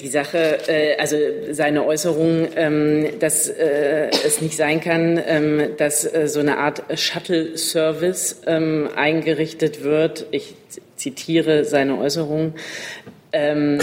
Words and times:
die 0.00 0.08
Sache, 0.08 0.58
äh, 0.68 0.96
also 0.96 1.16
seine 1.50 1.84
Äußerung, 1.84 2.48
ähm, 2.56 3.18
dass 3.18 3.48
äh, 3.48 4.10
es 4.24 4.40
nicht 4.40 4.56
sein 4.56 4.80
kann, 4.80 5.22
ähm, 5.26 5.76
dass 5.76 6.04
äh, 6.04 6.28
so 6.28 6.40
eine 6.40 6.58
Art 6.58 6.82
Shuttle-Service 6.98 8.42
ähm, 8.46 8.88
eingerichtet 8.94 9.82
wird. 9.82 10.26
Ich 10.30 10.54
zitiere 10.96 11.64
seine 11.64 11.98
Äußerung, 11.98 12.54
ähm, 13.32 13.78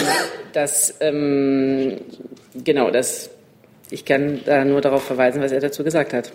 dass 0.54 0.96
ähm, 1.01 2.01
genau, 2.63 2.92
dass 2.92 3.29
ich 3.89 4.05
kann 4.05 4.42
da 4.46 4.65
nur 4.65 4.81
darauf 4.81 5.03
verweisen, 5.03 5.42
was 5.42 5.51
er 5.51 5.62
dazu 5.62 5.83
gesagt 5.83 6.13
hat. 6.13 6.31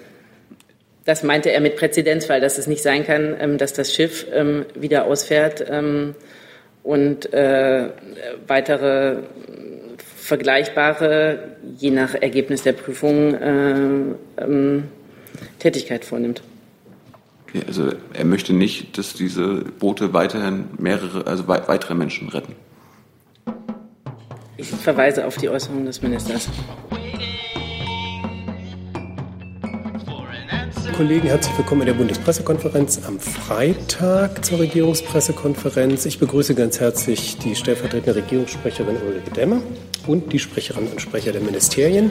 Das 1.04 1.22
meinte 1.22 1.50
er 1.50 1.60
mit 1.60 1.76
Präzedenzfall, 1.76 2.40
dass 2.40 2.58
es 2.58 2.66
nicht 2.66 2.82
sein 2.82 3.04
kann, 3.04 3.36
ähm, 3.40 3.58
dass 3.58 3.72
das 3.72 3.92
Schiff 3.92 4.26
ähm, 4.32 4.66
wieder 4.74 5.04
ausfährt 5.04 5.64
ähm, 5.68 6.14
und 6.82 7.32
äh, 7.32 7.88
weitere 8.46 9.22
vergleichbare, 10.16 11.56
je 11.76 11.90
nach 11.90 12.14
Ergebnis 12.14 12.62
der 12.62 12.72
Prüfung, 12.72 13.34
äh, 13.34 14.14
ähm, 14.38 14.84
Tätigkeit 15.58 16.04
vornimmt. 16.04 16.42
Okay, 17.48 17.62
also 17.66 17.92
er 18.14 18.24
möchte 18.24 18.52
nicht, 18.52 18.96
dass 18.96 19.14
diese 19.14 19.64
Boote 19.78 20.12
weiterhin 20.14 20.64
mehrere, 20.78 21.26
also 21.26 21.48
weitere 21.48 21.94
Menschen 21.94 22.28
retten. 22.28 22.54
Ich 24.56 24.70
verweise 24.70 25.26
auf 25.26 25.36
die 25.36 25.48
Äußerung 25.48 25.84
des 25.84 26.02
Ministers. 26.02 26.48
Kollegen, 30.92 31.28
herzlich 31.28 31.56
willkommen 31.56 31.80
in 31.82 31.86
der 31.86 31.94
Bundespressekonferenz 31.94 33.00
am 33.06 33.18
Freitag 33.18 34.44
zur 34.44 34.58
Regierungspressekonferenz. 34.58 36.04
Ich 36.04 36.18
begrüße 36.18 36.54
ganz 36.54 36.80
herzlich 36.80 37.38
die 37.38 37.56
stellvertretende 37.56 38.14
Regierungssprecherin 38.14 38.96
Ulrike 38.96 39.30
Demmer 39.30 39.62
und 40.06 40.34
die 40.34 40.38
Sprecherinnen 40.38 40.92
und 40.92 41.00
Sprecher 41.00 41.32
der 41.32 41.40
Ministerien. 41.40 42.10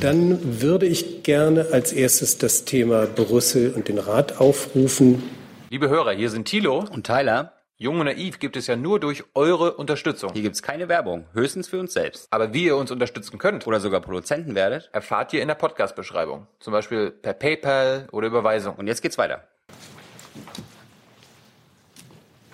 Dann 0.00 0.60
würde 0.60 0.84
ich 0.84 1.22
gerne 1.22 1.68
als 1.72 1.94
erstes 1.94 2.36
das 2.36 2.66
Thema 2.66 3.06
Brüssel 3.06 3.72
und 3.74 3.88
den 3.88 3.98
Rat 3.98 4.40
aufrufen. 4.40 5.22
Liebe 5.70 5.88
Hörer, 5.88 6.12
hier 6.12 6.28
sind 6.28 6.44
Thilo 6.44 6.84
und 6.92 7.06
Tyler. 7.06 7.53
Jung 7.76 7.98
und 7.98 8.06
naiv 8.06 8.38
gibt 8.38 8.56
es 8.56 8.68
ja 8.68 8.76
nur 8.76 9.00
durch 9.00 9.24
eure 9.34 9.74
Unterstützung. 9.74 10.30
Hier 10.32 10.42
gibt 10.42 10.54
es 10.54 10.62
keine 10.62 10.88
Werbung, 10.88 11.26
höchstens 11.32 11.66
für 11.66 11.80
uns 11.80 11.92
selbst. 11.92 12.28
Aber 12.30 12.54
wie 12.54 12.66
ihr 12.66 12.76
uns 12.76 12.92
unterstützen 12.92 13.36
könnt 13.36 13.66
oder 13.66 13.80
sogar 13.80 14.00
Produzenten 14.00 14.54
werdet, 14.54 14.90
erfahrt 14.92 15.32
ihr 15.32 15.42
in 15.42 15.48
der 15.48 15.56
Podcast-Beschreibung. 15.56 16.46
Zum 16.60 16.72
Beispiel 16.72 17.10
per 17.10 17.32
PayPal 17.32 18.06
oder 18.12 18.28
Überweisung. 18.28 18.76
Und 18.76 18.86
jetzt 18.86 19.02
geht's 19.02 19.18
weiter. 19.18 19.42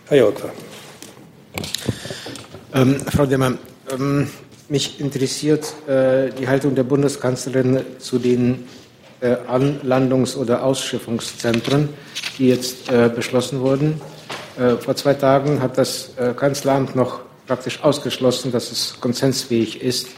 Herr 0.08 0.16
Jörgler. 0.16 0.52
Ähm, 2.72 2.98
Frau 3.00 3.26
Demmer, 3.26 3.58
ähm, 3.92 4.30
mich 4.70 5.00
interessiert 5.00 5.74
äh, 5.86 6.30
die 6.30 6.48
Haltung 6.48 6.74
der 6.74 6.84
Bundeskanzlerin 6.84 7.84
zu 7.98 8.18
den 8.18 8.66
äh, 9.20 9.36
Anlandungs- 9.46 10.34
oder 10.38 10.64
Ausschiffungszentren, 10.64 11.90
die 12.38 12.48
jetzt 12.48 12.90
äh, 12.90 13.10
beschlossen 13.14 13.60
wurden. 13.60 14.00
Äh, 14.60 14.76
vor 14.76 14.94
zwei 14.94 15.14
Tagen 15.14 15.62
hat 15.62 15.78
das 15.78 16.10
äh, 16.18 16.34
Kanzleramt 16.34 16.94
noch 16.94 17.20
praktisch 17.46 17.82
ausgeschlossen, 17.82 18.52
dass 18.52 18.70
es 18.70 19.00
konsensfähig 19.00 19.82
ist, 19.82 20.08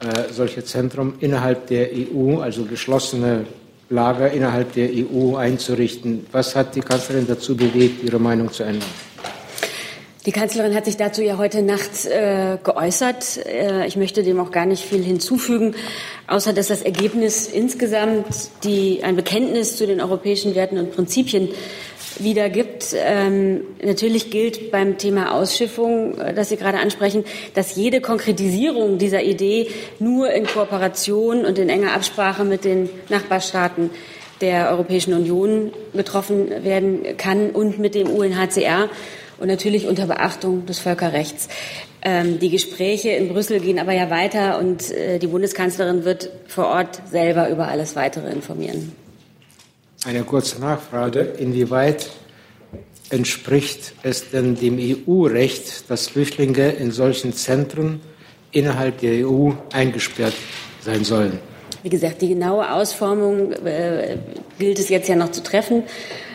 äh, 0.00 0.30
solche 0.30 0.62
Zentren 0.62 1.14
innerhalb 1.20 1.68
der 1.68 1.88
EU, 1.92 2.38
also 2.40 2.64
geschlossene 2.64 3.46
Lager 3.90 4.30
innerhalb 4.30 4.74
der 4.74 4.90
EU 4.92 5.36
einzurichten. 5.36 6.26
Was 6.30 6.54
hat 6.54 6.74
die 6.74 6.82
Kanzlerin 6.82 7.26
dazu 7.26 7.56
bewegt, 7.56 8.04
ihre 8.04 8.18
Meinung 8.18 8.52
zu 8.52 8.62
ändern? 8.62 8.90
Die 10.26 10.32
Kanzlerin 10.32 10.74
hat 10.74 10.84
sich 10.84 10.98
dazu 10.98 11.22
ja 11.22 11.38
heute 11.38 11.62
Nacht 11.62 12.04
äh, 12.04 12.58
geäußert. 12.62 13.46
Äh, 13.46 13.86
ich 13.86 13.96
möchte 13.96 14.22
dem 14.22 14.38
auch 14.40 14.50
gar 14.50 14.66
nicht 14.66 14.84
viel 14.84 15.02
hinzufügen, 15.02 15.74
außer 16.26 16.52
dass 16.52 16.68
das 16.68 16.82
Ergebnis 16.82 17.46
insgesamt 17.46 18.26
die, 18.62 19.00
ein 19.02 19.16
Bekenntnis 19.16 19.78
zu 19.78 19.86
den 19.86 20.02
europäischen 20.02 20.54
Werten 20.54 20.76
und 20.76 20.92
Prinzipien 20.94 21.48
wiedergibt. 22.18 22.94
Ähm, 22.94 23.62
natürlich 23.82 24.30
gilt 24.30 24.70
beim 24.70 24.98
Thema 24.98 25.34
Ausschiffung, 25.34 26.18
äh, 26.18 26.34
das 26.34 26.48
Sie 26.48 26.56
gerade 26.56 26.78
ansprechen, 26.78 27.24
dass 27.54 27.76
jede 27.76 28.00
Konkretisierung 28.00 28.98
dieser 28.98 29.22
Idee 29.22 29.68
nur 29.98 30.30
in 30.30 30.46
Kooperation 30.46 31.44
und 31.44 31.58
in 31.58 31.68
enger 31.68 31.94
Absprache 31.94 32.44
mit 32.44 32.64
den 32.64 32.88
Nachbarstaaten 33.08 33.90
der 34.40 34.70
Europäischen 34.70 35.14
Union 35.14 35.72
getroffen 35.94 36.64
werden 36.64 37.16
kann 37.16 37.50
und 37.50 37.78
mit 37.78 37.94
dem 37.94 38.08
UNHCR 38.08 38.88
und 39.38 39.48
natürlich 39.48 39.86
unter 39.86 40.06
Beachtung 40.06 40.66
des 40.66 40.78
Völkerrechts. 40.78 41.48
Ähm, 42.02 42.38
die 42.38 42.50
Gespräche 42.50 43.10
in 43.10 43.28
Brüssel 43.28 43.60
gehen 43.60 43.78
aber 43.78 43.92
ja 43.92 44.10
weiter 44.10 44.58
und 44.58 44.90
äh, 44.90 45.18
die 45.18 45.26
Bundeskanzlerin 45.26 46.04
wird 46.04 46.30
vor 46.46 46.66
Ort 46.66 47.02
selber 47.10 47.48
über 47.50 47.68
alles 47.68 47.96
Weitere 47.96 48.30
informieren. 48.30 48.92
Eine 50.04 50.22
kurze 50.22 50.60
Nachfrage. 50.60 51.20
Inwieweit 51.20 52.08
entspricht 53.10 53.94
es 54.02 54.30
denn 54.30 54.54
dem 54.54 54.78
EU-Recht, 54.78 55.90
dass 55.90 56.08
Flüchtlinge 56.08 56.70
in 56.70 56.92
solchen 56.92 57.32
Zentren 57.32 58.00
innerhalb 58.52 59.00
der 59.00 59.26
EU 59.26 59.50
eingesperrt 59.72 60.34
sein 60.80 61.04
sollen? 61.04 61.40
Wie 61.82 61.88
gesagt, 61.88 62.22
die 62.22 62.28
genaue 62.28 62.72
Ausformung 62.72 63.52
äh, 63.52 64.18
gilt 64.58 64.78
es 64.78 64.88
jetzt 64.88 65.08
ja 65.08 65.16
noch 65.16 65.32
zu 65.32 65.42
treffen. 65.42 65.82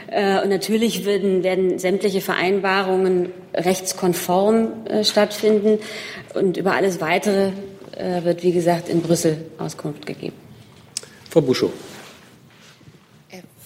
Äh, 0.08 0.42
und 0.42 0.50
natürlich 0.50 1.06
werden, 1.06 1.44
werden 1.44 1.80
sämtliche 1.80 2.22
Vereinbarungen 2.22 3.30
rechtskonform 3.54 4.86
äh, 4.86 5.04
stattfinden. 5.04 5.80
Und 6.34 6.58
über 6.58 6.74
alles 6.74 7.00
Weitere 7.00 7.52
äh, 7.96 8.24
wird, 8.24 8.44
wie 8.44 8.52
gesagt, 8.52 8.90
in 8.90 9.02
Brüssel 9.02 9.38
Auskunft 9.58 10.06
gegeben. 10.06 10.36
Frau 11.30 11.42
Buschow. 11.42 11.72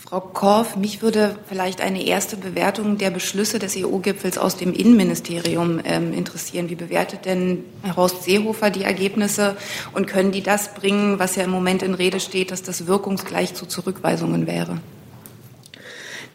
Frau 0.09 0.21
Korff, 0.21 0.77
mich 0.77 1.01
würde 1.01 1.35
vielleicht 1.49 1.81
eine 1.81 2.01
erste 2.01 2.37
Bewertung 2.37 2.97
der 2.97 3.09
Beschlüsse 3.09 3.59
des 3.59 3.75
EU-Gipfels 3.75 4.37
aus 4.37 4.55
dem 4.55 4.71
Innenministerium 4.71 5.81
ähm, 5.83 6.13
interessieren. 6.13 6.69
Wie 6.69 6.75
bewertet 6.75 7.25
denn 7.25 7.65
Horst 7.93 8.23
Seehofer 8.23 8.69
die 8.69 8.83
Ergebnisse 8.83 9.57
und 9.91 10.07
können 10.07 10.31
die 10.31 10.41
das 10.41 10.73
bringen, 10.73 11.19
was 11.19 11.35
ja 11.35 11.43
im 11.43 11.49
Moment 11.49 11.83
in 11.83 11.93
Rede 11.93 12.21
steht, 12.21 12.51
dass 12.51 12.63
das 12.63 12.87
wirkungsgleich 12.87 13.53
zu 13.53 13.65
Zurückweisungen 13.65 14.47
wäre? 14.47 14.79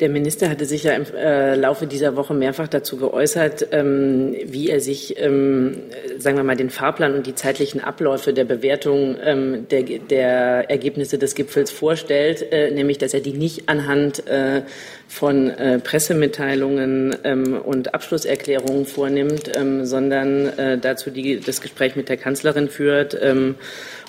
Der 0.02 0.08
Minister 0.08 0.50
hatte 0.50 0.64
sich 0.64 0.82
ja 0.82 0.94
im 0.94 1.04
äh, 1.14 1.54
Laufe 1.54 1.86
dieser 1.86 2.16
Woche 2.16 2.34
mehrfach 2.34 2.66
dazu 2.66 2.96
geäußert, 2.96 3.68
ähm, 3.70 4.34
wie 4.44 4.68
er 4.68 4.80
sich, 4.80 5.16
ähm, 5.16 5.76
sagen 6.18 6.36
wir 6.36 6.42
mal, 6.42 6.56
den 6.56 6.70
Fahrplan 6.70 7.14
und 7.14 7.24
die 7.28 7.36
zeitlichen 7.36 7.80
Abläufe 7.80 8.32
der 8.32 8.42
Bewertung 8.42 9.16
ähm, 9.22 9.68
der, 9.70 9.84
der, 9.84 10.68
Ergebnisse 10.68 11.18
des 11.18 11.36
Gipfels 11.36 11.70
vorstellt, 11.70 12.50
äh, 12.50 12.72
nämlich 12.72 12.98
dass 12.98 13.14
er 13.14 13.20
die 13.20 13.32
nicht 13.32 13.68
anhand 13.68 14.26
äh, 14.26 14.62
von 15.06 15.52
Pressemitteilungen 15.84 17.12
und 17.12 17.92
Abschlusserklärungen 17.94 18.86
vornimmt, 18.86 19.52
sondern 19.82 20.80
dazu 20.80 21.10
die, 21.10 21.38
das 21.38 21.60
Gespräch 21.60 21.96
mit 21.96 22.08
der 22.08 22.16
Kanzlerin 22.16 22.70
führt 22.70 23.14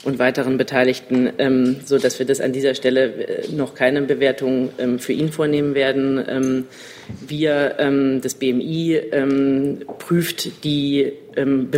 und 0.04 0.20
weiteren 0.20 0.58
Beteiligten, 0.58 1.32
ähm, 1.38 1.78
so 1.86 1.98
dass 1.98 2.20
wir 2.20 2.26
das 2.26 2.42
an 2.42 2.52
dieser 2.52 2.76
Stelle 2.76 3.06
äh, 3.06 3.52
noch 3.54 3.74
keine 3.74 4.02
Bewertung 4.02 4.70
ähm, 4.78 5.00
für 5.00 5.14
ihn 5.14 5.32
vornehmen 5.32 5.76
werden. 5.76 6.24
Ähm, 6.28 6.66
wir, 7.26 7.76
ähm, 7.80 8.22
das 8.22 8.36
BMI 8.36 8.96
ähm, 9.12 9.84
prüft 10.00 10.64
die, 10.64 11.14
ähm, 11.36 11.70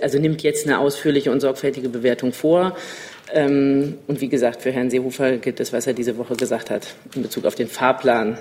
also 0.00 0.18
nimmt 0.18 0.42
jetzt 0.42 0.66
eine 0.66 0.78
ausführliche 0.78 1.30
und 1.30 1.40
sorgfältige 1.40 1.88
Bewertung 1.88 2.32
vor. 2.32 2.76
und 3.34 4.20
wie 4.20 4.28
gesagt, 4.28 4.60
für 4.60 4.72
Herrn 4.72 4.90
Seehofer 4.90 5.38
gilt 5.38 5.58
das, 5.58 5.72
was 5.72 5.86
er 5.86 5.94
diese 5.94 6.18
Woche 6.18 6.36
gesagt 6.36 6.68
hat 6.68 6.94
in 7.14 7.22
Bezug 7.22 7.46
auf 7.46 7.54
den 7.54 7.66
Fahrplan 7.66 8.36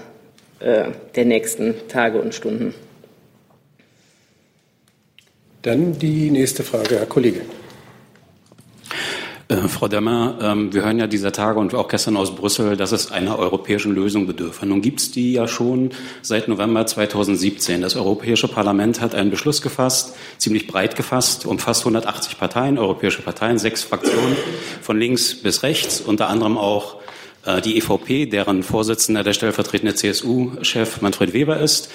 äh, 0.60 0.92
der 1.16 1.26
nächsten 1.26 1.76
Tage 1.88 2.22
und 2.22 2.36
Stunden. 2.36 2.74
Dann 5.62 5.98
die 5.98 6.30
nächste 6.30 6.64
Frage, 6.64 7.00
Herr 7.00 7.06
Kollege. 7.06 7.42
Äh, 9.52 9.68
Frau 9.68 9.90
Demmer, 9.90 10.36
ähm, 10.42 10.74
wir 10.74 10.86
hören 10.86 10.98
ja 10.98 11.08
dieser 11.08 11.34
Tage 11.34 11.60
und 11.60 11.76
auch 11.76 11.90
gestern 11.90 12.16
aus 12.16 12.34
Brüssel, 12.36 12.78
dass 12.78 12.94
es 12.94 13.12
einer 13.12 13.38
europäischen 13.38 13.94
Lösung 13.94 14.26
bedürfe. 14.26 14.66
Nun 14.66 14.82
gibt 14.82 15.02
es 15.02 15.12
die 15.12 15.34
ja 15.34 15.46
schon 15.48 15.92
seit 16.22 16.48
November 16.48 16.86
2017. 16.86 17.82
Das 17.82 17.98
Europäische 17.98 18.48
Parlament 18.48 19.02
hat 19.02 19.14
einen 19.14 19.30
Beschluss 19.30 19.62
gefasst, 19.62 20.16
ziemlich 20.38 20.68
breit 20.68 20.96
gefasst, 20.96 21.46
umfasst 21.46 21.82
180 21.82 22.40
Parteien, 22.40 22.78
europäische 22.78 23.22
Parteien, 23.24 23.60
sechs 23.60 23.84
Fraktionen 23.84 24.38
von 24.82 24.98
links 24.98 25.36
bis 25.36 25.64
rechts, 25.64 26.00
unter 26.00 26.30
anderem 26.30 26.58
auch 26.58 27.02
äh, 27.46 27.60
die 27.62 27.78
EVP, 27.78 28.28
deren 28.28 28.64
Vorsitzender 28.64 29.24
der 29.24 29.34
stellvertretende 29.34 29.96
CSU-Chef 29.96 31.02
Manfred 31.02 31.34
Weber 31.34 31.60
ist. 31.60 31.92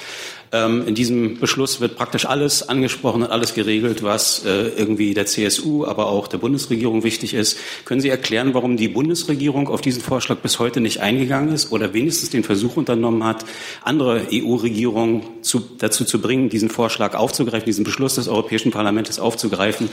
Ähm, 0.52 0.86
in 0.86 0.94
diesem 0.94 1.38
Beschluss 1.38 1.80
wird 1.80 1.96
praktisch 1.96 2.26
alles 2.26 2.68
angesprochen 2.68 3.22
und 3.22 3.30
alles 3.30 3.54
geregelt, 3.54 4.02
was 4.02 4.44
äh, 4.44 4.68
irgendwie 4.68 5.14
der 5.14 5.26
CSU, 5.26 5.84
aber 5.84 6.06
auch 6.06 6.28
der 6.28 6.38
Bundesregierung 6.38 7.02
wichtig 7.02 7.34
ist. 7.34 7.58
Können 7.84 8.00
Sie 8.00 8.08
erklären, 8.08 8.54
warum 8.54 8.76
die 8.76 8.88
Bundesregierung 8.88 9.68
auf 9.68 9.80
diesen 9.80 10.02
Vorschlag 10.02 10.38
bis 10.38 10.58
heute 10.58 10.80
nicht 10.80 11.00
eingegangen 11.00 11.52
ist 11.52 11.72
oder 11.72 11.94
wenigstens 11.94 12.30
den 12.30 12.44
Versuch 12.44 12.76
unternommen 12.76 13.24
hat, 13.24 13.44
andere 13.82 14.26
EU-Regierungen 14.32 15.22
zu, 15.42 15.60
dazu 15.78 16.04
zu 16.04 16.20
bringen, 16.20 16.48
diesen 16.48 16.70
Vorschlag 16.70 17.14
aufzugreifen, 17.14 17.66
diesen 17.66 17.84
Beschluss 17.84 18.14
des 18.14 18.28
Europäischen 18.28 18.70
Parlaments 18.70 19.18
aufzugreifen, 19.18 19.88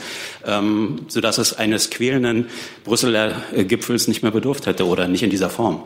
ähm, 0.46 1.00
sodass 1.08 1.38
es 1.38 1.54
eines 1.54 1.90
quälenden 1.90 2.46
Brüsseler 2.84 3.42
äh, 3.52 3.64
Gipfels 3.64 4.08
nicht 4.08 4.22
mehr 4.22 4.32
bedurft 4.32 4.66
hätte 4.66 4.86
oder 4.86 5.08
nicht 5.08 5.22
in 5.22 5.30
dieser 5.30 5.50
Form? 5.50 5.82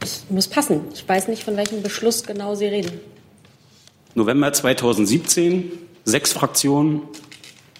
Es 0.00 0.24
muss 0.28 0.48
passen. 0.48 0.80
Ich 0.92 1.08
weiß 1.08 1.28
nicht, 1.28 1.44
von 1.44 1.56
welchem 1.56 1.82
Beschluss 1.82 2.24
genau 2.24 2.54
Sie 2.54 2.66
reden. 2.66 3.00
November 4.14 4.52
2017, 4.52 5.72
sechs 6.04 6.32
Fraktionen 6.32 7.02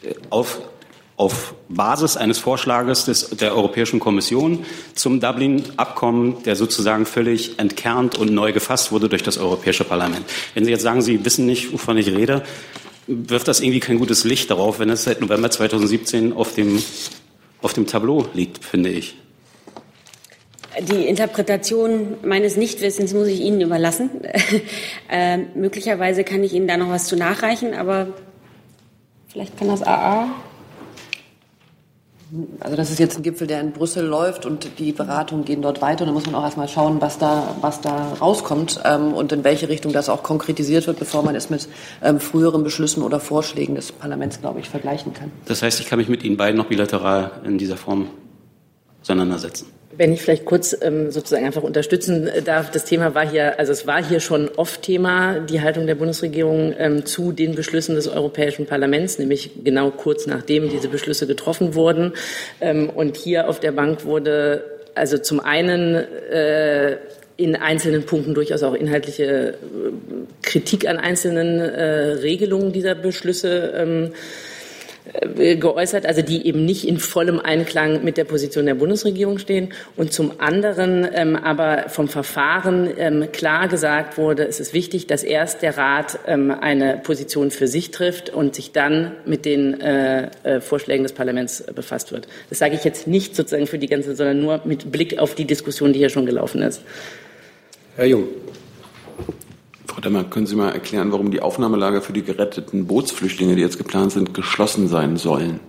äh, 0.02 0.14
auf, 0.30 0.60
auf 1.16 1.54
Basis 1.68 2.16
eines 2.16 2.38
Vorschlages 2.38 3.04
des, 3.04 3.30
der 3.30 3.54
Europäischen 3.54 4.00
Kommission 4.00 4.64
zum 4.94 5.20
Dublin-Abkommen, 5.20 6.42
der 6.44 6.56
sozusagen 6.56 7.06
völlig 7.06 7.58
entkernt 7.58 8.16
und 8.16 8.32
neu 8.32 8.52
gefasst 8.52 8.92
wurde 8.92 9.08
durch 9.08 9.22
das 9.22 9.38
Europäische 9.38 9.84
Parlament. 9.84 10.24
Wenn 10.54 10.64
Sie 10.64 10.70
jetzt 10.70 10.82
sagen, 10.82 11.02
Sie 11.02 11.24
wissen 11.24 11.46
nicht, 11.46 11.72
wovon 11.72 11.98
ich 11.98 12.08
rede, 12.08 12.42
wirft 13.06 13.48
das 13.48 13.60
irgendwie 13.60 13.80
kein 13.80 13.98
gutes 13.98 14.24
Licht 14.24 14.50
darauf, 14.50 14.78
wenn 14.78 14.90
es 14.90 15.04
seit 15.04 15.20
November 15.20 15.50
2017 15.50 16.32
auf 16.32 16.54
dem, 16.54 16.82
auf 17.60 17.72
dem 17.72 17.86
Tableau 17.86 18.26
liegt, 18.32 18.64
finde 18.64 18.90
ich. 18.90 19.16
Die 20.80 21.06
Interpretation 21.06 22.16
meines 22.22 22.56
Nichtwissens 22.56 23.12
muss 23.12 23.26
ich 23.28 23.40
Ihnen 23.40 23.60
überlassen. 23.60 24.10
äh, 25.10 25.38
möglicherweise 25.54 26.24
kann 26.24 26.42
ich 26.42 26.54
Ihnen 26.54 26.66
da 26.66 26.76
noch 26.76 26.88
was 26.88 27.06
zu 27.06 27.16
nachreichen, 27.16 27.74
aber 27.74 28.08
vielleicht 29.28 29.58
kann 29.58 29.68
das 29.68 29.82
AA. 29.82 30.28
Also 32.60 32.76
das 32.76 32.90
ist 32.90 32.98
jetzt 32.98 33.18
ein 33.18 33.22
Gipfel, 33.22 33.46
der 33.46 33.60
in 33.60 33.72
Brüssel 33.72 34.06
läuft 34.06 34.46
und 34.46 34.78
die 34.78 34.92
Beratungen 34.92 35.44
gehen 35.44 35.60
dort 35.60 35.82
weiter. 35.82 36.04
Und 36.04 36.08
da 36.08 36.12
muss 36.14 36.24
man 36.24 36.34
auch 36.34 36.44
erstmal 36.44 36.68
schauen, 36.68 37.02
was 37.02 37.18
da, 37.18 37.54
was 37.60 37.82
da 37.82 38.14
rauskommt 38.20 38.80
ähm, 38.84 39.12
und 39.12 39.32
in 39.32 39.44
welche 39.44 39.68
Richtung 39.68 39.92
das 39.92 40.08
auch 40.08 40.22
konkretisiert 40.22 40.86
wird, 40.86 40.98
bevor 40.98 41.22
man 41.22 41.34
es 41.34 41.50
mit 41.50 41.68
ähm, 42.02 42.20
früheren 42.20 42.64
Beschlüssen 42.64 43.02
oder 43.02 43.20
Vorschlägen 43.20 43.74
des 43.74 43.92
Parlaments, 43.92 44.40
glaube 44.40 44.60
ich, 44.60 44.70
vergleichen 44.70 45.12
kann. 45.12 45.30
Das 45.44 45.60
heißt, 45.60 45.80
ich 45.80 45.86
kann 45.86 45.98
mich 45.98 46.08
mit 46.08 46.24
Ihnen 46.24 46.38
beiden 46.38 46.56
noch 46.56 46.66
bilateral 46.66 47.32
in 47.44 47.58
dieser 47.58 47.76
Form 47.76 48.08
auseinandersetzen. 49.02 49.66
Wenn 49.96 50.12
ich 50.12 50.22
vielleicht 50.22 50.44
kurz 50.44 50.76
ähm, 50.80 51.10
sozusagen 51.10 51.44
einfach 51.44 51.62
unterstützen 51.62 52.30
darf, 52.44 52.70
das 52.70 52.84
Thema 52.84 53.14
war 53.14 53.28
hier, 53.28 53.58
also 53.58 53.72
es 53.72 53.86
war 53.86 54.02
hier 54.02 54.20
schon 54.20 54.48
oft 54.56 54.82
Thema, 54.82 55.40
die 55.40 55.60
Haltung 55.60 55.86
der 55.86 55.94
Bundesregierung 55.96 56.74
ähm, 56.78 57.04
zu 57.04 57.32
den 57.32 57.54
Beschlüssen 57.54 57.94
des 57.94 58.08
Europäischen 58.08 58.66
Parlaments, 58.66 59.18
nämlich 59.18 59.50
genau 59.64 59.90
kurz 59.90 60.26
nachdem 60.26 60.70
diese 60.70 60.88
Beschlüsse 60.88 61.26
getroffen 61.26 61.74
wurden. 61.74 62.12
Ähm, 62.60 62.88
und 62.88 63.16
hier 63.16 63.48
auf 63.48 63.60
der 63.60 63.72
Bank 63.72 64.04
wurde 64.04 64.64
also 64.94 65.18
zum 65.18 65.40
einen 65.40 65.94
äh, 65.94 66.96
in 67.36 67.56
einzelnen 67.56 68.04
Punkten 68.04 68.34
durchaus 68.34 68.62
auch 68.62 68.74
inhaltliche 68.74 69.24
äh, 69.24 69.54
Kritik 70.42 70.88
an 70.88 70.98
einzelnen 70.98 71.60
äh, 71.60 71.84
Regelungen 72.22 72.72
dieser 72.72 72.94
Beschlüsse 72.94 73.72
ähm, 73.76 74.04
äh, 74.06 74.51
geäußert, 75.34 76.06
also 76.06 76.22
die 76.22 76.46
eben 76.46 76.64
nicht 76.64 76.86
in 76.86 76.98
vollem 76.98 77.40
Einklang 77.40 78.04
mit 78.04 78.16
der 78.16 78.24
Position 78.24 78.66
der 78.66 78.74
Bundesregierung 78.74 79.38
stehen. 79.38 79.72
Und 79.96 80.12
zum 80.12 80.40
anderen 80.40 81.06
ähm, 81.12 81.36
aber 81.36 81.88
vom 81.88 82.08
Verfahren 82.08 82.88
ähm, 82.96 83.32
klar 83.32 83.68
gesagt 83.68 84.16
wurde, 84.16 84.46
es 84.46 84.60
ist 84.60 84.74
wichtig, 84.74 85.08
dass 85.08 85.24
erst 85.24 85.62
der 85.62 85.76
Rat 85.76 86.20
ähm, 86.26 86.50
eine 86.50 86.98
Position 87.02 87.50
für 87.50 87.66
sich 87.66 87.90
trifft 87.90 88.30
und 88.30 88.54
sich 88.54 88.72
dann 88.72 89.12
mit 89.26 89.44
den 89.44 89.80
äh, 89.80 90.30
äh, 90.44 90.60
Vorschlägen 90.60 91.02
des 91.02 91.12
Parlaments 91.12 91.64
befasst 91.74 92.12
wird. 92.12 92.28
Das 92.48 92.58
sage 92.58 92.76
ich 92.76 92.84
jetzt 92.84 93.06
nicht 93.08 93.34
sozusagen 93.34 93.66
für 93.66 93.78
die 93.78 93.88
ganze, 93.88 94.14
sondern 94.14 94.40
nur 94.40 94.60
mit 94.64 94.92
Blick 94.92 95.18
auf 95.18 95.34
die 95.34 95.46
Diskussion, 95.46 95.92
die 95.92 95.98
hier 95.98 96.10
schon 96.10 96.26
gelaufen 96.26 96.62
ist. 96.62 96.80
Herr 97.96 98.06
Jung. 98.06 98.28
Frau 99.86 100.00
Demmer, 100.00 100.24
können 100.24 100.46
Sie 100.46 100.56
mal 100.56 100.70
erklären, 100.70 101.12
warum 101.12 101.30
die 101.30 101.40
Aufnahmelager 101.40 102.02
für 102.02 102.12
die 102.12 102.22
geretteten 102.22 102.86
Bootsflüchtlinge, 102.86 103.56
die 103.56 103.62
jetzt 103.62 103.78
geplant 103.78 104.12
sind, 104.12 104.34
geschlossen 104.34 104.88
sein 104.88 105.16
sollen? 105.16 105.60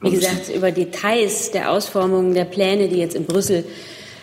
Wie 0.00 0.10
gesagt, 0.10 0.48
über 0.54 0.70
Details 0.70 1.50
der 1.50 1.70
Ausformung 1.70 2.32
der 2.32 2.46
Pläne, 2.46 2.88
die 2.88 2.96
jetzt 2.96 3.14
in 3.14 3.26
Brüssel 3.26 3.64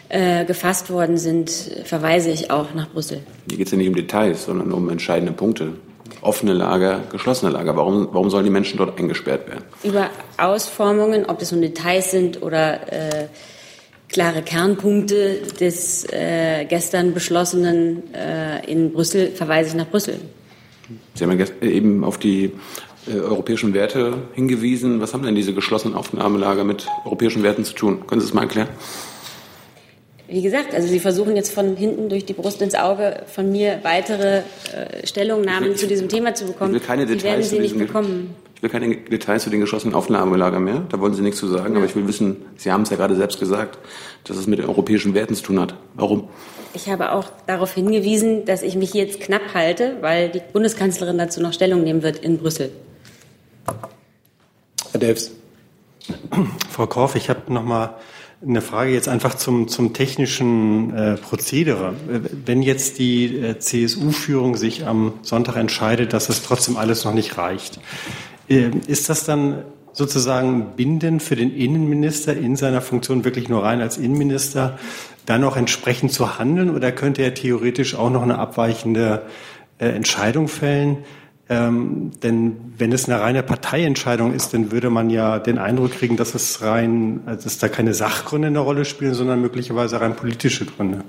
äh, 0.10 0.46
gefasst 0.46 0.90
worden 0.90 1.18
sind, 1.18 1.52
verweise 1.84 2.32
ich 2.32 2.50
auch 2.50 2.74
nach 2.74 2.90
Brüssel. 2.90 3.22
Hier 3.48 3.58
geht 3.58 3.68
es 3.68 3.72
ja 3.72 3.78
nicht 3.78 3.90
um 3.90 3.96
Details, 3.96 4.46
sondern 4.46 4.72
um 4.72 4.90
entscheidende 4.90 5.34
Punkte. 5.34 5.74
Offene 6.22 6.54
Lager, 6.54 7.04
geschlossene 7.12 7.52
Lager. 7.52 7.76
Warum, 7.76 8.10
warum 8.12 8.30
sollen 8.30 8.46
die 8.46 8.50
Menschen 8.50 8.78
dort 8.78 8.98
eingesperrt 8.98 9.48
werden? 9.48 9.64
Über 9.84 10.10
Ausformungen, 10.38 11.26
ob 11.26 11.40
das 11.40 11.52
nun 11.52 11.62
Details 11.62 12.10
sind 12.10 12.42
oder 12.42 12.92
äh, 12.92 13.28
klare 14.09 14.42
Kernpunkte 14.42 15.42
des 15.59 16.06
äh, 16.12 16.65
gestern 16.65 17.13
beschlossenen 17.13 18.13
äh, 18.13 18.65
in 18.71 18.92
Brüssel, 18.92 19.31
verweise 19.31 19.69
ich 19.69 19.75
nach 19.75 19.88
Brüssel. 19.88 20.19
Sie 21.13 21.24
haben 21.24 21.38
ja 21.38 21.45
eben 21.62 22.04
auf 22.04 22.18
die 22.18 22.51
äh, 23.07 23.19
europäischen 23.19 23.74
Werte 23.74 24.18
hingewiesen. 24.33 25.01
Was 25.01 25.13
haben 25.13 25.24
denn 25.24 25.36
diese 25.36 25.54
geschlossenen 25.54 25.95
Aufnahmelager 25.95 26.63
mit 26.63 26.88
europäischen 27.06 27.44
Werten 27.44 27.65
zu 27.65 27.74
tun? 27.74 28.07
Können 28.07 28.21
Sie 28.21 28.27
es 28.27 28.33
mal 28.33 28.44
erklären? 28.44 28.69
Wie 30.30 30.42
gesagt, 30.42 30.74
also 30.74 30.88
Sie 30.88 31.00
versuchen 31.00 31.36
jetzt 31.38 31.54
von 31.54 31.77
hinten 31.77 32.09
durch 32.09 32.25
die 32.25 32.33
Brust 32.33 32.62
ins 32.62 32.75
Auge 32.75 33.24
von 33.27 33.50
mir 33.50 33.80
weitere 33.83 34.39
äh, 34.39 35.06
Stellungnahmen 35.06 35.69
will, 35.69 35.75
zu 35.75 35.88
diesem 35.88 36.09
Thema 36.09 36.33
zu 36.33 36.45
bekommen. 36.45 36.75
Ich 36.75 36.81
will 36.81 36.88
keine 36.88 37.06
Details 37.06 37.21
die 37.21 37.27
werden 37.27 37.44
Sie 37.44 37.59
nicht 37.59 37.77
bekommen. 37.77 38.36
Ich 38.57 38.63
will 38.63 38.71
keine 38.71 38.98
Details 38.98 39.44
zu 39.44 39.51
den 39.51 39.59
geschlossenen 39.59 39.94
Aufnahmelager 39.94 40.59
mehr. 40.59 40.81
Da 40.89 41.00
wollen 41.00 41.13
Sie 41.13 41.21
nichts 41.21 41.39
zu 41.39 41.48
sagen. 41.48 41.74
Ja. 41.74 41.77
Aber 41.77 41.86
ich 41.86 41.95
will 41.95 42.07
wissen, 42.07 42.38
Sie 42.56 42.71
haben 42.71 42.81
es 42.81 42.89
ja 42.89 42.98
gerade 42.98 43.15
selbst 43.15 43.39
gesagt, 43.39 43.77
dass 44.24 44.36
es 44.36 44.48
mit 44.48 44.57
den 44.57 44.65
europäischen 44.65 45.13
Werten 45.13 45.36
zu 45.36 45.44
tun 45.44 45.59
hat. 45.59 45.75
Warum? 45.94 46.27
Ich 46.74 46.89
habe 46.89 47.12
auch 47.12 47.30
darauf 47.45 47.71
hingewiesen, 47.75 48.45
dass 48.45 48.63
ich 48.63 48.75
mich 48.75 48.95
jetzt 48.95 49.19
knapp 49.19 49.54
halte, 49.54 49.98
weil 50.01 50.30
die 50.30 50.42
Bundeskanzlerin 50.54 51.19
dazu 51.19 51.39
noch 51.39 51.54
Stellung 51.54 51.83
nehmen 51.83 52.01
wird 52.01 52.18
in 52.18 52.39
Brüssel. 52.39 52.71
Herr 54.92 55.00
Delfs. 55.00 55.31
Frau 56.71 56.88
Korf, 56.88 57.15
ich 57.15 57.30
habe 57.30 57.54
noch 57.54 57.63
mal 57.63 57.98
eine 58.42 58.62
Frage 58.62 58.92
jetzt 58.92 59.07
einfach 59.07 59.36
zum, 59.36 59.68
zum 59.68 59.94
technischen 59.94 60.95
äh, 60.95 61.18
Prozedere. 61.18 61.94
Wenn 62.45 62.63
jetzt 62.63 62.98
die 62.98 63.38
äh, 63.38 63.59
CSU-Führung 63.59 64.56
sich 64.56 64.88
am 64.88 65.13
Sonntag 65.21 65.57
entscheidet, 65.57 66.13
dass 66.13 66.30
es 66.30 66.42
trotzdem 66.42 66.75
alles 66.75 67.06
noch 67.06 67.13
nicht 67.13 67.38
reicht, 67.38 67.80
ist 68.48 69.10
das 69.10 69.26
dann 69.26 69.64
sozusagen 69.94 70.74
bindend 70.76 71.24
für 71.24 71.36
den 71.36 71.54
Innenminister 71.54 72.36
in 72.36 72.56
seiner 72.56 72.82
Funktion 72.82 73.26
wirklich 73.26 73.50
nur 73.50 73.64
rein 73.64 73.82
als 73.82 73.98
Innenminister, 73.98 74.78
dann 75.26 75.44
auch 75.44 75.58
entsprechend 75.58 76.14
zu 76.14 76.38
handeln 76.38 76.70
oder 76.70 76.92
könnte 76.92 77.24
er 77.24 77.34
theoretisch 77.34 77.96
auch 77.96 78.10
noch 78.10 78.22
eine 78.22 78.38
abweichende 78.38 79.24
äh, 79.80 79.88
Entscheidung 79.90 80.48
fällen? 80.48 80.98
Ähm, 81.50 82.12
denn 82.22 82.58
wenn 82.78 82.92
es 82.92 83.10
eine 83.10 83.22
reine 83.22 83.42
Parteientscheidung 83.42 84.34
ist, 84.34 84.54
dann 84.54 84.72
würde 84.72 84.90
man 84.90 85.10
ja 85.10 85.40
den 85.40 85.58
Eindruck 85.58 85.92
kriegen, 85.92 86.18
dass 86.18 86.36
es 86.36 86.62
rein, 86.62 87.21
also 87.26 87.45
dass 87.45 87.57
da 87.57 87.68
keine 87.68 87.94
Sachgründe 87.94 88.50
eine 88.50 88.60
Rolle 88.60 88.86
spielen, 88.86 89.14
sondern 89.14 89.42
möglicherweise 89.42 90.00
rein 90.00 90.16
politische 90.16 90.66
Gründe. 90.66 91.04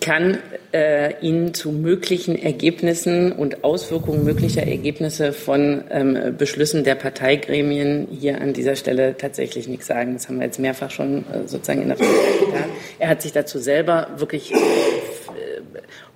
Kann 0.00 0.38
äh, 0.72 1.14
Ihnen 1.20 1.52
zu 1.52 1.72
möglichen 1.72 2.36
Ergebnissen 2.36 3.32
und 3.32 3.64
Auswirkungen 3.64 4.24
möglicher 4.24 4.62
Ergebnisse 4.62 5.32
von 5.32 5.84
ähm, 5.90 6.36
Beschlüssen 6.38 6.84
der 6.84 6.94
Parteigremien 6.94 8.08
hier 8.10 8.40
an 8.40 8.52
dieser 8.52 8.76
Stelle 8.76 9.16
tatsächlich 9.16 9.68
nichts 9.68 9.86
sagen. 9.86 10.14
Das 10.14 10.28
haben 10.28 10.38
wir 10.38 10.46
jetzt 10.46 10.58
mehrfach 10.58 10.90
schon 10.90 11.18
äh, 11.18 11.46
sozusagen 11.46 11.82
in 11.82 11.88
der 11.88 11.96
Vergangenheit 11.98 12.40
getan. 12.40 12.70
Er 12.98 13.08
hat 13.08 13.22
sich 13.22 13.32
dazu 13.32 13.58
selber 13.58 14.08
wirklich 14.16 14.52
äh, 14.52 14.56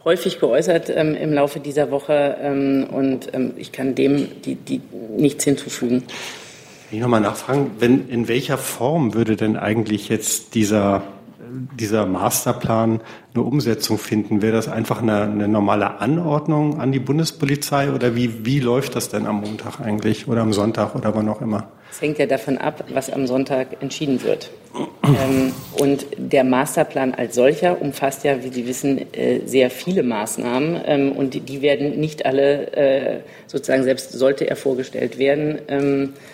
häufig 0.05 0.41
geäußert 0.41 0.91
ähm, 0.95 1.15
im 1.15 1.33
Laufe 1.33 1.61
dieser 1.61 1.91
Woche 1.91 2.37
ähm, 2.41 2.87
und 2.91 3.35
ähm, 3.35 3.53
ich 3.57 3.73
kann 3.73 3.95
dem 3.95 4.29
die, 4.43 4.55
die 4.55 4.81
nichts 5.17 5.45
hinzufügen. 5.45 6.05
Ich 6.91 7.01
nochmal 7.01 7.21
nachfragen, 7.21 7.73
wenn, 7.79 8.09
in 8.09 8.29
welcher 8.29 8.59
Form 8.59 9.15
würde 9.15 9.37
denn 9.37 9.57
eigentlich 9.57 10.09
jetzt 10.09 10.55
dieser, 10.55 11.03
dieser 11.79 12.07
Masterplan 12.07 13.01
eine 13.35 13.45
Umsetzung 13.45 13.99
finden? 13.99 14.43
Wäre 14.43 14.53
das 14.53 14.69
einfach 14.69 15.03
eine, 15.03 15.23
eine 15.23 15.49
normale 15.49 16.01
Anordnung 16.01 16.81
an 16.81 16.93
die 16.93 16.99
Bundespolizei 16.99 17.93
oder 17.93 18.15
wie, 18.15 18.45
wie 18.45 18.61
läuft 18.61 18.97
das 18.97 19.09
denn 19.09 19.27
am 19.27 19.41
Montag 19.41 19.81
eigentlich 19.81 20.29
oder 20.29 20.43
am 20.43 20.53
Sonntag 20.53 20.95
oder 20.95 21.15
wann 21.15 21.29
auch 21.29 21.41
immer? 21.41 21.69
Es 21.91 22.01
hängt 22.01 22.19
ja 22.19 22.27
davon 22.27 22.59
ab, 22.59 22.85
was 22.93 23.09
am 23.09 23.27
Sonntag 23.29 23.81
entschieden 23.81 24.23
wird. 24.25 24.51
Ähm, 25.05 25.53
und 25.79 26.07
der 26.17 26.43
Masterplan 26.43 27.15
als 27.15 27.37
solcher 27.37 27.81
umfasst 27.81 28.25
ja, 28.25 28.43
wie 28.43 28.49
Sie 28.49 28.67
wissen, 28.67 29.13
äh, 29.13 29.41
sehr 29.47 29.71
viele 29.71 30.03
Maßnahmen. 30.03 30.81
Ähm, 30.85 31.13
und 31.13 31.49
die 31.49 31.63
werden 31.63 32.01
nicht 32.01 32.27
alle, 32.27 32.73
äh, 32.73 33.21
sozusagen, 33.47 33.85
selbst 33.85 34.11
sollte 34.11 34.49
er 34.49 34.57
vorgestellt 34.57 35.19
werden, 35.19 35.61
ähm, 35.69 36.03
äh, 36.05 36.34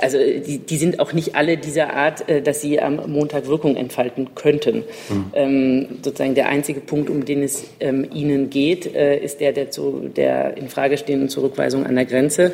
also 0.00 0.18
die, 0.18 0.58
die, 0.58 0.76
sind 0.76 1.00
auch 1.00 1.12
nicht 1.12 1.34
alle 1.34 1.56
dieser 1.56 1.94
Art, 1.94 2.28
äh, 2.28 2.42
dass 2.42 2.60
sie 2.60 2.80
am 2.80 3.10
Montag 3.10 3.46
Wirkung 3.46 3.76
entfalten 3.76 4.34
könnten. 4.34 4.84
Mhm. 5.08 5.24
Ähm, 5.34 5.86
sozusagen 6.02 6.34
der 6.34 6.48
einzige 6.48 6.80
Punkt, 6.80 7.10
um 7.10 7.24
den 7.24 7.42
es 7.42 7.64
ähm, 7.80 8.06
Ihnen 8.12 8.50
geht, 8.50 8.94
äh, 8.94 9.18
ist 9.18 9.40
der 9.40 9.52
der, 9.52 9.70
zu, 9.70 10.10
der 10.14 10.56
in 10.56 10.68
Frage 10.68 10.98
stehenden 10.98 11.28
Zurückweisung 11.28 11.86
an 11.86 11.94
der 11.94 12.04
Grenze. 12.04 12.52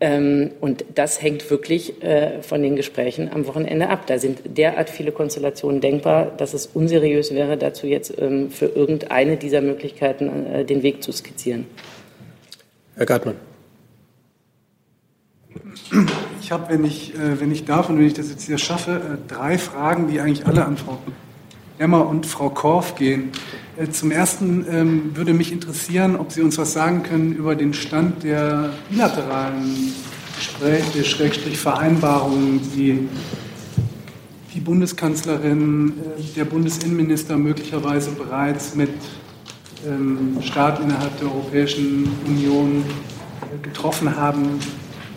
Ähm, 0.00 0.50
und 0.60 0.84
das 0.94 1.22
hängt 1.22 1.48
wirklich 1.50 2.02
äh, 2.02 2.42
von 2.42 2.62
den 2.62 2.76
Gesprächen 2.76 3.30
am 3.32 3.46
Wochenende 3.46 3.88
ab. 3.88 4.06
Da 4.06 4.18
sind 4.18 4.40
derart 4.44 4.90
viele 4.90 5.12
Konstellationen 5.12 5.80
denkbar, 5.80 6.32
dass 6.36 6.52
es 6.52 6.66
unseriös 6.66 7.32
wäre, 7.34 7.56
dazu 7.56 7.86
jetzt 7.86 8.12
ähm, 8.18 8.50
für 8.50 8.66
irgendeine 8.66 9.36
dieser 9.36 9.60
Möglichkeiten 9.60 10.46
äh, 10.46 10.64
den 10.64 10.82
Weg 10.82 11.02
zu 11.02 11.12
skizzieren. 11.12 11.66
Herr 12.96 13.06
Gartmann. 13.06 13.53
Ich 16.40 16.52
habe, 16.52 16.68
wenn 16.68 16.84
ich, 16.84 17.14
äh, 17.14 17.40
wenn 17.40 17.50
ich 17.50 17.64
darf 17.64 17.88
und 17.88 17.98
wenn 17.98 18.06
ich 18.06 18.14
das 18.14 18.28
jetzt 18.28 18.44
hier 18.44 18.58
schaffe, 18.58 18.92
äh, 18.92 19.32
drei 19.32 19.58
Fragen, 19.58 20.08
die 20.08 20.20
eigentlich 20.20 20.46
alle 20.46 20.64
an 20.64 20.76
Frau 20.76 20.98
Emmer 21.78 22.06
und 22.06 22.26
Frau 22.26 22.50
Korf 22.50 22.94
gehen. 22.94 23.30
Äh, 23.76 23.88
zum 23.88 24.10
Ersten 24.10 24.64
ähm, 24.70 25.16
würde 25.16 25.32
mich 25.32 25.52
interessieren, 25.52 26.16
ob 26.16 26.30
Sie 26.30 26.40
uns 26.40 26.56
was 26.56 26.72
sagen 26.72 27.02
können 27.02 27.34
über 27.34 27.56
den 27.56 27.74
Stand 27.74 28.22
der 28.22 28.70
bilateralen 28.90 29.92
Gespräche, 30.36 31.04
Schrägstrich 31.04 31.58
Vereinbarungen, 31.58 32.60
die 32.74 33.08
die 34.54 34.60
Bundeskanzlerin, 34.60 35.94
der 36.36 36.44
Bundesinnenminister 36.44 37.36
möglicherweise 37.36 38.12
bereits 38.12 38.76
mit 38.76 38.90
ähm, 39.84 40.38
Staaten 40.42 40.84
innerhalb 40.84 41.18
der 41.18 41.26
Europäischen 41.26 42.08
Union 42.28 42.84
getroffen 43.62 44.14
haben 44.14 44.60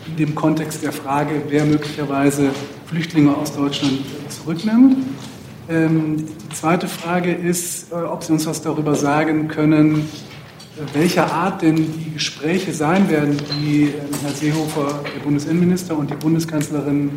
in 0.08 0.16
dem 0.16 0.34
Kontext 0.34 0.82
der 0.82 0.92
Frage, 0.92 1.42
wer 1.48 1.64
möglicherweise 1.64 2.50
Flüchtlinge 2.86 3.36
aus 3.36 3.54
Deutschland 3.54 4.00
zurücknimmt. 4.28 4.96
Ähm, 5.68 6.16
die 6.16 6.54
zweite 6.54 6.88
Frage 6.88 7.32
ist, 7.32 7.92
äh, 7.92 7.96
ob 7.96 8.24
Sie 8.24 8.32
uns 8.32 8.46
was 8.46 8.62
darüber 8.62 8.94
sagen 8.94 9.48
können, 9.48 10.08
welcher 10.94 11.30
Art 11.32 11.62
denn 11.62 11.76
die 11.76 12.12
Gespräche 12.12 12.72
sein 12.72 13.10
werden, 13.10 13.36
die 13.52 13.84
ähm, 13.84 13.92
Herr 14.22 14.32
Seehofer, 14.32 15.00
der 15.14 15.20
Bundesinnenminister 15.22 15.96
und 15.96 16.10
die 16.10 16.14
Bundeskanzlerin 16.14 17.10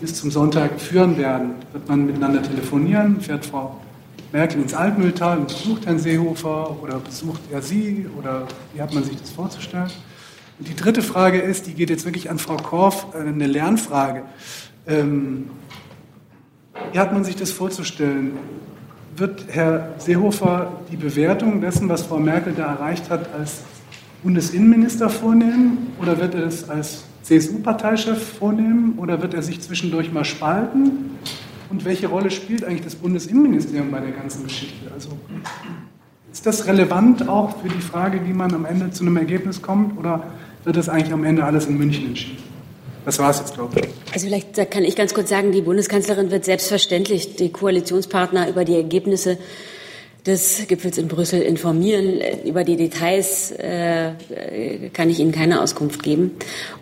bis 0.00 0.14
zum 0.14 0.30
Sonntag 0.30 0.80
führen 0.80 1.18
werden. 1.18 1.54
Wird 1.72 1.88
man 1.88 2.06
miteinander 2.06 2.42
telefonieren? 2.42 3.20
Fährt 3.20 3.44
Frau 3.46 3.80
Merkel 4.32 4.62
ins 4.62 4.74
Altmühltal 4.74 5.38
und 5.38 5.48
besucht 5.48 5.86
Herrn 5.86 5.98
Seehofer 5.98 6.76
oder 6.82 6.98
besucht 6.98 7.40
er 7.50 7.60
Sie? 7.60 8.06
Oder 8.18 8.46
wie 8.72 8.80
hat 8.80 8.94
man 8.94 9.02
sich 9.04 9.16
das 9.16 9.30
vorzustellen? 9.30 9.90
Und 10.60 10.68
die 10.68 10.76
dritte 10.76 11.00
Frage 11.00 11.38
ist, 11.38 11.66
die 11.66 11.72
geht 11.72 11.88
jetzt 11.88 12.04
wirklich 12.04 12.28
an 12.28 12.38
Frau 12.38 12.58
Korf, 12.58 13.06
äh, 13.14 13.26
eine 13.26 13.46
Lernfrage. 13.46 14.24
Ähm, 14.86 15.48
wie 16.92 16.98
hat 16.98 17.14
man 17.14 17.24
sich 17.24 17.34
das 17.34 17.50
vorzustellen? 17.50 18.32
Wird 19.16 19.46
Herr 19.48 19.94
Seehofer 19.96 20.70
die 20.92 20.96
Bewertung 20.96 21.62
dessen, 21.62 21.88
was 21.88 22.02
Frau 22.02 22.18
Merkel 22.18 22.52
da 22.54 22.66
erreicht 22.74 23.08
hat, 23.08 23.32
als 23.32 23.62
Bundesinnenminister 24.22 25.08
vornehmen? 25.08 25.94
Oder 25.98 26.20
wird 26.20 26.34
er 26.34 26.44
es 26.44 26.68
als 26.68 27.04
CSU-Parteichef 27.22 28.22
vornehmen? 28.38 28.98
Oder 28.98 29.22
wird 29.22 29.32
er 29.32 29.42
sich 29.42 29.62
zwischendurch 29.62 30.12
mal 30.12 30.26
spalten? 30.26 31.16
Und 31.70 31.86
welche 31.86 32.08
Rolle 32.08 32.30
spielt 32.30 32.64
eigentlich 32.64 32.84
das 32.84 32.96
Bundesinnenministerium 32.96 33.90
bei 33.90 34.00
der 34.00 34.10
ganzen 34.10 34.44
Geschichte? 34.44 34.92
Also 34.92 35.08
ist 36.32 36.46
das 36.46 36.66
relevant 36.66 37.28
auch 37.28 37.60
für 37.60 37.68
die 37.68 37.80
Frage, 37.80 38.20
wie 38.26 38.32
man 38.32 38.54
am 38.54 38.64
Ende 38.64 38.90
zu 38.90 39.04
einem 39.04 39.16
Ergebnis 39.16 39.62
kommt? 39.62 39.98
Oder 39.98 40.24
wird 40.64 40.76
das 40.76 40.88
eigentlich 40.88 41.12
am 41.12 41.24
Ende 41.24 41.44
alles 41.44 41.66
in 41.66 41.78
München 41.78 42.06
entschieden. 42.06 42.38
Das 43.04 43.18
war 43.18 43.30
es 43.30 43.38
jetzt, 43.38 43.54
glaube 43.54 43.80
ich. 43.80 43.88
Also 44.12 44.26
vielleicht 44.26 44.70
kann 44.70 44.84
ich 44.84 44.94
ganz 44.94 45.14
kurz 45.14 45.30
sagen, 45.30 45.52
die 45.52 45.62
Bundeskanzlerin 45.62 46.30
wird 46.30 46.44
selbstverständlich 46.44 47.36
die 47.36 47.50
Koalitionspartner 47.50 48.48
über 48.48 48.64
die 48.64 48.76
Ergebnisse 48.76 49.38
des 50.26 50.66
Gipfels 50.68 50.98
in 50.98 51.08
Brüssel 51.08 51.40
informieren. 51.40 52.20
Über 52.44 52.64
die 52.64 52.76
Details 52.76 53.52
äh, 53.52 54.12
kann 54.92 55.08
ich 55.08 55.18
Ihnen 55.18 55.32
keine 55.32 55.62
Auskunft 55.62 56.02
geben. 56.02 56.32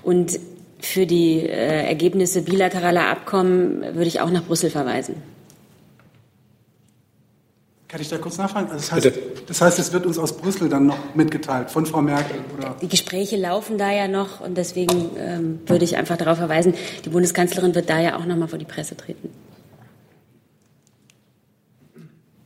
Und 0.02 0.40
für 0.80 1.06
die 1.06 1.40
äh, 1.40 1.86
Ergebnisse 1.86 2.42
bilateraler 2.42 3.08
Abkommen 3.08 3.82
würde 3.94 4.06
ich 4.06 4.20
auch 4.20 4.30
nach 4.30 4.44
Brüssel 4.44 4.70
verweisen. 4.70 5.16
Kann 7.88 8.02
ich 8.02 8.08
da 8.10 8.18
kurz 8.18 8.36
nachfragen? 8.36 8.70
Also 8.70 8.80
das, 8.80 8.92
heißt, 8.92 9.18
das, 9.46 9.60
heißt, 9.62 9.78
es 9.78 9.92
wird 9.94 10.04
uns 10.04 10.18
aus 10.18 10.36
Brüssel 10.36 10.68
dann 10.68 10.86
noch 10.86 11.14
mitgeteilt 11.14 11.70
von 11.70 11.86
Frau 11.86 12.02
Merkel? 12.02 12.36
Oder? 12.56 12.76
Die 12.82 12.88
Gespräche 12.88 13.38
laufen 13.38 13.78
da 13.78 13.90
ja 13.90 14.08
noch 14.08 14.40
und 14.40 14.58
deswegen 14.58 15.10
ähm, 15.16 15.60
würde 15.66 15.86
ich 15.86 15.96
einfach 15.96 16.18
darauf 16.18 16.36
verweisen, 16.36 16.74
die 17.06 17.08
Bundeskanzlerin 17.08 17.74
wird 17.74 17.88
da 17.88 17.98
ja 17.98 18.18
auch 18.18 18.26
noch 18.26 18.36
mal 18.36 18.46
vor 18.46 18.58
die 18.58 18.66
Presse 18.66 18.94
treten. 18.94 19.30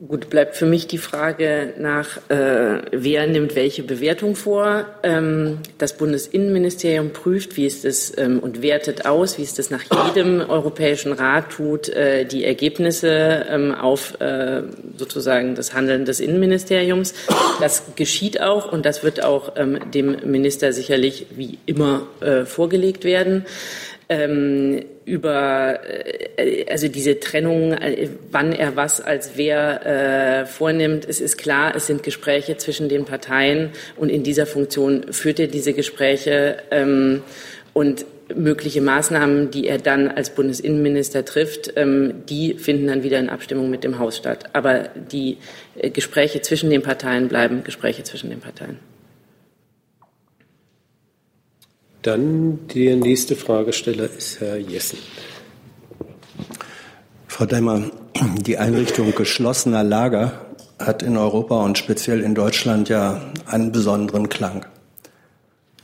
Gut, 0.09 0.31
bleibt 0.31 0.57
für 0.57 0.67
mich 0.67 0.89
die 0.89 0.99
Frage 0.99 1.75
nach, 1.79 2.17
äh, 2.29 2.81
wer 2.91 3.29
nimmt 3.29 3.55
welche 3.55 3.85
Bewertung 3.85 4.35
vor. 4.35 4.85
Ähm, 5.05 5.59
das 5.79 5.97
Bundesinnenministerium 5.97 7.11
prüft, 7.11 7.57
wie 7.57 7.67
es 7.67 7.83
das 7.83 8.13
ähm, 8.19 8.41
und 8.41 8.63
wertet 8.63 9.07
aus, 9.07 9.39
wie 9.39 9.43
es 9.43 9.55
das 9.55 9.71
nach 9.71 9.85
jedem 10.07 10.41
Europäischen 10.41 11.13
Rat 11.13 11.51
tut, 11.51 11.89
äh, 11.89 12.25
die 12.25 12.45
Ergebnisse 12.45 13.47
ähm, 13.49 13.73
auf 13.73 14.21
äh, 14.21 14.63
sozusagen 14.97 15.55
das 15.55 15.73
Handeln 15.73 16.05
des 16.05 16.19
Innenministeriums. 16.19 17.15
Das 17.61 17.95
geschieht 17.95 18.41
auch 18.41 18.73
und 18.73 18.85
das 18.85 19.05
wird 19.05 19.23
auch 19.23 19.53
ähm, 19.55 19.79
dem 19.93 20.17
Minister 20.25 20.73
sicherlich 20.73 21.27
wie 21.37 21.61
immer 21.67 22.09
äh, 22.21 22.45
vorgelegt 22.45 23.05
werden 23.05 23.47
ähm, 24.13 24.85
über 25.05 25.81
äh, 26.37 26.67
also 26.71 26.89
diese 26.89 27.19
Trennung, 27.21 27.73
äh, 27.73 28.09
wann 28.31 28.53
er 28.53 28.77
was 28.77 29.01
als 29.01 29.33
wer 29.37 30.43
äh, 30.43 30.47
vornimmt. 30.47 31.07
Es 31.09 31.21
ist 31.21 31.37
klar, 31.39 31.75
es 31.75 31.87
sind 31.87 32.03
Gespräche 32.03 32.57
zwischen 32.57 32.89
den 32.89 33.05
Parteien 33.05 33.71
und 33.97 34.09
in 34.09 34.23
dieser 34.23 34.47
Funktion 34.47 35.13
führt 35.13 35.41
er 35.41 35.49
diese 35.49 35.73
Gespräche 35.73 36.59
ähm, 36.71 37.23
und 37.73 38.05
mögliche 38.35 38.81
Maßnahmen, 38.81 39.51
die 39.51 39.67
er 39.67 39.79
dann 39.79 40.09
als 40.09 40.31
Bundesinnenminister 40.31 41.25
trifft, 41.25 41.73
ähm, 41.77 42.25
die 42.29 42.55
finden 42.55 42.87
dann 42.87 43.03
wieder 43.03 43.19
in 43.19 43.29
Abstimmung 43.29 43.71
mit 43.71 43.85
dem 43.85 43.99
Haus 43.99 44.17
statt. 44.17 44.51
Aber 44.53 44.91
die 45.11 45.39
äh, 45.77 45.91
Gespräche 45.91 46.41
zwischen 46.41 46.71
den 46.71 46.83
Parteien 46.83 47.29
bleiben 47.29 47.65
Gespräche 47.65 48.05
zwischen 48.05 48.31
den 48.31 48.41
Parteien. 48.41 48.92
Dann 52.03 52.67
der 52.75 52.97
nächste 52.97 53.37
Fragesteller 53.37 54.09
ist 54.11 54.41
Herr 54.41 54.57
Jessen. 54.57 54.99
Frau 57.29 57.47
Daimer, 57.47 57.91
die 58.45 58.59
Einrichtung 58.59 59.15
geschlossener 59.15 59.85
Lager 59.85 60.33
hat 60.81 61.05
in 61.05 61.17
Europa 61.17 61.65
und 61.65 61.79
speziell 61.79 62.21
in 62.21 62.35
Deutschland 62.35 62.89
ja 62.89 63.23
einen 63.47 63.71
besonderen 63.71 64.29
Klang. 64.29 64.67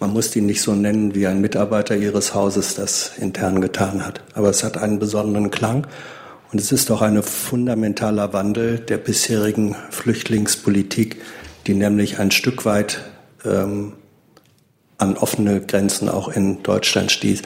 Man 0.00 0.12
muss 0.12 0.32
die 0.32 0.40
nicht 0.40 0.60
so 0.60 0.74
nennen, 0.74 1.14
wie 1.14 1.28
ein 1.28 1.40
Mitarbeiter 1.40 1.96
Ihres 1.96 2.34
Hauses 2.34 2.74
das 2.74 3.12
intern 3.18 3.60
getan 3.60 4.04
hat. 4.04 4.20
Aber 4.34 4.50
es 4.50 4.64
hat 4.64 4.76
einen 4.76 4.98
besonderen 4.98 5.52
Klang 5.52 5.86
und 6.52 6.60
es 6.60 6.72
ist 6.72 6.90
doch 6.90 7.00
ein 7.00 7.22
fundamentaler 7.22 8.32
Wandel 8.32 8.80
der 8.80 8.98
bisherigen 8.98 9.76
Flüchtlingspolitik, 9.90 11.20
die 11.68 11.74
nämlich 11.74 12.18
ein 12.18 12.32
Stück 12.32 12.64
weit 12.64 13.02
ähm, 13.44 13.92
an 14.98 15.16
offene 15.16 15.60
Grenzen 15.60 16.08
auch 16.08 16.28
in 16.28 16.62
Deutschland 16.62 17.10
stieß. 17.10 17.42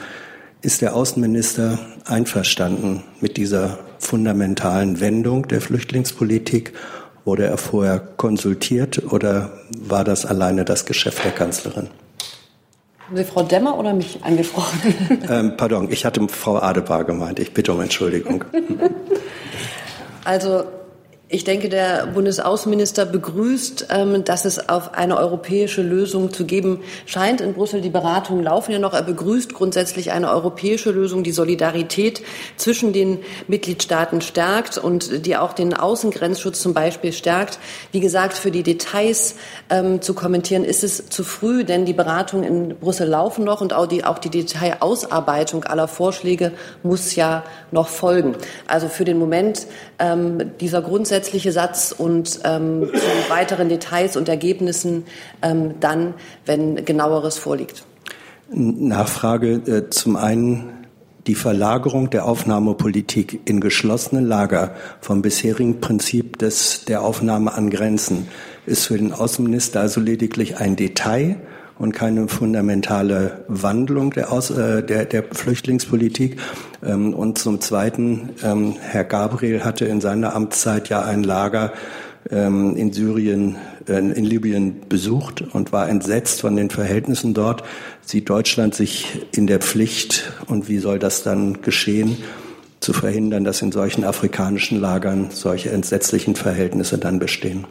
Ist 0.61 0.81
der 0.81 0.95
Außenminister 0.95 1.77
einverstanden 2.05 3.03
mit 3.21 3.37
dieser 3.37 3.79
fundamentalen 3.99 4.99
Wendung 4.99 5.47
der 5.47 5.61
Flüchtlingspolitik? 5.61 6.73
Wurde 7.25 7.45
er 7.45 7.57
vorher 7.57 7.99
konsultiert 7.99 9.01
oder 9.11 9.51
war 9.77 10.03
das 10.03 10.25
alleine 10.25 10.65
das 10.65 10.85
Geschäft 10.85 11.23
der 11.23 11.31
Kanzlerin? 11.31 11.89
Haben 13.07 13.17
Sie 13.17 13.23
Frau 13.23 13.43
Demmer 13.43 13.77
oder 13.77 13.93
mich 13.93 14.19
angesprochen? 14.23 14.79
Ähm, 15.29 15.55
pardon, 15.55 15.89
ich 15.91 16.05
hatte 16.05 16.27
Frau 16.27 16.57
Adebar 16.57 17.03
gemeint. 17.05 17.39
Ich 17.39 17.53
bitte 17.53 17.71
um 17.73 17.81
Entschuldigung. 17.81 18.43
Also 20.25 20.63
ich 21.33 21.43
denke, 21.43 21.67
der 21.67 22.05
Bundesaußenminister 22.13 23.07
begrüßt, 23.07 23.87
ähm, 23.89 24.23
dass 24.23 24.45
es 24.45 24.69
auf 24.69 24.93
eine 24.93 25.17
europäische 25.17 25.81
Lösung 25.81 26.31
zu 26.31 26.45
geben 26.45 26.81
scheint. 27.07 27.41
In 27.41 27.55
Brüssel 27.55 27.81
die 27.81 27.89
Beratungen 27.89 28.43
laufen 28.43 28.71
ja 28.71 28.77
noch. 28.77 28.93
Er 28.93 29.01
begrüßt 29.01 29.55
grundsätzlich 29.55 30.11
eine 30.11 30.29
europäische 30.29 30.91
Lösung, 30.91 31.23
die 31.23 31.31
Solidarität 31.31 32.21
zwischen 32.55 32.93
den 32.93 33.17
Mitgliedstaaten 33.47 34.21
stärkt 34.21 34.77
und 34.77 35.25
die 35.25 35.35
auch 35.35 35.53
den 35.53 35.73
Außengrenzschutz 35.73 36.61
zum 36.61 36.75
Beispiel 36.75 37.11
stärkt. 37.11 37.57
Wie 37.91 37.99
gesagt, 37.99 38.37
für 38.37 38.51
die 38.51 38.61
Details 38.61 39.35
ähm, 39.71 40.03
zu 40.03 40.13
kommentieren 40.13 40.63
ist 40.63 40.83
es 40.83 41.09
zu 41.09 41.23
früh, 41.23 41.63
denn 41.63 41.85
die 41.85 41.93
Beratungen 41.93 42.43
in 42.43 42.77
Brüssel 42.77 43.07
laufen 43.07 43.43
noch 43.43 43.59
und 43.59 43.73
auch 43.73 43.87
die, 43.87 44.03
auch 44.03 44.19
die 44.19 44.29
Detailausarbeitung 44.29 45.63
aller 45.63 45.87
Vorschläge 45.87 46.51
muss 46.83 47.15
ja 47.15 47.43
noch 47.71 47.87
folgen. 47.87 48.35
Also 48.67 48.87
für 48.87 49.03
den 49.03 49.17
Moment 49.17 49.65
ähm, 49.97 50.51
dieser 50.59 50.83
grundsätzliche 50.83 51.22
grundsätzliche 51.23 51.53
Satz 51.53 51.95
und 51.97 52.41
ähm, 52.43 52.89
zu 52.93 53.31
weiteren 53.31 53.69
Details 53.69 54.17
und 54.17 54.27
Ergebnissen 54.27 55.05
ähm, 55.41 55.75
dann, 55.79 56.15
wenn 56.45 56.83
genaueres 56.83 57.37
vorliegt. 57.37 57.85
Nachfrage. 58.51 59.61
Äh, 59.65 59.89
zum 59.89 60.17
einen 60.17 60.69
Die 61.25 61.35
Verlagerung 61.35 62.09
der 62.09 62.25
Aufnahmepolitik 62.25 63.39
in 63.45 63.61
geschlossene 63.61 64.19
Lager 64.19 64.75
vom 64.99 65.21
bisherigen 65.21 65.79
Prinzip 65.79 66.37
des, 66.37 66.83
der 66.83 67.01
Aufnahme 67.01 67.53
an 67.53 67.69
Grenzen 67.69 68.27
ist 68.65 68.87
für 68.87 68.97
den 68.97 69.13
Außenminister 69.13 69.79
also 69.79 70.01
lediglich 70.01 70.57
ein 70.57 70.75
Detail 70.75 71.37
und 71.83 71.91
keine 71.91 72.29
fundamentale 72.29 73.43
Wandlung 73.49 74.11
der, 74.11 74.31
Aus, 74.31 74.49
äh, 74.49 74.81
der, 74.81 75.03
der 75.03 75.23
Flüchtlingspolitik. 75.23 76.39
Ähm, 76.81 77.13
und 77.13 77.37
zum 77.37 77.59
Zweiten, 77.59 78.29
ähm, 78.41 78.77
Herr 78.79 79.03
Gabriel 79.03 79.65
hatte 79.65 79.83
in 79.83 79.99
seiner 79.99 80.33
Amtszeit 80.33 80.87
ja 80.87 81.03
ein 81.03 81.23
Lager 81.23 81.73
ähm, 82.31 82.77
in 82.77 82.93
Syrien, 82.93 83.57
äh, 83.89 83.97
in 83.97 84.23
Libyen 84.23 84.77
besucht 84.87 85.41
und 85.41 85.73
war 85.73 85.89
entsetzt 85.89 86.39
von 86.39 86.55
den 86.55 86.69
Verhältnissen 86.69 87.33
dort. 87.33 87.63
Sieht 88.01 88.29
Deutschland 88.29 88.73
sich 88.73 89.27
in 89.35 89.45
der 89.45 89.59
Pflicht 89.59 90.31
und 90.47 90.69
wie 90.69 90.79
soll 90.79 90.99
das 90.99 91.21
dann 91.21 91.61
geschehen? 91.61 92.17
zu 92.79 92.91
verhindern, 92.91 93.45
dass 93.45 93.61
in 93.61 93.71
solchen 93.71 94.03
afrikanischen 94.03 94.77
Lagern 94.77 95.29
solche 95.31 95.69
entsetzlichen 95.69 96.35
Verhältnisse 96.35 96.97
dann 96.97 97.17
bestehen. 97.17 97.65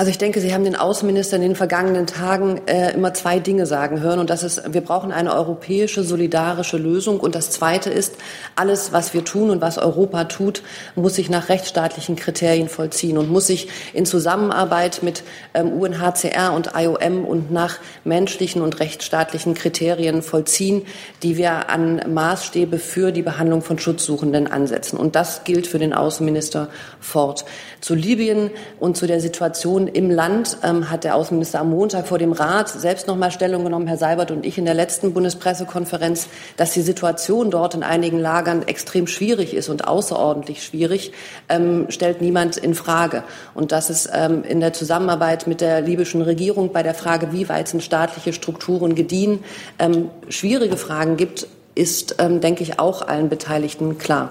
Also 0.00 0.08
ich 0.10 0.16
denke, 0.16 0.40
Sie 0.40 0.54
haben 0.54 0.64
den 0.64 0.76
Außenminister 0.76 1.36
in 1.36 1.42
den 1.42 1.54
vergangenen 1.54 2.06
Tagen 2.06 2.62
äh, 2.64 2.94
immer 2.94 3.12
zwei 3.12 3.38
Dinge 3.38 3.66
sagen 3.66 4.00
hören. 4.00 4.18
Und 4.18 4.30
das 4.30 4.42
ist, 4.42 4.72
wir 4.72 4.80
brauchen 4.80 5.12
eine 5.12 5.34
europäische, 5.34 6.04
solidarische 6.04 6.78
Lösung. 6.78 7.20
Und 7.20 7.34
das 7.34 7.50
Zweite 7.50 7.90
ist, 7.90 8.14
alles, 8.56 8.94
was 8.94 9.12
wir 9.12 9.26
tun 9.26 9.50
und 9.50 9.60
was 9.60 9.76
Europa 9.76 10.24
tut, 10.24 10.62
muss 10.94 11.16
sich 11.16 11.28
nach 11.28 11.50
rechtsstaatlichen 11.50 12.16
Kriterien 12.16 12.70
vollziehen 12.70 13.18
und 13.18 13.28
muss 13.28 13.46
sich 13.46 13.68
in 13.92 14.06
Zusammenarbeit 14.06 15.02
mit 15.02 15.22
ähm, 15.52 15.70
UNHCR 15.70 16.54
und 16.54 16.70
IOM 16.74 17.26
und 17.26 17.52
nach 17.52 17.76
menschlichen 18.02 18.62
und 18.62 18.80
rechtsstaatlichen 18.80 19.52
Kriterien 19.52 20.22
vollziehen, 20.22 20.80
die 21.22 21.36
wir 21.36 21.68
an 21.68 22.00
Maßstäbe 22.10 22.78
für 22.78 23.12
die 23.12 23.20
Behandlung 23.20 23.60
von 23.60 23.78
Schutzsuchenden 23.78 24.46
ansetzen. 24.46 24.96
Und 24.96 25.14
das 25.14 25.44
gilt 25.44 25.66
für 25.66 25.78
den 25.78 25.92
Außenminister 25.92 26.70
fort. 27.00 27.44
Zu 27.82 27.94
Libyen 27.94 28.50
und 28.78 28.96
zu 28.96 29.06
der 29.06 29.20
Situation 29.20 29.89
im 29.92 30.10
Land 30.10 30.58
ähm, 30.62 30.90
hat 30.90 31.04
der 31.04 31.14
Außenminister 31.14 31.60
am 31.60 31.70
Montag 31.70 32.06
vor 32.06 32.18
dem 32.18 32.32
Rat 32.32 32.68
selbst 32.68 33.06
noch 33.06 33.16
mal 33.16 33.30
Stellung 33.30 33.64
genommen, 33.64 33.86
Herr 33.86 33.96
Seibert 33.96 34.30
und 34.30 34.44
ich 34.44 34.58
in 34.58 34.64
der 34.64 34.74
letzten 34.74 35.12
Bundespressekonferenz, 35.12 36.28
dass 36.56 36.72
die 36.72 36.82
Situation 36.82 37.50
dort 37.50 37.74
in 37.74 37.82
einigen 37.82 38.18
Lagern 38.18 38.66
extrem 38.66 39.06
schwierig 39.06 39.54
ist 39.54 39.68
und 39.68 39.86
außerordentlich 39.86 40.62
schwierig, 40.62 41.12
ähm, 41.48 41.86
stellt 41.88 42.20
niemand 42.20 42.56
in 42.56 42.74
Frage. 42.74 43.24
Und 43.54 43.72
dass 43.72 43.90
es 43.90 44.08
ähm, 44.12 44.44
in 44.44 44.60
der 44.60 44.72
Zusammenarbeit 44.72 45.46
mit 45.46 45.60
der 45.60 45.80
libyschen 45.80 46.22
Regierung 46.22 46.72
bei 46.72 46.82
der 46.82 46.94
Frage, 46.94 47.32
wie 47.32 47.48
weit 47.48 47.68
sind 47.68 47.82
staatliche 47.82 48.32
Strukturen 48.32 48.94
gediehen, 48.94 49.44
ähm, 49.78 50.10
schwierige 50.28 50.76
Fragen 50.76 51.16
gibt, 51.16 51.46
ist, 51.74 52.16
ähm, 52.18 52.40
denke 52.40 52.62
ich, 52.62 52.78
auch 52.78 53.06
allen 53.06 53.28
Beteiligten 53.28 53.98
klar. 53.98 54.30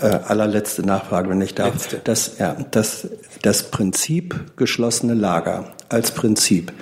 Äh, 0.00 0.20
allerletzte 0.26 0.82
Nachfrage, 0.82 1.30
wenn 1.30 1.40
ich 1.40 1.54
darf. 1.54 1.88
Das, 2.04 2.38
ja, 2.38 2.56
das, 2.70 3.08
das 3.42 3.70
Prinzip 3.70 4.56
geschlossene 4.56 5.14
Lager 5.14 5.72
als 5.88 6.10
Prinzip 6.10 6.72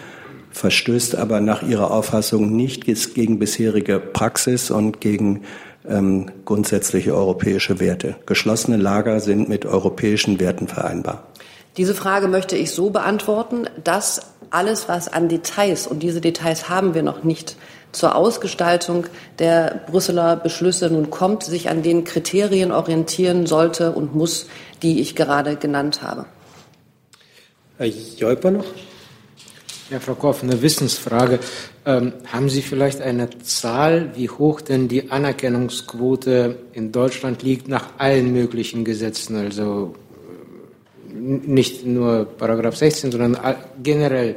verstößt 0.54 1.16
aber 1.16 1.40
nach 1.40 1.62
Ihrer 1.62 1.90
Auffassung 1.90 2.54
nicht 2.54 2.84
gegen 2.84 3.38
bisherige 3.38 3.98
Praxis 3.98 4.70
und 4.70 5.00
gegen 5.00 5.42
ähm, 5.86 6.30
grundsätzliche 6.44 7.14
europäische 7.14 7.80
Werte. 7.80 8.16
Geschlossene 8.26 8.76
Lager 8.76 9.20
sind 9.20 9.48
mit 9.48 9.66
europäischen 9.66 10.40
Werten 10.40 10.68
vereinbar. 10.68 11.26
Diese 11.76 11.94
Frage 11.94 12.28
möchte 12.28 12.56
ich 12.56 12.70
so 12.70 12.90
beantworten, 12.90 13.66
dass 13.82 14.22
alles, 14.50 14.88
was 14.88 15.12
an 15.12 15.28
Details, 15.28 15.86
und 15.88 16.02
diese 16.02 16.20
Details 16.20 16.68
haben 16.68 16.94
wir 16.94 17.02
noch 17.02 17.24
nicht, 17.24 17.56
zur 17.94 18.14
Ausgestaltung 18.16 19.06
der 19.38 19.82
Brüsseler 19.86 20.36
Beschlüsse 20.36 20.90
nun 20.90 21.10
kommt, 21.10 21.44
sich 21.44 21.68
an 21.68 21.82
den 21.82 22.04
Kriterien 22.04 22.72
orientieren 22.72 23.46
sollte 23.46 23.92
und 23.92 24.14
muss, 24.14 24.46
die 24.82 25.00
ich 25.00 25.16
gerade 25.16 25.56
genannt 25.56 26.02
habe. 26.02 26.26
Herr 27.78 27.86
Jolper 27.86 28.50
noch? 28.50 28.66
Ja, 29.90 30.00
Frau 30.00 30.14
Korf, 30.14 30.42
eine 30.42 30.62
Wissensfrage. 30.62 31.40
Ähm, 31.84 32.14
haben 32.32 32.48
Sie 32.48 32.62
vielleicht 32.62 33.02
eine 33.02 33.28
Zahl, 33.40 34.12
wie 34.14 34.30
hoch 34.30 34.62
denn 34.62 34.88
die 34.88 35.10
Anerkennungsquote 35.10 36.56
in 36.72 36.90
Deutschland 36.90 37.42
liegt 37.42 37.68
nach 37.68 37.98
allen 37.98 38.32
möglichen 38.32 38.84
Gesetzen? 38.84 39.36
Also 39.36 39.94
äh, 41.12 41.18
nicht 41.18 41.84
nur 41.84 42.24
Paragraph 42.24 42.76
16, 42.76 43.12
sondern 43.12 43.36
generell. 43.82 44.36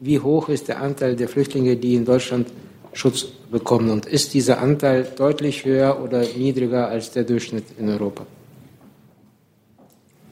Wie 0.00 0.18
hoch 0.18 0.48
ist 0.48 0.66
der 0.66 0.80
Anteil 0.80 1.14
der 1.14 1.28
Flüchtlinge, 1.28 1.76
die 1.76 1.94
in 1.94 2.04
Deutschland 2.04 2.48
Schutz 2.96 3.24
bekommen. 3.50 3.90
Und 3.90 4.06
ist 4.06 4.34
dieser 4.34 4.58
Anteil 4.58 5.06
deutlich 5.16 5.64
höher 5.64 6.02
oder 6.02 6.20
niedriger 6.20 6.88
als 6.88 7.10
der 7.10 7.24
Durchschnitt 7.24 7.64
in 7.78 7.88
Europa? 7.90 8.26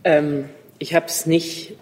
Ähm, 0.05 0.49
ich 0.79 0.95
habe 0.95 1.07
es 1.07 1.27
nicht 1.27 1.75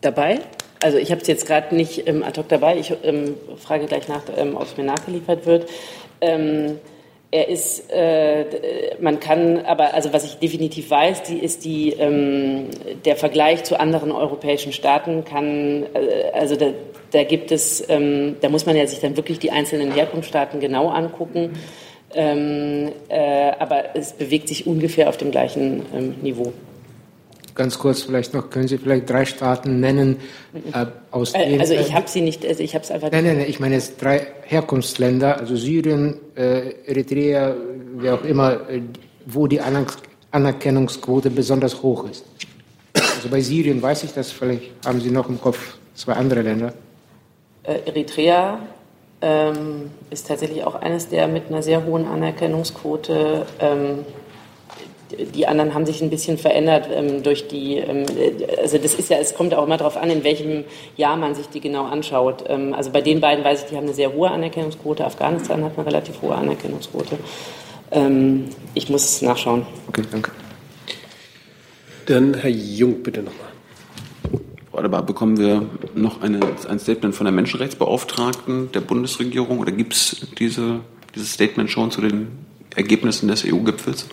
dabei. 0.00 0.40
Also 0.82 0.98
ich 0.98 1.10
habe 1.10 1.20
es 1.20 1.28
jetzt 1.28 1.46
gerade 1.46 1.74
nicht 1.74 2.06
ähm, 2.08 2.22
ad 2.22 2.40
hoc 2.40 2.48
dabei. 2.48 2.78
Ich 2.78 2.92
ähm, 3.02 3.34
frage 3.56 3.86
gleich 3.86 4.08
nach, 4.08 4.22
ähm, 4.36 4.56
ob 4.56 4.64
es 4.64 4.76
mir 4.76 4.84
nachgeliefert 4.84 5.46
wird. 5.46 5.68
Ähm, 6.20 6.78
er 7.30 7.48
ist, 7.48 7.90
äh, 7.90 8.44
man 9.00 9.20
kann, 9.20 9.66
aber 9.66 9.94
also 9.94 10.12
was 10.12 10.24
ich 10.24 10.36
definitiv 10.36 10.90
weiß, 10.90 11.24
die 11.24 11.38
ist 11.38 11.64
die, 11.64 11.90
ähm, 11.90 12.68
der 13.04 13.16
Vergleich 13.16 13.64
zu 13.64 13.78
anderen 13.78 14.12
europäischen 14.12 14.72
Staaten 14.72 15.24
kann, 15.24 15.84
äh, 15.92 16.30
also 16.32 16.56
da, 16.56 16.66
da 17.16 17.24
gibt 17.24 17.50
es, 17.50 17.82
ähm, 17.88 18.36
da 18.42 18.50
muss 18.50 18.66
man 18.66 18.76
ja 18.76 18.86
sich 18.86 19.00
dann 19.00 19.16
wirklich 19.16 19.38
die 19.38 19.50
einzelnen 19.50 19.90
Herkunftsstaaten 19.90 20.60
genau 20.60 20.90
angucken. 20.90 21.50
Ähm, 22.14 22.92
äh, 23.08 23.52
aber 23.58 23.96
es 23.96 24.12
bewegt 24.12 24.48
sich 24.48 24.66
ungefähr 24.66 25.08
auf 25.08 25.16
dem 25.16 25.30
gleichen 25.30 25.82
ähm, 25.94 26.14
Niveau. 26.20 26.52
Ganz 27.54 27.78
kurz 27.78 28.02
vielleicht 28.02 28.34
noch, 28.34 28.50
können 28.50 28.68
Sie 28.68 28.76
vielleicht 28.76 29.08
drei 29.08 29.24
Staaten 29.24 29.80
nennen, 29.80 30.18
äh, 30.74 30.84
aus 31.10 31.32
äh, 31.32 31.46
denen... 31.46 31.60
Also 31.60 31.72
ich 31.72 31.94
habe 31.94 32.06
sie 32.06 32.20
nicht, 32.20 32.44
also 32.44 32.62
ich 32.62 32.74
habe 32.74 32.84
es 32.84 32.90
einfach... 32.90 33.10
Nein, 33.10 33.24
nein, 33.24 33.38
nein, 33.38 33.46
ich 33.48 33.60
meine 33.60 33.76
jetzt 33.76 34.00
drei 34.00 34.26
Herkunftsländer, 34.42 35.38
also 35.38 35.56
Syrien, 35.56 36.20
äh, 36.36 36.74
Eritrea, 36.86 37.56
wer 37.96 38.14
auch 38.14 38.24
immer, 38.24 38.68
äh, 38.68 38.82
wo 39.24 39.46
die 39.46 39.60
Anerkennungsquote 40.32 41.30
besonders 41.30 41.82
hoch 41.82 42.10
ist. 42.10 42.26
Also 42.92 43.30
bei 43.30 43.40
Syrien 43.40 43.80
weiß 43.80 44.04
ich 44.04 44.12
das, 44.12 44.30
vielleicht 44.30 44.64
haben 44.84 45.00
Sie 45.00 45.10
noch 45.10 45.30
im 45.30 45.40
Kopf 45.40 45.78
zwei 45.94 46.12
andere 46.12 46.42
Länder. 46.42 46.74
Äh, 47.66 47.88
Eritrea 47.88 48.58
ähm, 49.22 49.90
ist 50.10 50.28
tatsächlich 50.28 50.64
auch 50.64 50.74
eines 50.74 51.08
der 51.08 51.26
mit 51.28 51.48
einer 51.48 51.62
sehr 51.62 51.84
hohen 51.84 52.06
Anerkennungsquote. 52.06 53.46
Ähm, 53.60 54.04
die 55.34 55.46
anderen 55.46 55.72
haben 55.72 55.86
sich 55.86 56.02
ein 56.02 56.10
bisschen 56.10 56.36
verändert 56.36 56.88
ähm, 56.92 57.22
durch 57.22 57.48
die, 57.48 57.78
ähm, 57.78 58.06
also 58.60 58.78
das 58.78 58.94
ist 58.94 59.08
ja, 59.08 59.18
es 59.18 59.34
kommt 59.34 59.54
auch 59.54 59.64
immer 59.64 59.76
darauf 59.76 59.96
an, 59.96 60.10
in 60.10 60.24
welchem 60.24 60.64
Jahr 60.96 61.16
man 61.16 61.34
sich 61.34 61.48
die 61.48 61.60
genau 61.60 61.84
anschaut. 61.84 62.44
Ähm, 62.48 62.74
also 62.74 62.90
bei 62.90 63.00
den 63.00 63.20
beiden 63.20 63.44
weiß 63.44 63.62
ich, 63.62 63.68
die 63.68 63.76
haben 63.76 63.84
eine 63.84 63.94
sehr 63.94 64.12
hohe 64.12 64.30
Anerkennungsquote. 64.30 65.04
Afghanistan 65.04 65.64
hat 65.64 65.72
eine 65.76 65.86
relativ 65.86 66.20
hohe 66.22 66.34
Anerkennungsquote. 66.34 67.18
Ähm, 67.92 68.46
ich 68.74 68.88
muss 68.88 69.22
nachschauen. 69.22 69.66
Okay, 69.88 70.02
danke. 70.10 70.32
Dann 72.06 72.34
Herr 72.34 72.50
Jung, 72.50 73.02
bitte 73.02 73.22
nochmal. 73.22 73.55
Adebar, 74.76 75.04
bekommen 75.04 75.38
wir 75.38 75.66
noch 75.94 76.22
eine, 76.22 76.40
ein 76.68 76.78
Statement 76.78 77.14
von 77.14 77.24
der 77.24 77.32
Menschenrechtsbeauftragten 77.32 78.72
der 78.72 78.80
Bundesregierung 78.80 79.58
oder 79.58 79.72
gibt 79.72 79.94
es 79.94 80.26
diese, 80.38 80.80
dieses 81.14 81.32
Statement 81.32 81.70
schon 81.70 81.90
zu 81.90 82.00
den 82.00 82.28
Ergebnissen 82.74 83.28
des 83.28 83.44
EU-Gipfels? 83.44 84.06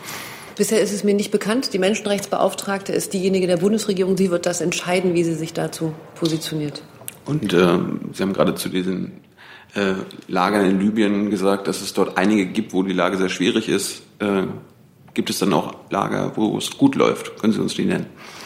Bisher 0.56 0.82
ist 0.82 0.93
es 0.93 1.04
mir 1.04 1.15
nicht 1.15 1.32
bekannt. 1.32 1.73
Die 1.73 1.80
Menschenrechtsbeauftragte 1.80 2.93
ist 2.93 3.13
diejenige 3.13 3.47
der 3.47 3.58
Bundesregierung. 3.58 4.17
Sie 4.17 4.30
wird 4.30 4.45
das 4.45 4.62
entscheiden, 4.62 5.15
wie 5.15 5.23
sie 5.23 5.34
sich 5.34 5.54
dazu 5.54 5.93
positioniert. 6.15 6.84
Und 7.26 7.54
äh, 7.54 7.80
Sie 8.13 8.21
haben 8.21 8.34
gerade 8.34 8.54
zu 8.54 8.69
diesen 8.69 9.13
äh, 9.73 9.93
Lagern 10.28 10.69
in 10.69 10.80
Libyen 10.80 11.32
gesagt, 11.32 11.67
dass 11.67 11.82
es 11.82 11.93
dort 11.93 12.17
einige 12.17 12.45
gibt, 12.45 12.73
wo 12.73 12.84
die 12.84 12.93
Lage 12.93 13.17
sehr 13.17 13.30
schwierig 13.30 13.67
ist. 13.67 14.04
Äh, 14.19 14.43
gibt 15.13 15.30
es 15.30 15.39
dann 15.39 15.54
auch 15.54 15.73
Lager, 15.89 16.34
wo 16.36 16.58
es 16.58 16.78
gut 16.78 16.95
läuft? 16.95 17.39
Können 17.39 17.54
Sie 17.54 17.60
uns 17.60 17.73
die 17.73 17.86
nennen? 17.86 18.06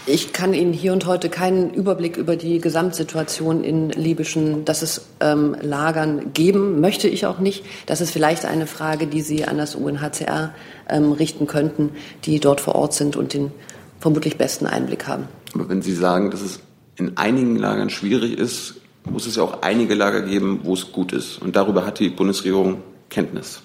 Ich 0.09 0.31
kann 0.31 0.53
Ihnen 0.53 0.71
hier 0.71 0.93
und 0.93 1.05
heute 1.05 1.27
keinen 1.27 1.73
Überblick 1.73 2.15
über 2.15 2.37
die 2.37 2.59
Gesamtsituation 2.59 3.65
in 3.65 3.89
libyschen, 3.89 4.63
dass 4.63 4.81
es 4.81 5.05
ähm, 5.19 5.53
Lagern 5.61 6.31
geben, 6.33 6.79
möchte 6.79 7.09
ich 7.09 7.25
auch 7.25 7.39
nicht. 7.39 7.65
Das 7.87 7.99
ist 7.99 8.11
vielleicht 8.11 8.45
eine 8.45 8.67
Frage, 8.67 9.07
die 9.07 9.19
Sie 9.19 9.43
an 9.43 9.57
das 9.57 9.75
UNHCR 9.75 10.53
ähm, 10.87 11.11
richten 11.11 11.45
könnten, 11.45 11.91
die 12.23 12.39
dort 12.39 12.61
vor 12.61 12.75
Ort 12.75 12.93
sind 12.93 13.17
und 13.17 13.33
den 13.33 13.51
vermutlich 13.99 14.37
besten 14.37 14.65
Einblick 14.65 15.07
haben. 15.07 15.27
Aber 15.53 15.67
wenn 15.67 15.81
Sie 15.81 15.93
sagen, 15.93 16.31
dass 16.31 16.39
es 16.39 16.61
in 16.95 17.17
einigen 17.17 17.57
Lagern 17.57 17.89
schwierig 17.89 18.39
ist, 18.39 18.75
muss 19.03 19.27
es 19.27 19.35
ja 19.35 19.43
auch 19.43 19.61
einige 19.61 19.93
Lager 19.93 20.21
geben, 20.21 20.61
wo 20.63 20.73
es 20.73 20.93
gut 20.93 21.11
ist. 21.11 21.41
Und 21.41 21.57
darüber 21.57 21.85
hat 21.85 21.99
die 21.99 22.07
Bundesregierung 22.07 22.77
Kenntnis. 23.09 23.61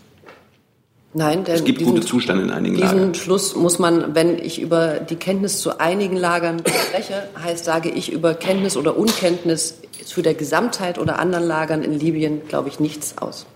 Nein, 1.15 1.45
der, 1.45 1.57
es 1.57 1.65
gibt 1.65 1.81
diesen, 1.81 1.95
gute 1.95 2.07
Zustände 2.07 2.43
in 2.43 2.51
einigen 2.51 2.77
diesen 2.77 2.89
Lagern. 2.89 3.13
Diesen 3.13 3.25
Schluss 3.25 3.55
muss 3.55 3.79
man, 3.79 4.15
wenn 4.15 4.39
ich 4.39 4.61
über 4.61 4.99
die 4.99 5.17
Kenntnis 5.17 5.59
zu 5.59 5.79
einigen 5.79 6.17
Lagern 6.17 6.63
spreche, 6.89 7.29
heißt, 7.43 7.65
sage 7.65 7.91
ich 7.91 8.11
über 8.11 8.35
Kenntnis 8.35 8.77
oder 8.77 8.97
Unkenntnis 8.97 9.79
zu 10.05 10.23
der 10.23 10.35
Gesamtheit 10.35 10.99
oder 10.99 11.19
anderen 11.19 11.47
Lagern 11.47 11.83
in 11.83 11.99
Libyen, 11.99 12.43
glaube 12.49 12.71
ich, 12.71 12.81
nichts 12.81 13.19
aus. 13.19 13.47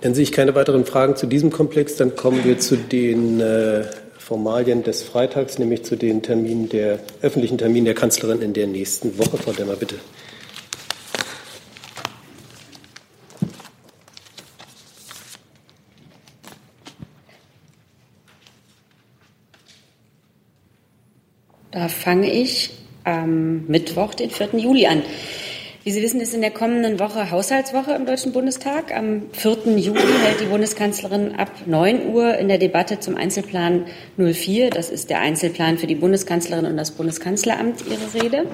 Dann 0.00 0.14
sehe 0.14 0.22
ich 0.22 0.30
keine 0.30 0.54
weiteren 0.54 0.84
Fragen 0.84 1.16
zu 1.16 1.26
diesem 1.26 1.50
Komplex. 1.50 1.96
Dann 1.96 2.14
kommen 2.14 2.44
wir 2.44 2.60
zu 2.60 2.76
den 2.76 3.40
äh, 3.40 3.84
Formalien 4.18 4.84
des 4.84 5.02
Freitags, 5.02 5.58
nämlich 5.58 5.84
zu 5.84 5.96
den 5.96 6.22
Terminen 6.22 6.68
der 6.68 7.00
öffentlichen 7.22 7.58
Terminen 7.58 7.86
der 7.86 7.94
Kanzlerin 7.94 8.40
in 8.40 8.52
der 8.52 8.68
nächsten 8.68 9.18
Woche. 9.18 9.36
Frau 9.36 9.50
Demmer, 9.50 9.74
bitte. 9.74 9.96
Da 21.78 21.86
fange 21.86 22.28
ich 22.28 22.70
am 23.04 23.64
Mittwoch, 23.68 24.12
den 24.12 24.30
4. 24.30 24.48
Juli 24.54 24.88
an. 24.88 25.00
Wie 25.84 25.92
Sie 25.92 26.02
wissen, 26.02 26.20
ist 26.20 26.34
in 26.34 26.40
der 26.40 26.50
kommenden 26.50 26.98
Woche 26.98 27.30
Haushaltswoche 27.30 27.92
im 27.92 28.04
Deutschen 28.04 28.32
Bundestag. 28.32 28.92
Am 28.92 29.22
4. 29.30 29.76
Juli 29.76 30.00
hält 30.24 30.40
die 30.40 30.46
Bundeskanzlerin 30.46 31.36
ab 31.36 31.52
9 31.66 32.12
Uhr 32.12 32.36
in 32.36 32.48
der 32.48 32.58
Debatte 32.58 32.98
zum 32.98 33.16
Einzelplan 33.16 33.84
04, 34.16 34.70
das 34.70 34.90
ist 34.90 35.08
der 35.08 35.20
Einzelplan 35.20 35.78
für 35.78 35.86
die 35.86 35.94
Bundeskanzlerin 35.94 36.66
und 36.66 36.76
das 36.76 36.90
Bundeskanzleramt, 36.90 37.84
ihre 37.88 38.24
Rede. 38.24 38.46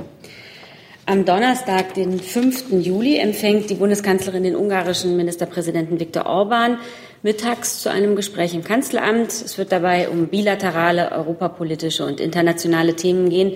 Am 1.06 1.24
Donnerstag, 1.24 1.94
den 1.94 2.20
5. 2.20 2.72
Juli, 2.72 3.16
empfängt 3.16 3.70
die 3.70 3.74
Bundeskanzlerin 3.76 4.42
den 4.42 4.54
ungarischen 4.54 5.16
Ministerpräsidenten 5.16 5.98
Viktor 5.98 6.26
Orban 6.26 6.76
mittags 7.24 7.80
zu 7.80 7.90
einem 7.90 8.16
Gespräch 8.16 8.54
im 8.54 8.62
Kanzleramt. 8.62 9.32
Es 9.32 9.56
wird 9.56 9.72
dabei 9.72 10.10
um 10.10 10.28
bilaterale, 10.28 11.10
europapolitische 11.10 12.04
und 12.04 12.20
internationale 12.20 12.94
Themen 12.94 13.30
gehen. 13.30 13.54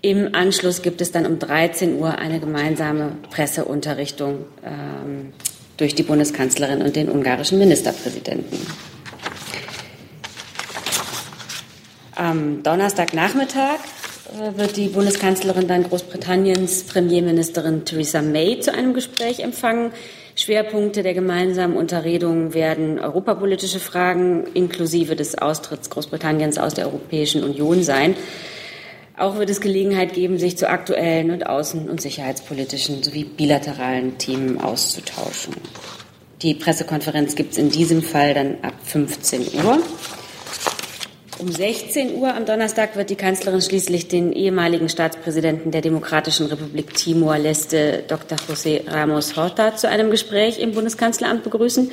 Im 0.00 0.34
Anschluss 0.34 0.80
gibt 0.80 1.02
es 1.02 1.12
dann 1.12 1.26
um 1.26 1.38
13 1.38 1.98
Uhr 1.98 2.16
eine 2.16 2.40
gemeinsame 2.40 3.12
Presseunterrichtung 3.30 4.46
ähm, 4.64 5.34
durch 5.76 5.94
die 5.94 6.02
Bundeskanzlerin 6.02 6.80
und 6.80 6.96
den 6.96 7.10
ungarischen 7.10 7.58
Ministerpräsidenten. 7.58 8.58
Am 12.14 12.62
Donnerstagnachmittag 12.62 13.80
äh, 14.32 14.56
wird 14.56 14.78
die 14.78 14.88
Bundeskanzlerin 14.88 15.68
dann 15.68 15.82
Großbritanniens 15.84 16.84
Premierministerin 16.84 17.84
Theresa 17.84 18.22
May 18.22 18.60
zu 18.60 18.72
einem 18.72 18.94
Gespräch 18.94 19.40
empfangen. 19.40 19.92
Schwerpunkte 20.38 21.02
der 21.02 21.14
gemeinsamen 21.14 21.76
Unterredung 21.76 22.54
werden 22.54 23.00
europapolitische 23.00 23.80
Fragen 23.80 24.44
inklusive 24.54 25.16
des 25.16 25.36
Austritts 25.36 25.90
Großbritanniens 25.90 26.58
aus 26.58 26.74
der 26.74 26.86
Europäischen 26.86 27.42
Union 27.42 27.82
sein. 27.82 28.14
Auch 29.16 29.36
wird 29.38 29.50
es 29.50 29.60
Gelegenheit 29.60 30.12
geben, 30.12 30.38
sich 30.38 30.56
zu 30.56 30.70
aktuellen 30.70 31.32
und 31.32 31.48
außen- 31.48 31.88
und 31.88 32.00
sicherheitspolitischen 32.00 33.02
sowie 33.02 33.24
bilateralen 33.24 34.16
Themen 34.18 34.60
auszutauschen. 34.60 35.54
Die 36.42 36.54
Pressekonferenz 36.54 37.34
gibt 37.34 37.52
es 37.52 37.58
in 37.58 37.70
diesem 37.70 38.00
Fall 38.00 38.32
dann 38.32 38.58
ab 38.62 38.74
15 38.84 39.40
Uhr. 39.64 39.80
Um 41.38 41.52
16 41.52 42.16
Uhr 42.16 42.34
am 42.34 42.46
Donnerstag 42.46 42.96
wird 42.96 43.10
die 43.10 43.14
Kanzlerin 43.14 43.62
schließlich 43.62 44.08
den 44.08 44.32
ehemaligen 44.32 44.88
Staatspräsidenten 44.88 45.70
der 45.70 45.82
Demokratischen 45.82 46.46
Republik 46.46 46.94
Timor-Leste, 46.94 48.02
Dr. 48.08 48.36
José 48.38 48.80
Ramos 48.90 49.36
Horta, 49.36 49.76
zu 49.76 49.88
einem 49.88 50.10
Gespräch 50.10 50.58
im 50.58 50.72
Bundeskanzleramt 50.72 51.44
begrüßen. 51.44 51.92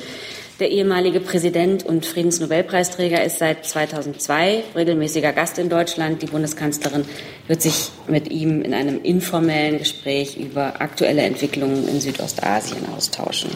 Der 0.58 0.70
ehemalige 0.70 1.20
Präsident 1.20 1.86
und 1.86 2.06
Friedensnobelpreisträger 2.06 3.22
ist 3.22 3.38
seit 3.38 3.64
2002 3.64 4.64
regelmäßiger 4.74 5.32
Gast 5.32 5.58
in 5.58 5.68
Deutschland. 5.68 6.22
Die 6.22 6.26
Bundeskanzlerin 6.26 7.04
wird 7.46 7.62
sich 7.62 7.90
mit 8.08 8.28
ihm 8.32 8.62
in 8.62 8.74
einem 8.74 9.00
informellen 9.00 9.78
Gespräch 9.78 10.36
über 10.38 10.80
aktuelle 10.80 11.22
Entwicklungen 11.22 11.86
in 11.88 12.00
Südostasien 12.00 12.84
austauschen. 12.96 13.50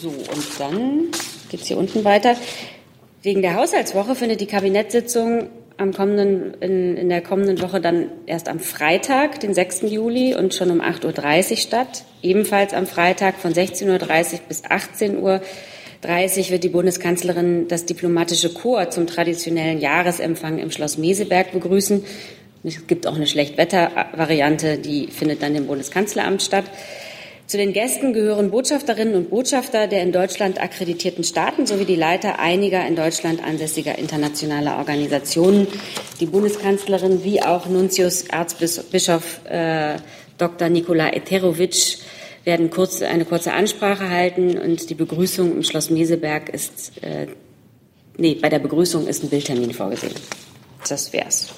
So, 0.00 0.08
und 0.08 0.58
dann 0.58 1.08
geht 1.50 1.60
es 1.60 1.66
hier 1.66 1.76
unten 1.76 2.04
weiter. 2.04 2.34
Wegen 3.22 3.42
der 3.42 3.54
Haushaltswoche 3.54 4.14
findet 4.14 4.40
die 4.40 4.46
Kabinettssitzung 4.46 5.50
am 5.76 5.92
kommenden, 5.92 6.54
in, 6.60 6.96
in 6.96 7.10
der 7.10 7.20
kommenden 7.20 7.60
Woche 7.60 7.82
dann 7.82 8.06
erst 8.24 8.48
am 8.48 8.60
Freitag, 8.60 9.40
den 9.40 9.52
6. 9.52 9.82
Juli 9.82 10.34
und 10.34 10.54
schon 10.54 10.70
um 10.70 10.80
8.30 10.80 11.50
Uhr 11.50 11.56
statt. 11.58 12.04
Ebenfalls 12.22 12.72
am 12.72 12.86
Freitag 12.86 13.36
von 13.36 13.52
16.30 13.52 13.88
Uhr 13.88 14.40
bis 14.48 14.64
18.30 14.64 15.18
Uhr 15.18 16.50
wird 16.50 16.64
die 16.64 16.70
Bundeskanzlerin 16.70 17.68
das 17.68 17.84
diplomatische 17.84 18.54
Chor 18.54 18.88
zum 18.88 19.06
traditionellen 19.06 19.80
Jahresempfang 19.80 20.60
im 20.60 20.70
Schloss 20.70 20.96
Meseberg 20.96 21.52
begrüßen. 21.52 22.04
Es 22.64 22.86
gibt 22.86 23.06
auch 23.06 23.16
eine 23.16 23.26
Schlechtwettervariante, 23.26 24.78
die 24.78 25.08
findet 25.08 25.42
dann 25.42 25.54
im 25.56 25.66
Bundeskanzleramt 25.66 26.42
statt. 26.42 26.64
Zu 27.50 27.56
den 27.56 27.72
Gästen 27.72 28.12
gehören 28.12 28.52
Botschafterinnen 28.52 29.16
und 29.16 29.30
Botschafter 29.30 29.88
der 29.88 30.04
in 30.04 30.12
Deutschland 30.12 30.62
akkreditierten 30.62 31.24
Staaten 31.24 31.66
sowie 31.66 31.84
die 31.84 31.96
Leiter 31.96 32.38
einiger 32.38 32.86
in 32.86 32.94
Deutschland 32.94 33.42
ansässiger 33.42 33.98
internationaler 33.98 34.78
Organisationen. 34.78 35.66
Die 36.20 36.26
Bundeskanzlerin 36.26 37.24
wie 37.24 37.42
auch 37.42 37.66
Nuntius 37.66 38.22
Erzbischof 38.22 39.40
äh, 39.48 39.96
Dr. 40.38 40.68
Nikola 40.68 41.12
Eterovic 41.12 41.98
werden 42.44 42.70
kurz, 42.70 43.02
eine 43.02 43.24
kurze 43.24 43.52
Ansprache 43.52 44.08
halten 44.10 44.56
und 44.56 44.88
die 44.88 44.94
Begrüßung 44.94 45.50
im 45.56 45.64
Schloss 45.64 45.90
Meseberg 45.90 46.50
ist, 46.50 47.02
äh, 47.02 47.26
nee, 48.16 48.36
bei 48.40 48.48
der 48.48 48.60
Begrüßung 48.60 49.08
ist 49.08 49.24
ein 49.24 49.28
Bildtermin 49.28 49.72
vorgesehen. 49.72 50.14
Das 50.88 51.12
wär's. 51.12 51.48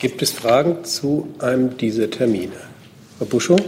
Gibt 0.00 0.20
es 0.20 0.32
Fragen 0.32 0.84
zu 0.84 1.28
einem 1.38 1.76
dieser 1.76 2.10
Termine? 2.10 2.56
Herr 3.20 3.28
Buschow? 3.28 3.60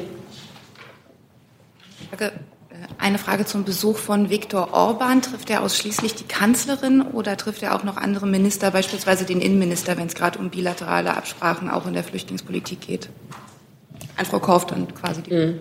Frage, 2.15 2.33
äh, 2.71 2.75
eine 2.99 3.19
Frage 3.19 3.45
zum 3.45 3.65
Besuch 3.65 3.97
von 3.97 4.31
Viktor 4.31 4.73
Orban. 4.73 5.21
Trifft 5.23 5.51
er 5.51 5.63
ausschließlich 5.63 6.15
die 6.15 6.25
Kanzlerin 6.25 7.03
oder 7.03 7.37
trifft 7.37 7.63
er 7.63 7.75
auch 7.75 7.83
noch 7.83 7.97
andere 7.97 8.27
Minister, 8.27 8.71
beispielsweise 8.71 9.25
den 9.25 9.41
Innenminister, 9.41 9.97
wenn 9.97 10.07
es 10.07 10.15
gerade 10.15 10.39
um 10.39 10.51
bilaterale 10.51 11.17
Absprachen 11.17 11.69
auch 11.71 11.87
in 11.87 11.95
der 11.95 12.05
Flüchtlingspolitik 12.05 12.81
geht? 12.81 13.09
An 14.17 14.27
Frau 14.27 14.39
Korf 14.39 14.67
dann 14.67 14.95
quasi. 14.95 15.23
Die 15.23 15.35
mhm. 15.35 15.59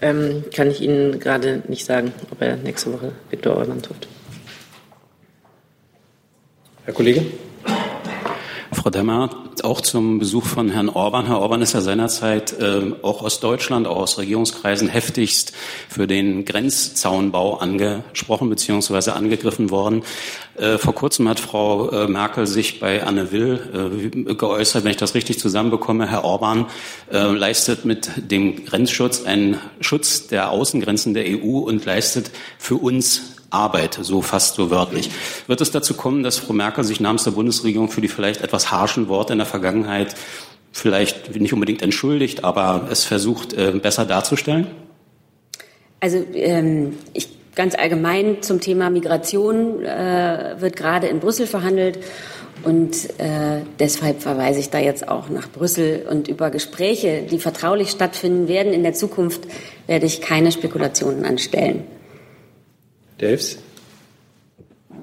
ähm, 0.00 0.44
kann 0.54 0.70
ich 0.70 0.80
Ihnen 0.80 1.18
gerade 1.18 1.62
nicht 1.66 1.84
sagen, 1.84 2.12
ob 2.30 2.40
er 2.40 2.56
nächste 2.56 2.92
Woche 2.92 3.12
Viktor 3.30 3.56
Orban 3.56 3.82
trifft. 3.82 4.06
Herr 6.84 6.94
Kollege? 6.94 7.26
Frau 8.86 8.90
Demmer, 8.90 9.30
auch 9.64 9.80
zum 9.80 10.20
Besuch 10.20 10.44
von 10.44 10.70
Herrn 10.70 10.88
Orban. 10.88 11.26
Herr 11.26 11.40
Orban 11.40 11.60
ist 11.60 11.72
ja 11.72 11.80
seinerzeit 11.80 12.52
äh, 12.60 12.92
auch 13.02 13.20
aus 13.20 13.40
Deutschland, 13.40 13.88
auch 13.88 13.96
aus 13.96 14.16
Regierungskreisen 14.16 14.86
heftigst 14.86 15.52
für 15.88 16.06
den 16.06 16.44
Grenzzaunbau 16.44 17.56
angesprochen 17.56 18.48
bzw. 18.48 19.10
angegriffen 19.10 19.72
worden. 19.72 20.04
Äh, 20.54 20.78
vor 20.78 20.94
kurzem 20.94 21.28
hat 21.28 21.40
Frau 21.40 21.90
äh, 21.90 22.06
Merkel 22.06 22.46
sich 22.46 22.78
bei 22.78 23.02
Anne 23.02 23.32
Will 23.32 24.22
äh, 24.28 24.34
geäußert, 24.34 24.84
wenn 24.84 24.92
ich 24.92 24.98
das 24.98 25.16
richtig 25.16 25.40
zusammenbekomme. 25.40 26.08
Herr 26.08 26.22
Orban 26.22 26.66
äh, 27.10 27.24
leistet 27.24 27.84
mit 27.84 28.08
dem 28.18 28.66
Grenzschutz 28.66 29.24
einen 29.24 29.58
Schutz 29.80 30.28
der 30.28 30.52
Außengrenzen 30.52 31.12
der 31.12 31.24
EU 31.26 31.58
und 31.58 31.84
leistet 31.84 32.30
für 32.56 32.76
uns 32.76 33.35
Arbeit, 33.50 33.98
so 34.00 34.22
fast 34.22 34.54
so 34.54 34.70
wörtlich. 34.70 35.10
Wird 35.46 35.60
es 35.60 35.70
dazu 35.70 35.94
kommen, 35.94 36.22
dass 36.22 36.38
Frau 36.38 36.52
Merkel 36.52 36.84
sich 36.84 37.00
namens 37.00 37.24
der 37.24 37.32
Bundesregierung 37.32 37.88
für 37.88 38.00
die 38.00 38.08
vielleicht 38.08 38.42
etwas 38.42 38.70
harschen 38.70 39.08
Worte 39.08 39.32
in 39.32 39.38
der 39.38 39.46
Vergangenheit 39.46 40.14
vielleicht 40.72 41.34
nicht 41.34 41.54
unbedingt 41.54 41.82
entschuldigt, 41.82 42.44
aber 42.44 42.88
es 42.90 43.04
versucht, 43.04 43.54
äh, 43.54 43.72
besser 43.72 44.04
darzustellen? 44.04 44.66
Also 46.00 46.22
ähm, 46.34 46.98
ich 47.14 47.28
ganz 47.54 47.74
allgemein 47.74 48.42
zum 48.42 48.60
Thema 48.60 48.90
Migration 48.90 49.84
äh, 49.84 50.56
wird 50.58 50.76
gerade 50.76 51.08
in 51.08 51.18
Brüssel 51.18 51.46
verhandelt. 51.46 51.98
Und 52.62 52.94
äh, 53.18 53.62
deshalb 53.78 54.22
verweise 54.22 54.60
ich 54.60 54.70
da 54.70 54.78
jetzt 54.78 55.08
auch 55.08 55.28
nach 55.28 55.48
Brüssel 55.48 56.06
und 56.08 56.28
über 56.28 56.50
Gespräche, 56.50 57.22
die 57.22 57.38
vertraulich 57.38 57.90
stattfinden 57.90 58.48
werden. 58.48 58.72
In 58.72 58.82
der 58.82 58.94
Zukunft 58.94 59.42
werde 59.86 60.06
ich 60.06 60.20
keine 60.20 60.52
Spekulationen 60.52 61.24
anstellen. 61.24 61.84
Daves? 63.18 63.58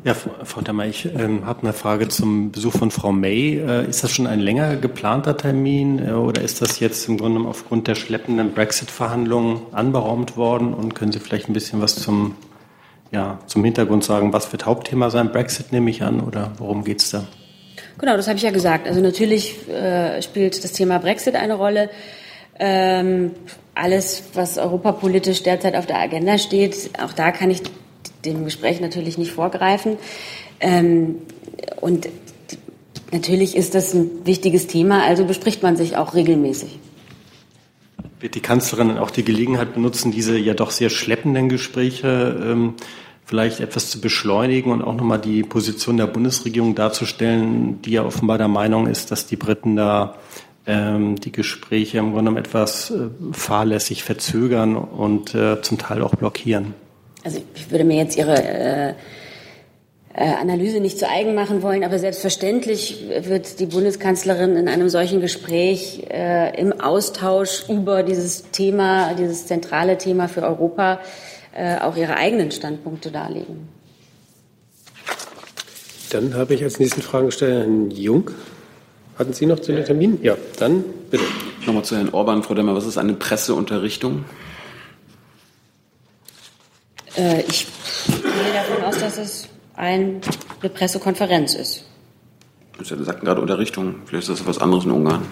Ja, 0.03 0.13
Frau 0.13 0.61
Dammer, 0.61 0.85
ich 0.85 1.05
ähm, 1.05 1.45
habe 1.45 1.61
eine 1.61 1.71
Frage 1.71 2.09
zum 2.09 2.51
Besuch 2.51 2.73
von 2.73 2.91
Frau 2.91 3.13
May. 3.13 3.59
Äh, 3.59 3.87
ist 3.87 4.03
das 4.03 4.11
schon 4.11 4.27
ein 4.27 4.41
länger 4.41 4.75
geplanter 4.75 5.37
Termin 5.37 6.05
äh, 6.05 6.11
oder 6.11 6.41
ist 6.41 6.61
das 6.61 6.79
jetzt 6.81 7.07
im 7.07 7.17
Grunde 7.17 7.47
aufgrund 7.47 7.87
der 7.87 7.95
schleppenden 7.95 8.53
Brexit-Verhandlungen 8.53 9.61
anberaumt 9.71 10.35
worden? 10.35 10.73
Und 10.73 10.93
können 10.93 11.13
Sie 11.13 11.19
vielleicht 11.19 11.47
ein 11.47 11.53
bisschen 11.53 11.81
was 11.81 11.95
zum, 11.95 12.35
ja, 13.11 13.39
zum 13.47 13.63
Hintergrund 13.63 14.03
sagen? 14.03 14.33
Was 14.33 14.51
wird 14.51 14.65
Hauptthema 14.65 15.09
sein? 15.09 15.31
Brexit 15.31 15.71
nehme 15.71 15.89
ich 15.89 16.03
an 16.03 16.19
oder 16.19 16.51
worum 16.57 16.83
geht 16.83 17.01
es 17.01 17.11
da? 17.11 17.23
Genau, 17.97 18.17
das 18.17 18.27
habe 18.27 18.35
ich 18.37 18.43
ja 18.43 18.51
gesagt. 18.51 18.87
Also 18.87 18.99
natürlich 18.99 19.69
äh, 19.69 20.21
spielt 20.21 20.61
das 20.61 20.73
Thema 20.73 20.97
Brexit 20.99 21.35
eine 21.35 21.53
Rolle. 21.53 21.89
Ähm, 22.59 23.31
alles, 23.73 24.23
was 24.33 24.57
europapolitisch 24.57 25.43
derzeit 25.43 25.75
auf 25.75 25.85
der 25.85 25.99
Agenda 25.99 26.37
steht, 26.37 26.91
auch 27.01 27.13
da 27.13 27.31
kann 27.31 27.49
ich 27.49 27.61
dem 28.25 28.45
Gespräch 28.45 28.81
natürlich 28.81 29.17
nicht 29.17 29.31
vorgreifen. 29.31 29.97
Ähm, 30.59 31.15
und 31.81 32.07
natürlich 33.11 33.55
ist 33.55 33.75
das 33.75 33.93
ein 33.93 34.25
wichtiges 34.25 34.67
Thema, 34.67 35.03
also 35.03 35.25
bespricht 35.25 35.63
man 35.63 35.75
sich 35.75 35.97
auch 35.97 36.15
regelmäßig. 36.15 36.79
wird 38.19 38.35
die 38.35 38.41
Kanzlerin 38.41 38.97
auch 38.97 39.11
die 39.11 39.23
Gelegenheit 39.23 39.73
benutzen, 39.73 40.11
diese 40.11 40.37
ja 40.37 40.53
doch 40.53 40.71
sehr 40.71 40.89
schleppenden 40.89 41.49
Gespräche 41.49 42.41
ähm, 42.43 42.75
vielleicht 43.25 43.59
etwas 43.59 43.89
zu 43.89 44.01
beschleunigen 44.01 44.71
und 44.71 44.81
auch 44.81 44.95
nochmal 44.95 45.19
die 45.19 45.43
Position 45.43 45.97
der 45.97 46.07
Bundesregierung 46.07 46.75
darzustellen, 46.75 47.81
die 47.81 47.91
ja 47.91 48.03
offenbar 48.03 48.37
der 48.37 48.47
Meinung 48.47 48.87
ist, 48.87 49.11
dass 49.11 49.25
die 49.27 49.35
Briten 49.37 49.75
da 49.75 50.15
ähm, 50.65 51.15
die 51.17 51.31
Gespräche 51.31 51.97
im 51.97 52.13
Grunde 52.13 52.31
genommen 52.31 52.37
etwas 52.37 52.91
äh, 52.91 53.09
fahrlässig 53.31 54.03
verzögern 54.03 54.75
und 54.75 55.35
äh, 55.35 55.61
zum 55.61 55.77
Teil 55.77 56.01
auch 56.01 56.15
blockieren. 56.15 56.73
Also 57.23 57.41
ich 57.55 57.71
würde 57.71 57.83
mir 57.83 57.97
jetzt 57.97 58.17
Ihre 58.17 58.35
äh, 58.35 58.93
äh, 60.15 60.33
Analyse 60.35 60.79
nicht 60.79 60.99
zu 60.99 61.09
eigen 61.09 61.33
machen 61.33 61.63
wollen, 61.63 61.83
aber 61.83 61.97
selbstverständlich 61.97 63.03
wird 63.23 63.59
die 63.59 63.65
Bundeskanzlerin 63.65 64.55
in 64.57 64.67
einem 64.67 64.89
solchen 64.89 65.21
Gespräch 65.21 66.05
äh, 66.11 66.59
im 66.59 66.79
Austausch 66.79 67.67
über 67.67 68.03
dieses 68.03 68.51
Thema, 68.51 69.15
dieses 69.15 69.47
zentrale 69.47 69.97
Thema 69.97 70.27
für 70.27 70.43
Europa 70.43 70.99
äh, 71.55 71.79
auch 71.79 71.95
ihre 71.95 72.15
eigenen 72.15 72.51
Standpunkte 72.51 73.09
darlegen. 73.09 73.67
Dann 76.11 76.35
habe 76.35 76.53
ich 76.53 76.63
als 76.63 76.79
nächsten 76.79 77.01
Fragensteller 77.01 77.61
Herrn 77.61 77.89
Jung. 77.89 78.29
Hatten 79.17 79.33
Sie 79.33 79.47
noch 79.47 79.59
zu 79.59 79.71
den 79.71 79.83
Termin? 79.83 80.19
Ja, 80.21 80.37
dann 80.59 80.83
bitte. 81.09 81.23
Nochmal 81.65 81.83
zu 81.85 81.95
Herrn 81.95 82.09
Orban, 82.09 82.43
Frau 82.43 82.53
Demmer, 82.53 82.75
was 82.75 82.85
ist 82.85 82.99
eine 82.99 83.13
Presseunterrichtung? 83.13 84.25
Äh, 87.17 87.41
ich 87.41 87.67
gehe 88.07 88.53
davon 88.53 88.83
aus, 88.83 88.99
dass 88.99 89.17
es 89.17 89.49
eine 89.75 90.19
Pressekonferenz 90.73 91.53
ist. 91.53 91.85
Sie 92.81 93.03
sagten 93.03 93.25
gerade 93.25 93.41
Unterrichtung. 93.41 93.95
Vielleicht 94.05 94.29
ist 94.29 94.39
das 94.39 94.47
was 94.47 94.57
anderes 94.57 94.85
in 94.85 94.91
Ungarn. 94.91 95.25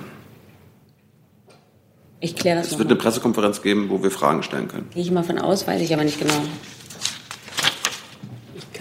Ich 2.19 2.35
kläre 2.35 2.57
das 2.59 2.71
Es 2.71 2.77
wird 2.77 2.87
eine 2.87 2.97
Pressekonferenz 2.97 3.63
geben, 3.63 3.89
wo 3.89 4.03
wir 4.03 4.11
Fragen 4.11 4.43
stellen 4.43 4.67
können. 4.67 4.89
Gehe 4.93 5.01
ich 5.01 5.11
mal 5.11 5.23
von 5.23 5.39
aus, 5.39 5.65
weiß 5.65 5.81
ich 5.81 5.93
aber 5.93 6.03
nicht 6.03 6.19
genau. 6.19 6.39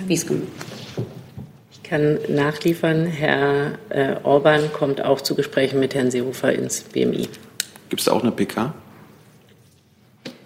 Wie 0.07 0.15
es 0.15 0.27
gemacht 0.27 0.49
Ich 1.73 1.83
kann 1.83 2.19
nachliefern, 2.29 3.07
Herr 3.07 3.79
äh, 3.91 4.17
Orban 4.23 4.73
kommt 4.73 5.03
auch 5.03 5.21
zu 5.21 5.35
Gesprächen 5.35 5.79
mit 5.79 5.95
Herrn 5.95 6.11
Seehofer 6.11 6.53
ins 6.53 6.81
BMI. 6.81 7.29
Gibt 7.91 8.01
es 8.01 8.07
da 8.07 8.13
auch 8.13 8.23
eine 8.23 8.33
PK? 8.33 8.75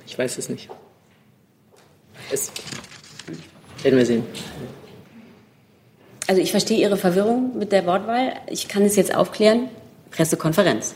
Ich 0.06 0.18
weiß 0.18 0.38
es 0.38 0.48
nicht. 0.48 0.68
Es 2.30 2.50
werden 3.82 3.98
wir 3.98 4.06
sehen. 4.06 4.24
Also 6.26 6.40
ich 6.40 6.50
verstehe 6.50 6.78
Ihre 6.78 6.96
Verwirrung 6.96 7.58
mit 7.58 7.70
der 7.70 7.86
Wortwahl. 7.86 8.32
Ich 8.48 8.68
kann 8.68 8.82
es 8.82 8.96
jetzt 8.96 9.14
aufklären. 9.14 9.68
Pressekonferenz. 10.10 10.94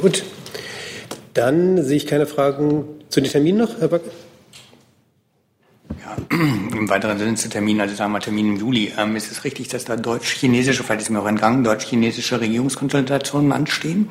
Gut. 0.00 0.22
Dann 1.34 1.82
sehe 1.82 1.96
ich 1.96 2.06
keine 2.06 2.26
Fragen 2.26 2.84
zu 3.08 3.20
den 3.20 3.30
Terminen 3.30 3.58
noch, 3.58 3.80
Herr 3.80 3.88
Backe. 3.88 4.10
Im 6.30 6.88
weiteren 6.88 7.18
Sinne 7.18 7.34
zu 7.34 7.48
Termin, 7.48 7.80
also 7.80 7.94
sagen 7.94 8.12
wir 8.12 8.20
Termin 8.20 8.54
im 8.54 8.56
Juli. 8.56 8.92
Ähm, 8.98 9.16
ist 9.16 9.30
es 9.30 9.44
richtig, 9.44 9.68
dass 9.68 9.84
da 9.84 9.96
deutsch-chinesische, 9.96 10.82
vielleicht 10.82 11.02
ist 11.02 11.10
mir 11.10 11.20
auch 11.20 11.26
entgangen, 11.26 11.62
deutsch-chinesische 11.62 12.40
Regierungskonsultationen 12.40 13.52
anstehen? 13.52 14.10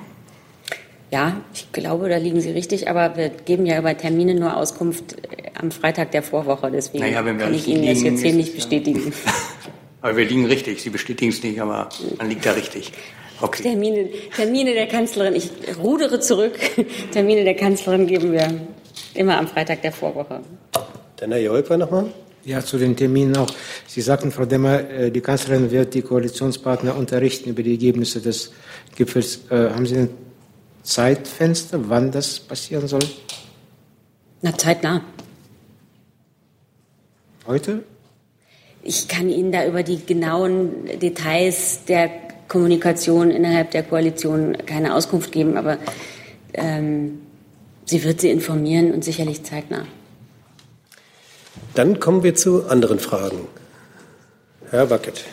Ja, 1.15 1.37
ich 1.53 1.71
glaube, 1.71 2.09
da 2.09 2.17
liegen 2.17 2.41
Sie 2.41 2.51
richtig, 2.51 2.89
aber 2.89 3.15
wir 3.15 3.29
geben 3.29 3.65
ja 3.65 3.79
über 3.79 3.95
Termine 3.95 4.35
nur 4.35 4.57
Auskunft 4.57 5.13
äh, 5.13 5.49
am 5.57 5.71
Freitag 5.71 6.11
der 6.11 6.21
Vorwoche. 6.21 6.69
Deswegen 6.69 7.05
Naja, 7.05 7.23
wenn 7.23 7.37
wir 7.37 7.45
kann 7.45 7.53
ich 7.53 7.69
Ihnen 7.69 7.85
das 7.85 7.99
liegen, 7.99 8.05
jetzt 8.11 8.21
hier 8.21 8.33
nicht 8.33 8.49
es, 8.49 8.55
bestätigen. 8.55 9.13
Aber 10.01 10.17
wir 10.17 10.25
liegen 10.25 10.45
richtig. 10.45 10.81
Sie 10.81 10.89
bestätigen 10.89 11.31
es 11.31 11.41
nicht, 11.41 11.59
aber 11.59 11.89
man 12.17 12.29
liegt 12.29 12.45
da 12.45 12.51
richtig. 12.51 12.91
Okay. 13.41 13.63
Termine, 13.63 14.09
Termine 14.35 14.73
der 14.73 14.87
Kanzlerin, 14.87 15.35
ich 15.35 15.49
rudere 15.81 16.19
zurück. 16.19 16.53
Termine 17.11 17.43
der 17.43 17.55
Kanzlerin 17.55 18.05
geben 18.05 18.31
wir 18.33 18.47
immer 19.15 19.39
am 19.39 19.47
Freitag 19.47 19.81
der 19.81 19.93
Vorwoche. 19.93 20.41
Dann 21.15 21.31
Herr 21.31 21.39
Jolper 21.39 21.77
nochmal. 21.77 22.05
Ja, 22.43 22.59
zu 22.59 22.77
den 22.77 22.95
Terminen 22.95 23.35
auch. 23.37 23.49
Sie 23.87 24.01
sagten, 24.01 24.31
Frau 24.31 24.45
Demmer, 24.45 24.87
äh, 24.89 25.09
die 25.09 25.21
Kanzlerin 25.21 25.71
wird 25.71 25.93
die 25.95 26.03
Koalitionspartner 26.03 26.95
unterrichten 26.95 27.49
über 27.49 27.63
die 27.63 27.71
Ergebnisse 27.71 28.19
des 28.21 28.51
Gipfels. 28.95 29.39
Äh, 29.49 29.69
Haben 29.69 29.87
Sie 29.87 29.95
ein 29.95 30.24
Zeitfenster, 30.85 31.89
wann 31.89 32.11
das 32.11 32.39
passieren 32.39 32.87
soll? 32.87 33.03
Na, 34.41 34.55
zeitnah. 34.55 35.01
Heute? 37.47 37.83
Ich 38.83 39.07
kann 39.07 39.29
Ihnen 39.29 39.51
da 39.51 39.65
über 39.65 39.81
die 39.81 40.05
genauen 40.05 40.85
Details 40.99 41.85
der 41.87 42.09
Kommunikation 42.47 43.31
innerhalb 43.31 43.71
der 43.71 43.81
Koalition 43.81 44.55
keine 44.67 44.93
Auskunft 44.93 45.31
geben, 45.31 45.57
aber 45.57 45.79
ähm, 46.53 47.21
sie 47.85 48.03
wird 48.03 48.21
Sie 48.21 48.29
informieren 48.29 48.93
und 48.93 49.03
sicherlich 49.03 49.43
zeitnah. 49.43 49.87
Dann 51.73 51.99
kommen 51.99 52.21
wir 52.21 52.35
zu 52.35 52.67
anderen 52.67 52.99
Fragen. 52.99 53.47
Herr 54.69 54.89
Wackett. 54.91 55.25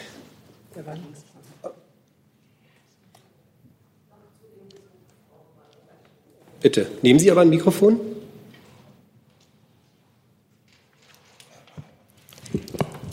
Bitte, 6.62 6.86
nehmen 7.02 7.18
Sie 7.18 7.30
aber 7.30 7.40
ein 7.40 7.50
Mikrofon. 7.50 7.98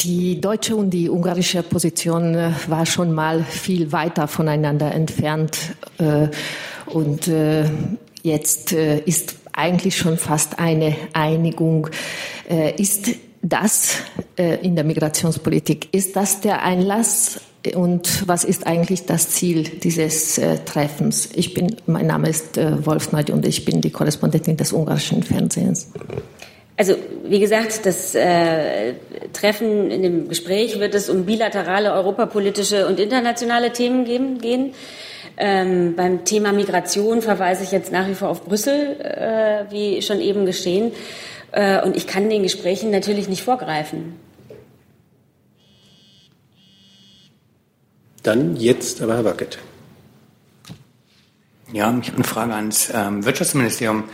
Die 0.01 0.39
deutsche 0.39 0.75
und 0.75 0.91
die 0.91 1.09
ungarische 1.09 1.61
Position 1.63 2.35
äh, 2.35 2.51
war 2.67 2.85
schon 2.85 3.11
mal 3.11 3.43
viel 3.43 3.91
weiter 3.91 4.27
voneinander 4.27 4.93
entfernt. 4.93 5.57
äh, 5.97 6.27
Und 6.85 7.27
äh, 7.27 7.69
jetzt 8.23 8.71
ist 8.71 9.35
eigentlich 9.53 9.97
schon 9.97 10.17
fast 10.17 10.59
eine 10.59 10.95
Einigung. 11.13 11.89
Ist 12.77 13.09
das 13.41 13.97
in 14.35 14.75
der 14.75 14.83
Migrationspolitik, 14.83 15.89
ist 15.93 16.15
das 16.15 16.41
der 16.41 16.63
Einlass? 16.63 17.39
Und 17.75 18.27
was 18.27 18.45
ist 18.45 18.65
eigentlich 18.65 19.05
das 19.05 19.29
Ziel 19.29 19.63
dieses 19.63 20.37
äh, 20.37 20.59
Treffens? 20.59 21.29
Ich 21.33 21.53
bin, 21.53 21.75
mein 21.87 22.07
Name 22.07 22.29
ist 22.29 22.57
äh, 22.57 22.85
Wolf 22.85 23.11
Neudi 23.11 23.33
und 23.33 23.45
ich 23.45 23.65
bin 23.65 23.81
die 23.81 23.89
Korrespondentin 23.89 24.55
des 24.55 24.71
ungarischen 24.71 25.23
Fernsehens. 25.23 25.91
Also 26.77 26.95
wie 27.25 27.41
gesagt, 27.41 27.85
das 27.85 28.15
äh, 28.15 28.93
Treffen 29.33 29.91
in 29.91 30.03
dem 30.03 30.29
Gespräch 30.29 30.79
wird 30.79 30.95
es 30.95 31.09
um 31.09 31.25
bilaterale 31.25 31.91
europapolitische 31.91 32.87
und 32.87 32.97
internationale 33.01 33.73
Themen 33.73 34.05
geben, 34.05 34.39
gehen. 34.39 34.73
Ähm, 35.35 35.95
beim 35.97 36.23
Thema 36.23 36.53
Migration 36.53 37.21
verweise 37.21 37.63
ich 37.63 37.71
jetzt 37.73 37.91
nach 37.91 38.07
wie 38.07 38.15
vor 38.15 38.29
auf 38.29 38.45
Brüssel, 38.45 38.95
äh, 39.01 39.69
wie 39.69 40.01
schon 40.01 40.21
eben 40.21 40.45
geschehen. 40.45 40.93
Äh, 41.51 41.81
und 41.81 41.97
ich 41.97 42.07
kann 42.07 42.29
den 42.29 42.43
Gesprächen 42.43 42.91
natürlich 42.91 43.27
nicht 43.27 43.43
vorgreifen. 43.43 44.15
Dann 48.23 48.55
jetzt 48.55 49.01
aber 49.01 49.15
Herr 49.15 49.25
Wackett. 49.25 49.59
Ja, 51.71 51.95
ich 52.01 52.07
habe 52.07 52.15
eine 52.15 52.23
Frage 52.23 52.53
ans 52.53 52.91
ähm, 52.93 53.23
Wirtschaftsministerium 53.25 54.05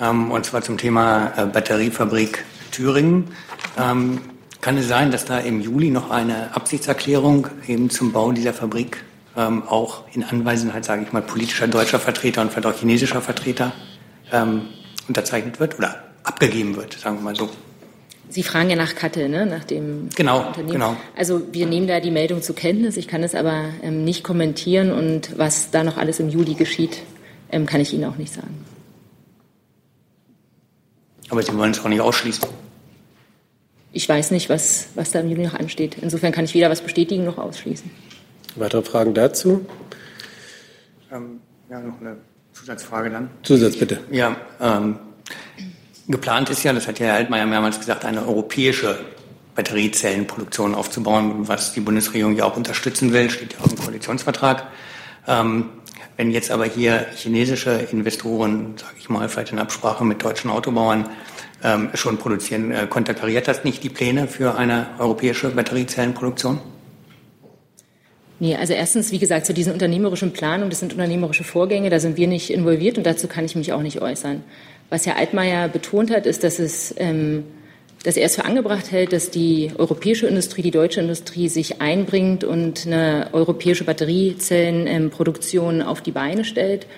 ähm, 0.00 0.30
und 0.30 0.46
zwar 0.46 0.62
zum 0.62 0.78
Thema 0.78 1.32
äh, 1.36 1.46
Batteriefabrik 1.46 2.44
Thüringen. 2.70 3.28
Ähm, 3.78 4.20
kann 4.60 4.78
es 4.78 4.88
sein, 4.88 5.10
dass 5.10 5.24
da 5.24 5.38
im 5.38 5.60
Juli 5.60 5.90
noch 5.90 6.10
eine 6.10 6.54
Absichtserklärung 6.54 7.48
eben 7.66 7.90
zum 7.90 8.12
Bau 8.12 8.32
dieser 8.32 8.54
Fabrik 8.54 9.04
ähm, 9.36 9.64
auch 9.66 10.04
in 10.12 10.24
Anwesenheit, 10.24 10.84
sage 10.84 11.02
ich 11.02 11.12
mal, 11.12 11.22
politischer 11.22 11.68
deutscher 11.68 11.98
Vertreter 11.98 12.42
und 12.42 12.52
vielleicht 12.52 12.66
auch 12.66 12.78
chinesischer 12.78 13.20
Vertreter 13.20 13.72
ähm, 14.30 14.68
unterzeichnet 15.08 15.60
wird 15.60 15.78
oder 15.78 16.02
abgegeben 16.22 16.76
wird, 16.76 16.94
sagen 16.94 17.18
wir 17.18 17.22
mal 17.22 17.36
so? 17.36 17.50
Sie 18.32 18.42
fragen 18.42 18.70
ja 18.70 18.76
nach 18.76 18.94
Katte, 18.94 19.28
ne? 19.28 19.44
nach 19.44 19.64
dem 19.64 20.08
Genau, 20.16 20.46
Unternehmen. 20.46 20.72
genau. 20.72 20.96
Also 21.14 21.42
wir 21.52 21.66
nehmen 21.66 21.86
da 21.86 22.00
die 22.00 22.10
Meldung 22.10 22.40
zur 22.40 22.54
Kenntnis. 22.56 22.96
Ich 22.96 23.06
kann 23.06 23.22
es 23.22 23.34
aber 23.34 23.64
ähm, 23.82 24.04
nicht 24.04 24.24
kommentieren 24.24 24.90
und 24.90 25.38
was 25.38 25.70
da 25.70 25.84
noch 25.84 25.98
alles 25.98 26.18
im 26.18 26.30
Juli 26.30 26.54
geschieht, 26.54 27.02
ähm, 27.50 27.66
kann 27.66 27.82
ich 27.82 27.92
Ihnen 27.92 28.06
auch 28.06 28.16
nicht 28.16 28.32
sagen. 28.32 28.64
Aber 31.28 31.42
Sie 31.42 31.54
wollen 31.56 31.72
es 31.72 31.80
auch 31.80 31.88
nicht 31.90 32.00
ausschließen. 32.00 32.48
Ich 33.92 34.08
weiß 34.08 34.30
nicht, 34.30 34.48
was, 34.48 34.88
was 34.94 35.10
da 35.10 35.20
im 35.20 35.28
Juli 35.28 35.44
noch 35.44 35.54
ansteht. 35.54 35.96
Insofern 36.00 36.32
kann 36.32 36.46
ich 36.46 36.54
weder 36.54 36.70
was 36.70 36.80
bestätigen 36.80 37.26
noch 37.26 37.36
ausschließen. 37.36 37.90
Weitere 38.56 38.82
Fragen 38.82 39.12
dazu? 39.12 39.66
Ähm, 41.12 41.40
ja, 41.70 41.80
noch 41.80 42.00
eine 42.00 42.16
Zusatzfrage 42.54 43.10
dann. 43.10 43.30
Zusatz 43.42 43.76
bitte. 43.76 44.00
Ja, 44.10 44.36
ähm, 44.58 44.98
geplant 46.12 46.50
ist 46.50 46.62
ja, 46.62 46.72
das 46.72 46.86
hat 46.86 46.98
ja 46.98 47.06
Herr 47.06 47.14
Altmaier 47.14 47.46
mehrmals 47.46 47.78
gesagt, 47.78 48.04
eine 48.04 48.26
europäische 48.26 48.98
Batteriezellenproduktion 49.54 50.74
aufzubauen, 50.74 51.48
was 51.48 51.72
die 51.72 51.80
Bundesregierung 51.80 52.36
ja 52.36 52.44
auch 52.44 52.56
unterstützen 52.56 53.12
will, 53.12 53.28
steht 53.30 53.54
ja 53.54 53.60
auch 53.60 53.70
im 53.70 53.76
Koalitionsvertrag. 53.76 54.66
Ähm, 55.26 55.70
wenn 56.16 56.30
jetzt 56.30 56.50
aber 56.50 56.66
hier 56.66 57.06
chinesische 57.16 57.70
Investoren, 57.90 58.74
sage 58.76 58.94
ich 58.98 59.08
mal, 59.08 59.28
vielleicht 59.28 59.52
in 59.52 59.58
Absprache 59.58 60.04
mit 60.04 60.22
deutschen 60.22 60.50
Autobauern 60.50 61.08
ähm, 61.64 61.90
schon 61.94 62.18
produzieren, 62.18 62.70
äh, 62.70 62.86
konterkariert 62.86 63.48
das 63.48 63.64
nicht 63.64 63.82
die 63.82 63.88
Pläne 63.88 64.28
für 64.28 64.56
eine 64.56 64.86
europäische 64.98 65.48
Batteriezellenproduktion? 65.50 66.60
Nee, 68.42 68.56
also 68.56 68.72
erstens, 68.72 69.12
wie 69.12 69.20
gesagt, 69.20 69.46
zu 69.46 69.54
diesen 69.54 69.72
unternehmerischen 69.72 70.32
Planungen, 70.32 70.68
das 70.68 70.80
sind 70.80 70.92
unternehmerische 70.92 71.44
Vorgänge, 71.44 71.90
da 71.90 72.00
sind 72.00 72.16
wir 72.16 72.26
nicht 72.26 72.50
involviert 72.50 72.98
und 72.98 73.06
dazu 73.06 73.28
kann 73.28 73.44
ich 73.44 73.54
mich 73.54 73.72
auch 73.72 73.82
nicht 73.82 74.02
äußern. 74.02 74.42
Was 74.90 75.06
Herr 75.06 75.16
Altmaier 75.16 75.68
betont 75.68 76.10
hat, 76.10 76.26
ist, 76.26 76.42
dass 76.42 76.58
es 76.58 76.92
ähm, 76.98 77.44
dass 78.02 78.16
er 78.16 78.26
es 78.26 78.34
für 78.34 78.44
angebracht 78.44 78.90
hält, 78.90 79.12
dass 79.12 79.30
die 79.30 79.70
europäische 79.78 80.26
Industrie, 80.26 80.62
die 80.62 80.72
deutsche 80.72 81.00
Industrie 81.00 81.48
sich 81.48 81.80
einbringt 81.80 82.42
und 82.42 82.84
eine 82.84 83.28
europäische 83.30 83.84
Batteriezellenproduktion 83.84 85.80
auf 85.80 86.00
die 86.00 86.10
Beine 86.10 86.44
stellt. 86.44 86.88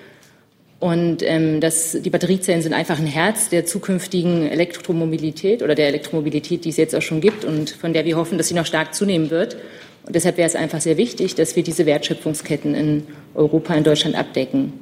Und 0.79 1.21
ähm, 1.21 1.61
das, 1.61 1.95
die 2.01 2.09
Batteriezellen 2.09 2.63
sind 2.63 2.73
einfach 2.73 2.97
ein 2.97 3.05
Herz 3.05 3.49
der 3.49 3.67
zukünftigen 3.67 4.49
Elektromobilität 4.49 5.61
oder 5.61 5.75
der 5.75 5.89
Elektromobilität, 5.89 6.65
die 6.65 6.69
es 6.69 6.77
jetzt 6.77 6.95
auch 6.95 7.03
schon 7.03 7.21
gibt 7.21 7.45
und 7.45 7.69
von 7.69 7.93
der 7.93 8.03
wir 8.03 8.17
hoffen, 8.17 8.39
dass 8.39 8.47
sie 8.47 8.55
noch 8.55 8.65
stark 8.65 8.95
zunehmen 8.95 9.29
wird. 9.29 9.57
Und 10.05 10.15
deshalb 10.15 10.37
wäre 10.37 10.47
es 10.47 10.55
einfach 10.55 10.81
sehr 10.81 10.97
wichtig, 10.97 11.35
dass 11.35 11.55
wir 11.55 11.63
diese 11.63 11.85
Wertschöpfungsketten 11.85 12.75
in 12.75 13.07
Europa, 13.33 13.73
in 13.73 13.83
Deutschland 13.83 14.15
abdecken. 14.15 14.73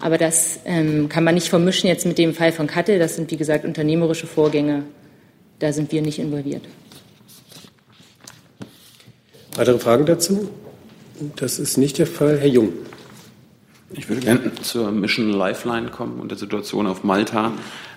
Aber 0.00 0.18
das 0.18 0.60
ähm, 0.66 1.08
kann 1.08 1.24
man 1.24 1.34
nicht 1.34 1.48
vermischen 1.48 1.88
jetzt 1.88 2.04
mit 2.04 2.18
dem 2.18 2.34
Fall 2.34 2.52
von 2.52 2.66
Kattel. 2.66 2.98
Das 2.98 3.16
sind, 3.16 3.30
wie 3.30 3.36
gesagt, 3.36 3.64
unternehmerische 3.64 4.26
Vorgänge 4.26 4.84
da 5.58 5.72
sind 5.72 5.92
wir 5.92 6.02
nicht 6.02 6.18
involviert. 6.18 6.62
Weitere 9.54 9.78
Fragen 9.78 10.04
dazu? 10.04 10.50
Das 11.36 11.58
ist 11.58 11.78
nicht 11.78 11.98
der 11.98 12.06
Fall. 12.06 12.38
Herr 12.38 12.48
Jung. 12.48 12.72
Ich 13.92 14.08
würde 14.08 14.22
gerne 14.22 14.52
zur 14.62 14.90
Mission 14.90 15.30
Lifeline 15.30 15.88
kommen 15.88 16.20
und 16.20 16.30
der 16.30 16.38
Situation 16.38 16.86
auf 16.86 17.04
Malta. 17.04 17.52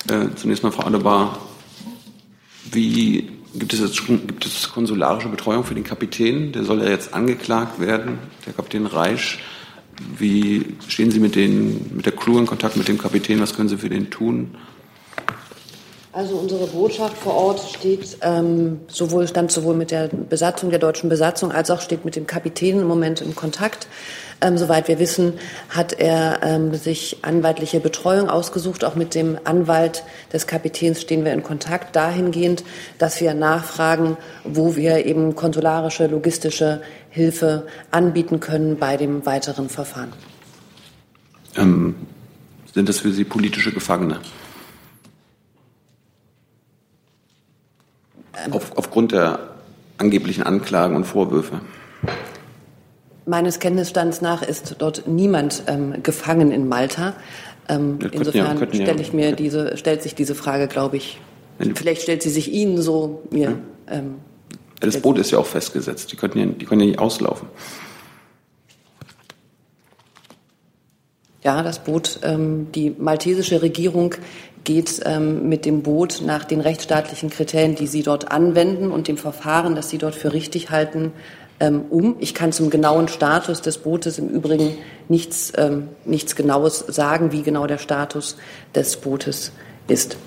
Äh, 0.08 0.28
zunächst 0.36 0.64
mal, 0.64 0.72
Frau 0.72 0.84
Adebar, 0.84 1.42
wie 2.72 3.32
gibt 3.60 3.74
es 3.74 3.80
jetzt 3.80 4.06
gibt 4.06 4.46
es 4.46 4.70
konsularische 4.70 5.30
Betreuung 5.30 5.64
für 5.64 5.76
den 5.76 5.84
Kapitän? 5.84 6.52
Der 6.52 6.64
soll 6.64 6.82
ja 6.82 6.90
jetzt 6.90 7.14
angeklagt 7.14 7.80
werden, 7.80 8.20
der 8.46 8.54
Kapitän 8.54 8.86
Reisch. 8.86 9.40
Wie 10.18 10.76
stehen 10.88 11.10
Sie 11.12 11.20
mit, 11.20 11.36
den, 11.36 11.96
mit 11.96 12.06
der 12.06 12.14
Crew 12.14 12.38
in 12.38 12.46
Kontakt 12.46 12.78
mit 12.78 12.88
dem 12.88 12.98
Kapitän? 12.98 13.40
Was 13.42 13.56
können 13.56 13.70
Sie 13.70 13.78
für 13.78 13.90
den 13.90 14.10
tun? 14.10 14.56
Also 16.18 16.36
unsere 16.36 16.66
Botschaft 16.66 17.16
vor 17.16 17.36
Ort 17.36 17.60
steht 17.60 18.18
ähm, 18.22 18.80
sowohl 18.88 19.28
stand 19.28 19.52
sowohl 19.52 19.76
mit 19.76 19.92
der 19.92 20.08
Besatzung 20.08 20.72
der 20.72 20.80
deutschen 20.80 21.10
Besatzung 21.10 21.52
als 21.52 21.70
auch 21.70 21.80
steht 21.80 22.06
mit 22.06 22.16
dem 22.16 22.26
Kapitän 22.26 22.80
im 22.80 22.88
Moment 22.88 23.22
in 23.22 23.36
Kontakt. 23.36 23.88
Ähm, 24.40 24.58
soweit 24.58 24.88
wir 24.88 25.00
wissen, 25.00 25.34
hat 25.70 25.94
er 25.94 26.42
ähm, 26.44 26.76
sich 26.76 27.18
anwaltliche 27.24 27.80
Betreuung 27.80 28.30
ausgesucht. 28.30 28.84
Auch 28.84 28.96
mit 28.96 29.16
dem 29.16 29.40
Anwalt 29.46 30.04
des 30.32 30.46
Kapitäns 30.46 31.02
stehen 31.02 31.26
wir 31.26 31.34
in 31.34 31.42
Kontakt 31.42 31.96
dahingehend, 31.96 32.64
dass 33.00 33.20
wir 33.20 33.34
nachfragen, 33.34 34.16
wo 34.44 34.76
wir 34.76 35.06
eben 35.06 35.36
konsularische, 35.36 36.06
logistische 36.06 36.82
Hilfe 37.10 37.66
anbieten 37.90 38.40
können 38.40 38.78
bei 38.78 38.96
dem 38.96 39.26
weiteren 39.26 39.70
Verfahren. 39.70 40.14
Ähm, 41.56 41.96
sind 42.74 42.88
das 42.88 43.00
für 43.00 43.12
Sie 43.12 43.24
politische 43.24 43.72
Gefangene? 43.72 44.20
Auf, 48.52 48.78
aufgrund 48.78 49.14
der 49.14 49.40
angeblichen 49.98 50.44
Anklagen 50.44 50.96
und 50.96 51.06
Vorwürfe. 51.06 51.62
Meines 53.28 53.60
Kenntnisstands 53.60 54.22
nach 54.22 54.42
ist 54.42 54.76
dort 54.80 55.06
niemand 55.06 55.64
ähm, 55.68 56.02
gefangen 56.02 56.52
in 56.52 56.68
Malta. 56.68 57.14
Ähm, 57.68 58.00
insofern 58.12 58.58
ja, 58.58 58.68
stelle 58.74 59.02
ich 59.02 59.12
mir 59.12 59.34
diese, 59.34 59.76
stellt 59.76 60.02
sich 60.02 60.16
diese 60.16 60.34
Frage, 60.34 60.68
glaube 60.68 60.96
ich, 60.98 61.20
vielleicht 61.76 62.04
stellt 62.04 62.24
sie 62.24 62.30
sich 62.30 62.52
Ihnen 62.54 62.82
so 62.82 63.24
mir. 63.30 63.60
Ja. 63.90 63.96
Ähm, 63.96 64.16
das 64.80 65.02
Boot 65.02 65.18
ist 65.18 65.32
ja 65.32 65.40
auch 65.40 65.46
festgesetzt. 65.46 66.12
Die 66.12 66.16
können 66.16 66.38
ja, 66.38 66.46
die 66.46 66.66
können 66.66 66.82
ja 66.82 66.88
nicht 66.88 67.00
auslaufen. 67.00 67.50
Ja, 71.44 71.64
das 71.64 71.80
Boot, 71.80 72.20
ähm, 72.24 72.68
die 72.74 72.94
maltesische 72.98 73.62
Regierung 73.62 74.16
geht 74.64 75.02
ähm, 75.06 75.48
mit 75.48 75.66
dem 75.66 75.82
Boot 75.82 76.22
nach 76.26 76.44
den 76.44 76.60
rechtsstaatlichen 76.60 77.30
Kriterien, 77.30 77.76
die 77.76 77.88
Sie 77.88 78.04
dort 78.04 78.32
anwenden 78.32 78.92
und 78.92 79.08
dem 79.08 79.18
Verfahren, 79.18 79.76
das 79.76 79.90
Sie 79.90 79.98
dort 79.98 80.16
für 80.16 80.34
richtig 80.34 80.72
halten, 80.72 81.14
ähm, 81.60 81.86
um. 81.90 82.16
Ich 82.20 82.34
kann 82.34 82.52
zum 82.52 82.70
genauen 82.70 83.08
Status 83.08 83.62
des 83.62 83.80
Bootes 83.80 84.20
im 84.20 84.30
Übrigen 84.30 84.78
nichts, 85.10 85.54
ähm, 85.58 85.90
nichts 86.06 86.36
Genaues 86.36 86.80
sagen, 86.80 87.32
wie 87.32 87.44
genau 87.44 87.68
der 87.68 87.78
Status 87.78 88.38
des 88.76 88.98
Bootes 88.98 89.52
ist. 89.88 90.18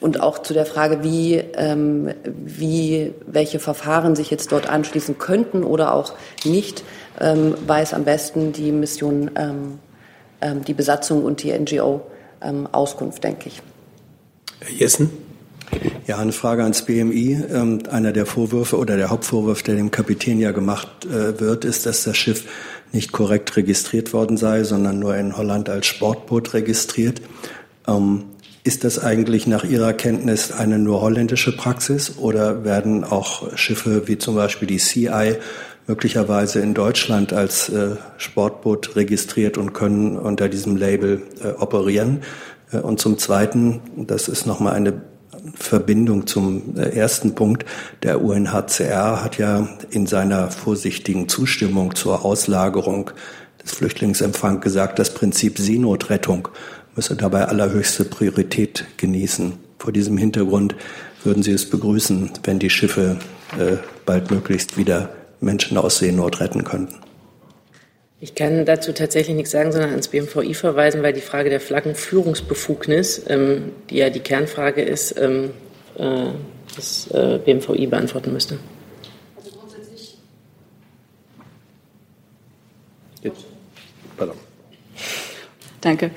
Und 0.00 0.20
auch 0.20 0.38
zu 0.38 0.54
der 0.54 0.64
Frage, 0.64 1.02
wie, 1.02 1.34
ähm, 1.34 2.14
wie 2.24 3.12
welche 3.26 3.58
Verfahren 3.58 4.14
sich 4.14 4.30
jetzt 4.30 4.52
dort 4.52 4.68
anschließen 4.68 5.18
könnten 5.18 5.64
oder 5.64 5.92
auch 5.92 6.12
nicht, 6.44 6.84
ähm, 7.20 7.54
weiß 7.66 7.94
am 7.94 8.04
besten 8.04 8.52
die 8.52 8.70
Mission, 8.70 9.30
ähm, 9.34 9.78
ähm, 10.40 10.64
die 10.64 10.74
Besatzung 10.74 11.24
und 11.24 11.42
die 11.42 11.50
NGO 11.50 12.02
ähm, 12.40 12.68
Auskunft, 12.70 13.24
denke 13.24 13.48
ich. 13.48 13.60
Herr 14.60 14.72
Jessen? 14.72 15.27
Ja, 16.06 16.18
eine 16.18 16.32
Frage 16.32 16.62
ans 16.62 16.82
BMI. 16.82 17.44
Ähm, 17.52 17.80
einer 17.90 18.12
der 18.12 18.26
Vorwürfe 18.26 18.78
oder 18.78 18.96
der 18.96 19.10
Hauptvorwurf, 19.10 19.62
der 19.62 19.76
dem 19.76 19.90
Kapitän 19.90 20.40
ja 20.40 20.52
gemacht 20.52 20.88
äh, 21.04 21.38
wird, 21.38 21.64
ist, 21.64 21.86
dass 21.86 22.04
das 22.04 22.16
Schiff 22.16 22.44
nicht 22.92 23.12
korrekt 23.12 23.56
registriert 23.56 24.12
worden 24.12 24.36
sei, 24.36 24.64
sondern 24.64 24.98
nur 24.98 25.16
in 25.16 25.36
Holland 25.36 25.68
als 25.68 25.86
Sportboot 25.86 26.54
registriert. 26.54 27.20
Ähm, 27.86 28.24
ist 28.64 28.84
das 28.84 28.98
eigentlich 28.98 29.46
nach 29.46 29.64
Ihrer 29.64 29.92
Kenntnis 29.92 30.52
eine 30.52 30.78
nur 30.78 31.00
holländische 31.00 31.56
Praxis 31.56 32.18
oder 32.18 32.64
werden 32.64 33.04
auch 33.04 33.56
Schiffe 33.56 34.08
wie 34.08 34.18
zum 34.18 34.34
Beispiel 34.34 34.68
die 34.68 34.78
CI 34.78 35.36
möglicherweise 35.86 36.60
in 36.60 36.74
Deutschland 36.74 37.32
als 37.32 37.70
äh, 37.70 37.96
Sportboot 38.18 38.94
registriert 38.94 39.56
und 39.56 39.72
können 39.72 40.18
unter 40.18 40.48
diesem 40.48 40.76
Label 40.76 41.22
äh, 41.42 41.48
operieren. 41.58 42.20
Äh, 42.70 42.78
und 42.78 43.00
zum 43.00 43.18
Zweiten, 43.18 43.80
das 43.96 44.28
ist 44.28 44.46
nochmal 44.46 44.74
eine 44.74 45.00
Verbindung 45.54 46.26
zum 46.26 46.76
äh, 46.76 46.96
ersten 46.96 47.34
Punkt, 47.34 47.64
der 48.02 48.22
UNHCR 48.22 49.22
hat 49.22 49.38
ja 49.38 49.68
in 49.90 50.06
seiner 50.06 50.50
vorsichtigen 50.50 51.28
Zustimmung 51.28 51.94
zur 51.94 52.24
Auslagerung 52.24 53.10
des 53.62 53.72
Flüchtlingsempfangs 53.72 54.62
gesagt, 54.62 54.98
das 54.98 55.14
Prinzip 55.14 55.58
Seenotrettung 55.58 56.48
müsse 56.96 57.16
dabei 57.16 57.46
allerhöchste 57.46 58.04
Priorität 58.04 58.84
genießen. 58.96 59.54
Vor 59.78 59.92
diesem 59.92 60.16
Hintergrund 60.16 60.74
würden 61.24 61.42
Sie 61.42 61.52
es 61.52 61.68
begrüßen, 61.68 62.30
wenn 62.44 62.58
die 62.58 62.70
Schiffe 62.70 63.18
äh, 63.58 63.76
baldmöglichst 64.06 64.76
wieder 64.76 65.10
Menschen 65.40 65.78
aus 65.78 65.98
Seenot 65.98 66.40
retten 66.40 66.64
könnten. 66.64 67.07
Ich 68.20 68.34
kann 68.34 68.64
dazu 68.64 68.92
tatsächlich 68.92 69.36
nichts 69.36 69.52
sagen, 69.52 69.70
sondern 69.70 69.90
ans 69.90 70.08
BMVI 70.08 70.52
verweisen, 70.54 71.02
weil 71.02 71.12
die 71.12 71.20
Frage 71.20 71.50
der 71.50 71.60
Flaggenführungsbefugnis, 71.60 73.22
ähm, 73.28 73.72
die 73.90 73.98
ja 73.98 74.10
die 74.10 74.20
Kernfrage 74.20 74.82
ist, 74.82 75.16
ähm, 75.20 75.50
äh, 75.96 76.30
das 76.74 77.08
äh, 77.12 77.38
BMVI 77.38 77.86
beantworten 77.86 78.32
müsste. 78.32 78.58
Also 79.36 79.50
grundsätzlich. 79.56 80.16
Jetzt. 83.22 83.44
Pardon. 84.16 84.36
Danke. 85.80 86.10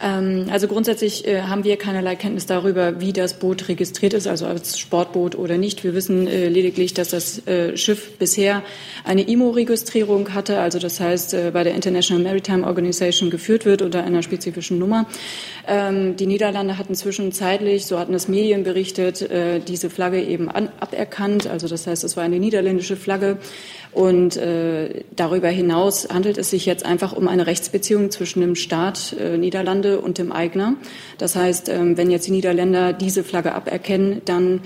Ähm, 0.00 0.46
also 0.50 0.68
grundsätzlich 0.68 1.26
äh, 1.26 1.42
haben 1.42 1.64
wir 1.64 1.76
keinerlei 1.76 2.16
Kenntnis 2.16 2.46
darüber, 2.46 3.00
wie 3.00 3.12
das 3.12 3.34
Boot 3.34 3.68
registriert 3.68 4.14
ist, 4.14 4.26
also 4.26 4.46
als 4.46 4.78
Sportboot 4.78 5.34
oder 5.36 5.58
nicht. 5.58 5.84
Wir 5.84 5.94
wissen 5.94 6.26
äh, 6.26 6.48
lediglich, 6.48 6.94
dass 6.94 7.08
das 7.08 7.46
äh, 7.46 7.76
Schiff 7.76 8.18
bisher 8.18 8.62
eine 9.04 9.22
IMO-Registrierung 9.22 10.34
hatte, 10.34 10.60
also 10.60 10.78
das 10.78 11.00
heißt 11.00 11.36
bei 11.52 11.64
der 11.64 11.74
International 11.74 12.22
Maritime 12.22 12.66
Organization 12.66 13.30
geführt 13.30 13.64
wird 13.64 13.82
unter 13.82 14.04
einer 14.04 14.22
spezifischen 14.22 14.78
Nummer. 14.78 15.06
Ähm, 15.66 16.16
die 16.16 16.26
Niederlande 16.26 16.78
hatten 16.78 16.94
zwischenzeitlich, 16.94 17.86
so 17.86 17.98
hatten 17.98 18.14
es 18.14 18.28
Medien 18.28 18.64
berichtet, 18.64 19.28
diese 19.66 19.90
Flagge 19.90 20.22
eben 20.22 20.48
aberkannt. 20.48 21.46
Also 21.46 21.68
das 21.68 21.86
heißt, 21.86 22.04
es 22.04 22.16
war 22.16 22.24
eine 22.24 22.38
niederländische 22.38 22.96
Flagge. 22.96 23.38
Und 23.92 24.36
äh, 24.36 25.02
darüber 25.16 25.48
hinaus 25.48 26.08
handelt 26.08 26.38
es 26.38 26.50
sich 26.50 26.66
jetzt 26.66 26.84
einfach 26.84 27.12
um 27.12 27.26
eine 27.26 27.46
Rechtsbeziehung 27.46 28.10
zwischen 28.10 28.40
dem 28.40 28.54
Staat 28.54 29.16
äh, 29.18 29.38
Niederlande 29.38 30.00
und 30.00 30.18
dem 30.18 30.30
Eigner. 30.32 30.74
Das 31.16 31.36
heißt, 31.36 31.68
äh, 31.68 31.96
wenn 31.96 32.10
jetzt 32.10 32.26
die 32.26 32.32
Niederländer 32.32 32.92
diese 32.92 33.24
Flagge 33.24 33.54
aberkennen, 33.54 34.22
dann 34.24 34.60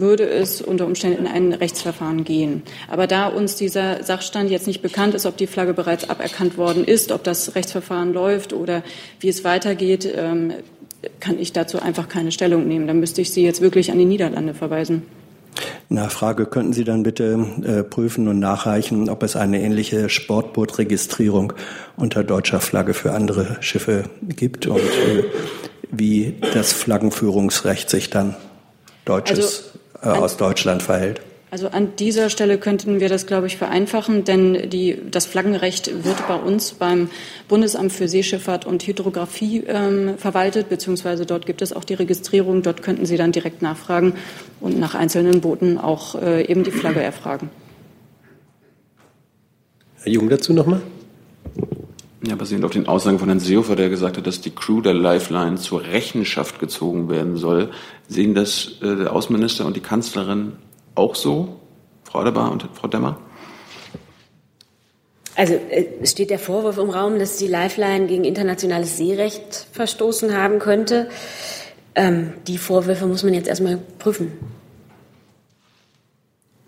würde 0.00 0.28
es 0.28 0.62
unter 0.62 0.86
Umständen 0.86 1.26
in 1.26 1.26
ein 1.26 1.52
Rechtsverfahren 1.52 2.24
gehen. 2.24 2.62
Aber 2.88 3.06
da 3.06 3.28
uns 3.28 3.56
dieser 3.56 4.02
Sachstand 4.02 4.50
jetzt 4.50 4.66
nicht 4.66 4.82
bekannt 4.82 5.14
ist, 5.14 5.26
ob 5.26 5.36
die 5.36 5.46
Flagge 5.46 5.74
bereits 5.74 6.08
aberkannt 6.08 6.56
worden 6.56 6.84
ist, 6.84 7.12
ob 7.12 7.22
das 7.22 7.54
Rechtsverfahren 7.54 8.12
läuft 8.12 8.52
oder 8.52 8.82
wie 9.20 9.28
es 9.28 9.44
weitergeht, 9.44 10.10
ähm, 10.16 10.54
kann 11.18 11.38
ich 11.38 11.52
dazu 11.52 11.80
einfach 11.80 12.08
keine 12.08 12.32
Stellung 12.32 12.66
nehmen. 12.66 12.86
Da 12.86 12.94
müsste 12.94 13.20
ich 13.20 13.30
Sie 13.30 13.42
jetzt 13.42 13.60
wirklich 13.60 13.90
an 13.90 13.98
die 13.98 14.04
Niederlande 14.04 14.54
verweisen. 14.54 15.02
Nachfrage, 15.88 16.46
könnten 16.46 16.72
Sie 16.72 16.84
dann 16.84 17.02
bitte 17.02 17.46
äh, 17.64 17.82
prüfen 17.82 18.28
und 18.28 18.38
nachreichen, 18.38 19.08
ob 19.08 19.22
es 19.22 19.36
eine 19.36 19.60
ähnliche 19.60 20.08
Sportbootregistrierung 20.08 21.52
unter 21.96 22.24
deutscher 22.24 22.60
Flagge 22.60 22.94
für 22.94 23.12
andere 23.12 23.56
Schiffe 23.60 24.04
gibt 24.22 24.66
und 24.66 24.78
äh, 24.78 25.24
wie 25.90 26.36
das 26.54 26.72
Flaggenführungsrecht 26.72 27.90
sich 27.90 28.10
dann 28.10 28.36
deutsches, 29.04 29.72
also, 30.00 30.18
äh, 30.18 30.22
aus 30.22 30.36
Deutschland 30.36 30.82
verhält? 30.82 31.20
Also 31.52 31.68
an 31.68 31.96
dieser 31.96 32.30
Stelle 32.30 32.58
könnten 32.58 33.00
wir 33.00 33.08
das, 33.08 33.26
glaube 33.26 33.48
ich, 33.48 33.56
vereinfachen, 33.56 34.22
denn 34.22 34.70
die, 34.70 34.96
das 35.10 35.26
Flaggenrecht 35.26 36.04
wird 36.04 36.28
bei 36.28 36.36
uns 36.36 36.72
beim 36.74 37.10
Bundesamt 37.48 37.92
für 37.92 38.06
Seeschifffahrt 38.06 38.66
und 38.66 38.86
Hydrographie 38.86 39.64
ähm, 39.66 40.16
verwaltet, 40.16 40.68
beziehungsweise 40.68 41.26
dort 41.26 41.46
gibt 41.46 41.60
es 41.60 41.72
auch 41.72 41.82
die 41.82 41.94
Registrierung. 41.94 42.62
Dort 42.62 42.82
könnten 42.82 43.04
Sie 43.04 43.16
dann 43.16 43.32
direkt 43.32 43.62
nachfragen 43.62 44.14
und 44.60 44.78
nach 44.78 44.94
einzelnen 44.94 45.40
Booten 45.40 45.76
auch 45.76 46.14
äh, 46.14 46.44
eben 46.44 46.62
die 46.62 46.70
Flagge 46.70 47.02
erfragen. 47.02 47.50
Herr 50.02 50.12
Jung 50.12 50.28
dazu 50.28 50.52
nochmal? 50.52 50.82
Ja, 52.28 52.36
basierend 52.36 52.64
auf 52.64 52.72
den 52.72 52.86
Aussagen 52.86 53.18
von 53.18 53.28
Herrn 53.28 53.40
Seehofer, 53.40 53.74
der 53.74 53.88
gesagt 53.88 54.18
hat, 54.18 54.26
dass 54.26 54.40
die 54.40 54.50
Crew 54.50 54.82
der 54.82 54.94
Lifeline 54.94 55.56
zur 55.56 55.82
Rechenschaft 55.82 56.60
gezogen 56.60 57.08
werden 57.08 57.36
soll, 57.36 57.70
sehen 58.06 58.36
das 58.36 58.76
äh, 58.82 58.94
der 58.94 59.12
Außenminister 59.12 59.66
und 59.66 59.76
die 59.76 59.80
Kanzlerin 59.80 60.52
auch 61.00 61.14
so, 61.14 61.56
Frau 62.04 62.20
Adebar 62.20 62.52
und 62.52 62.68
Frau 62.74 62.88
Demmer? 62.88 63.18
Also 65.36 65.54
äh, 65.54 65.86
es 66.02 66.10
steht 66.10 66.30
der 66.30 66.38
Vorwurf 66.38 66.78
im 66.78 66.90
Raum, 66.90 67.18
dass 67.18 67.38
die 67.38 67.46
Lifeline 67.46 68.06
gegen 68.06 68.24
internationales 68.24 68.96
Seerecht 68.96 69.66
verstoßen 69.72 70.36
haben 70.36 70.58
könnte. 70.58 71.08
Ähm, 71.94 72.34
die 72.46 72.58
Vorwürfe 72.58 73.06
muss 73.06 73.22
man 73.22 73.34
jetzt 73.34 73.48
erstmal 73.48 73.78
prüfen. 73.98 74.32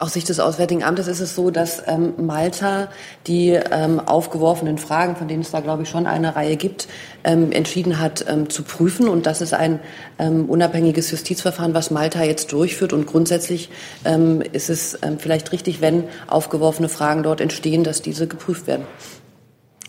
Aus 0.02 0.14
Sicht 0.14 0.28
des 0.28 0.40
Auswärtigen 0.40 0.82
Amtes 0.82 1.06
ist 1.06 1.20
es 1.20 1.36
so, 1.36 1.52
dass 1.52 1.84
ähm, 1.86 2.14
Malta 2.16 2.88
die 3.28 3.50
ähm, 3.50 4.00
aufgeworfenen 4.00 4.76
Fragen, 4.76 5.14
von 5.14 5.28
denen 5.28 5.42
es 5.42 5.52
da, 5.52 5.60
glaube 5.60 5.84
ich, 5.84 5.88
schon 5.88 6.08
eine 6.08 6.34
Reihe 6.34 6.56
gibt, 6.56 6.88
ähm, 7.22 7.52
entschieden 7.52 8.00
hat 8.00 8.24
ähm, 8.28 8.50
zu 8.50 8.64
prüfen. 8.64 9.08
Und 9.08 9.26
das 9.26 9.40
ist 9.40 9.54
ein 9.54 9.78
ähm, 10.18 10.46
unabhängiges 10.46 11.12
Justizverfahren, 11.12 11.72
was 11.72 11.92
Malta 11.92 12.24
jetzt 12.24 12.50
durchführt. 12.50 12.92
Und 12.92 13.06
grundsätzlich 13.06 13.70
ähm, 14.04 14.42
ist 14.52 14.70
es 14.70 14.98
vielleicht 15.18 15.52
richtig, 15.52 15.80
wenn 15.80 16.02
aufgeworfene 16.26 16.88
Fragen 16.88 17.22
dort 17.22 17.40
entstehen, 17.40 17.84
dass 17.84 18.02
diese 18.02 18.26
geprüft 18.26 18.66
werden. 18.66 18.84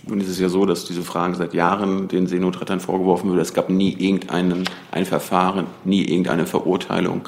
Nun 0.06 0.20
ist 0.20 0.28
es 0.28 0.40
ja 0.40 0.50
so, 0.50 0.66
dass 0.66 0.84
diese 0.84 1.02
Fragen 1.02 1.34
seit 1.36 1.54
Jahren 1.54 2.10
den 2.10 2.28
Seenotrettern 2.28 2.82
vorgeworfen 2.82 3.32
wird. 3.32 3.42
Es 3.42 3.54
gab 3.54 3.70
nie 3.70 3.96
irgendeinen 3.98 4.66
ein 4.92 5.06
Verfahren, 5.06 5.68
nie 5.86 6.04
irgendeine 6.04 6.46
Verurteilung. 6.46 7.22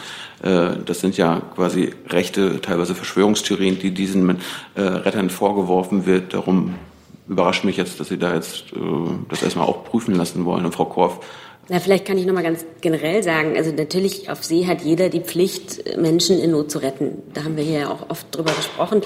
Äh, 0.43 0.71
das 0.86 0.99
sind 0.99 1.15
ja 1.15 1.41
quasi 1.55 1.93
rechte, 2.09 2.59
teilweise 2.59 2.93
Verschwörungstheorien, 2.93 3.80
die 3.80 3.91
diesen 3.91 4.41
äh, 4.76 4.82
Rettern 4.82 5.30
vorgeworfen 5.30 6.05
wird. 6.05 6.34
Darum 6.34 6.76
überrascht 7.30 7.63
mich 7.63 7.78
jetzt, 7.78 7.99
dass 8.01 8.09
Sie 8.09 8.17
da 8.17 8.36
jetzt 8.36 8.73
äh, 8.73 8.80
das 9.30 9.41
erstmal 9.41 9.67
auch 9.67 9.86
prüfen 9.86 10.15
lassen 10.15 10.43
wollen. 10.43 10.65
Und 10.65 10.76
Frau 10.76 10.86
Korf, 10.86 11.21
na, 11.67 11.80
vielleicht 11.80 12.05
kann 12.05 12.19
ich 12.19 12.28
noch 12.28 12.34
mal 12.36 12.43
ganz 12.43 12.63
generell 12.82 13.23
sagen, 13.23 13.57
also 13.57 13.71
natürlich 13.71 14.30
auf 14.30 14.43
See 14.43 14.67
hat 14.67 14.82
jeder 14.84 15.09
die 15.09 15.21
Pflicht, 15.21 15.97
Menschen 15.97 16.39
in 16.39 16.51
Not 16.51 16.69
zu 16.69 16.78
retten. 16.78 17.23
Da 17.34 17.43
haben 17.43 17.57
wir 17.57 17.63
hier 17.63 17.80
ja 17.80 17.89
auch 17.89 18.09
oft 18.09 18.28
drüber 18.36 18.51
gesprochen. 18.51 19.01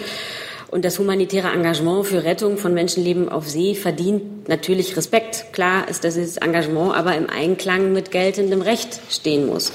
Und 0.72 0.86
das 0.86 1.00
humanitäre 1.00 1.48
Engagement 1.52 2.06
für 2.06 2.24
Rettung 2.24 2.58
von 2.58 2.76
Menschenleben 2.76 3.28
auf 3.28 3.50
See 3.50 3.74
verdient 3.74 4.48
natürlich 4.48 4.96
Respekt. 4.96 5.48
Klar 5.52 5.88
ist, 5.90 6.04
dass 6.04 6.14
dieses 6.14 6.38
Engagement 6.38 6.96
aber 6.96 7.16
im 7.16 7.28
Einklang 7.28 7.92
mit 7.92 8.12
geltendem 8.12 8.62
Recht 8.62 9.00
stehen 9.10 9.48
muss. 9.48 9.72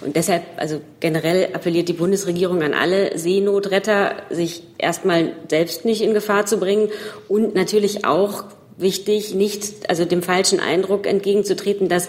Und 0.00 0.16
deshalb, 0.16 0.42
also 0.56 0.80
generell 1.00 1.50
appelliert 1.52 1.88
die 1.88 1.94
Bundesregierung 1.94 2.62
an 2.62 2.72
alle 2.72 3.18
Seenotretter, 3.18 4.14
sich 4.30 4.62
erstmal 4.78 5.32
selbst 5.50 5.84
nicht 5.84 6.00
in 6.00 6.14
Gefahr 6.14 6.46
zu 6.46 6.58
bringen 6.58 6.88
und 7.28 7.54
natürlich 7.54 8.06
auch 8.06 8.44
wichtig, 8.78 9.34
nicht, 9.34 9.90
also 9.90 10.06
dem 10.06 10.22
falschen 10.22 10.58
Eindruck 10.58 11.06
entgegenzutreten, 11.06 11.90
dass 11.90 12.08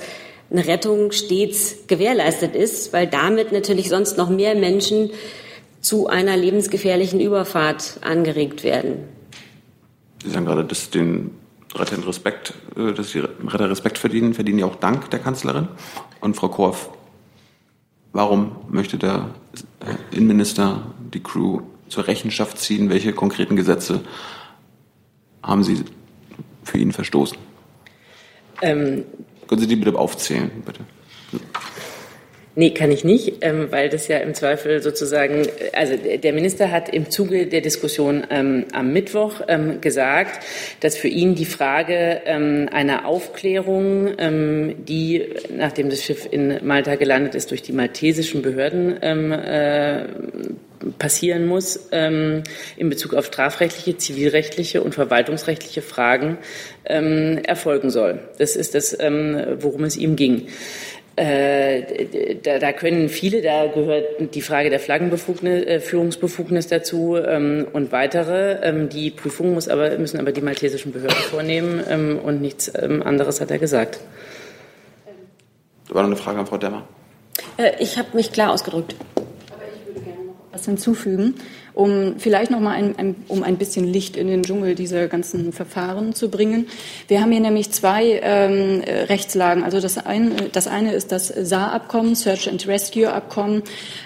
eine 0.49 0.67
Rettung 0.67 1.11
stets 1.11 1.87
gewährleistet 1.87 2.55
ist, 2.55 2.93
weil 2.93 3.07
damit 3.07 3.51
natürlich 3.51 3.89
sonst 3.89 4.17
noch 4.17 4.29
mehr 4.29 4.55
Menschen 4.55 5.11
zu 5.81 6.07
einer 6.07 6.37
lebensgefährlichen 6.37 7.19
Überfahrt 7.19 7.99
angeregt 8.01 8.63
werden. 8.63 9.03
Sie 10.23 10.29
sagen 10.29 10.45
gerade, 10.45 10.63
dass 10.63 10.89
den 10.89 11.31
Rettern 11.73 12.03
Respekt, 12.03 12.53
äh, 12.75 12.93
dass 12.93 13.11
die 13.11 13.19
Retter 13.19 13.69
Respekt 13.69 13.97
verdienen, 13.97 14.33
verdienen 14.33 14.59
ja 14.59 14.65
auch 14.65 14.75
Dank 14.75 15.09
der 15.09 15.19
Kanzlerin. 15.19 15.67
Und 16.19 16.35
Frau 16.35 16.49
Korf, 16.49 16.89
warum 18.13 18.55
möchte 18.69 18.97
der 18.97 19.29
Innenminister 20.11 20.93
die 21.13 21.21
Crew 21.21 21.61
zur 21.89 22.07
Rechenschaft 22.07 22.59
ziehen? 22.59 22.89
Welche 22.89 23.13
konkreten 23.13 23.55
Gesetze 23.55 24.01
haben 25.41 25.63
Sie 25.63 25.83
für 26.63 26.77
ihn 26.77 26.91
verstoßen? 26.91 27.37
Ähm, 28.61 29.05
Können 29.47 29.61
Sie 29.61 29.67
die 29.67 29.75
bitte 29.75 29.97
aufzählen, 29.97 30.51
bitte? 30.65 30.81
Nee, 32.53 32.71
kann 32.71 32.91
ich 32.91 33.05
nicht, 33.05 33.35
ähm, 33.41 33.67
weil 33.71 33.87
das 33.87 34.09
ja 34.09 34.17
im 34.17 34.33
Zweifel 34.33 34.81
sozusagen, 34.81 35.47
also 35.71 35.93
der 35.95 36.33
Minister 36.33 36.69
hat 36.69 36.89
im 36.89 37.09
Zuge 37.09 37.47
der 37.47 37.61
Diskussion 37.61 38.27
ähm, 38.29 38.65
am 38.73 38.91
Mittwoch 38.91 39.35
ähm, 39.47 39.79
gesagt, 39.79 40.43
dass 40.81 40.97
für 40.97 41.07
ihn 41.07 41.35
die 41.35 41.45
Frage 41.45 42.21
einer 42.71 43.05
Aufklärung, 43.05 44.11
die, 44.85 45.25
nachdem 45.55 45.89
das 45.89 46.03
Schiff 46.03 46.27
in 46.29 46.59
Malta 46.63 46.95
gelandet 46.95 47.35
ist, 47.35 47.51
durch 47.51 47.61
die 47.61 47.71
maltesischen 47.71 48.41
Behörden 48.41 49.01
äh, 49.01 50.05
passieren 50.97 51.45
muss 51.45 51.89
in 51.91 52.43
Bezug 52.77 53.13
auf 53.13 53.27
strafrechtliche, 53.27 53.97
zivilrechtliche 53.97 54.81
und 54.81 54.95
verwaltungsrechtliche 54.95 55.81
Fragen 55.81 56.37
erfolgen 56.83 57.89
soll. 57.91 58.19
Das 58.39 58.55
ist 58.55 58.73
das, 58.73 58.97
worum 58.97 59.83
es 59.83 59.97
ihm 59.97 60.15
ging. 60.15 60.47
Äh, 61.17 62.37
da, 62.41 62.57
da, 62.57 62.71
können 62.71 63.09
viele, 63.09 63.41
da 63.41 63.67
gehört 63.67 64.33
die 64.33 64.41
Frage 64.41 64.69
der 64.69 64.79
Flaggenführungsbefugnis 64.79 66.65
äh, 66.67 66.69
dazu 66.69 67.17
ähm, 67.17 67.67
und 67.73 67.91
weitere. 67.91 68.59
Ähm, 68.63 68.87
die 68.87 69.11
Prüfung 69.11 69.53
muss 69.53 69.67
aber, 69.67 69.97
müssen 69.97 70.19
aber 70.19 70.31
die 70.31 70.41
maltesischen 70.41 70.93
Behörden 70.93 71.17
vornehmen 71.17 71.83
ähm, 71.89 72.17
und 72.23 72.41
nichts 72.41 72.71
ähm, 72.81 73.03
anderes 73.03 73.41
hat 73.41 73.51
er 73.51 73.59
gesagt. 73.59 73.99
Da 75.89 75.95
war 75.95 76.03
noch 76.03 76.09
eine 76.09 76.15
Frage 76.15 76.39
an 76.39 76.47
Frau 76.47 76.57
Demmer. 76.57 76.87
Äh, 77.57 77.71
ich 77.79 77.97
habe 77.97 78.09
mich 78.13 78.31
klar 78.31 78.51
ausgedrückt. 78.51 78.95
Aber 79.15 79.25
ich 79.75 79.85
würde 79.85 79.99
gerne 79.99 80.27
noch 80.27 80.35
was 80.53 80.63
hinzufügen 80.63 81.35
um 81.73 82.15
vielleicht 82.17 82.51
noch 82.51 82.59
mal 82.59 82.71
ein, 82.71 82.97
ein, 82.97 83.15
um 83.27 83.43
ein 83.43 83.57
bisschen 83.57 83.85
Licht 83.85 84.17
in 84.17 84.27
den 84.27 84.43
Dschungel 84.43 84.75
dieser 84.75 85.07
ganzen 85.07 85.53
Verfahren 85.53 86.13
zu 86.13 86.29
bringen. 86.29 86.67
Wir 87.07 87.21
haben 87.21 87.31
hier 87.31 87.41
nämlich 87.41 87.71
zwei 87.71 88.19
ähm, 88.23 88.81
Rechtslagen. 88.85 89.63
Also 89.63 89.79
das 89.79 89.97
eine, 89.97 90.49
das 90.51 90.67
eine 90.67 90.93
ist 90.93 91.11
das 91.11 91.27
SAR-Abkommen, 91.27 92.15
Search 92.15 92.49
and 92.49 92.67
Rescue-Abkommen, 92.67 93.63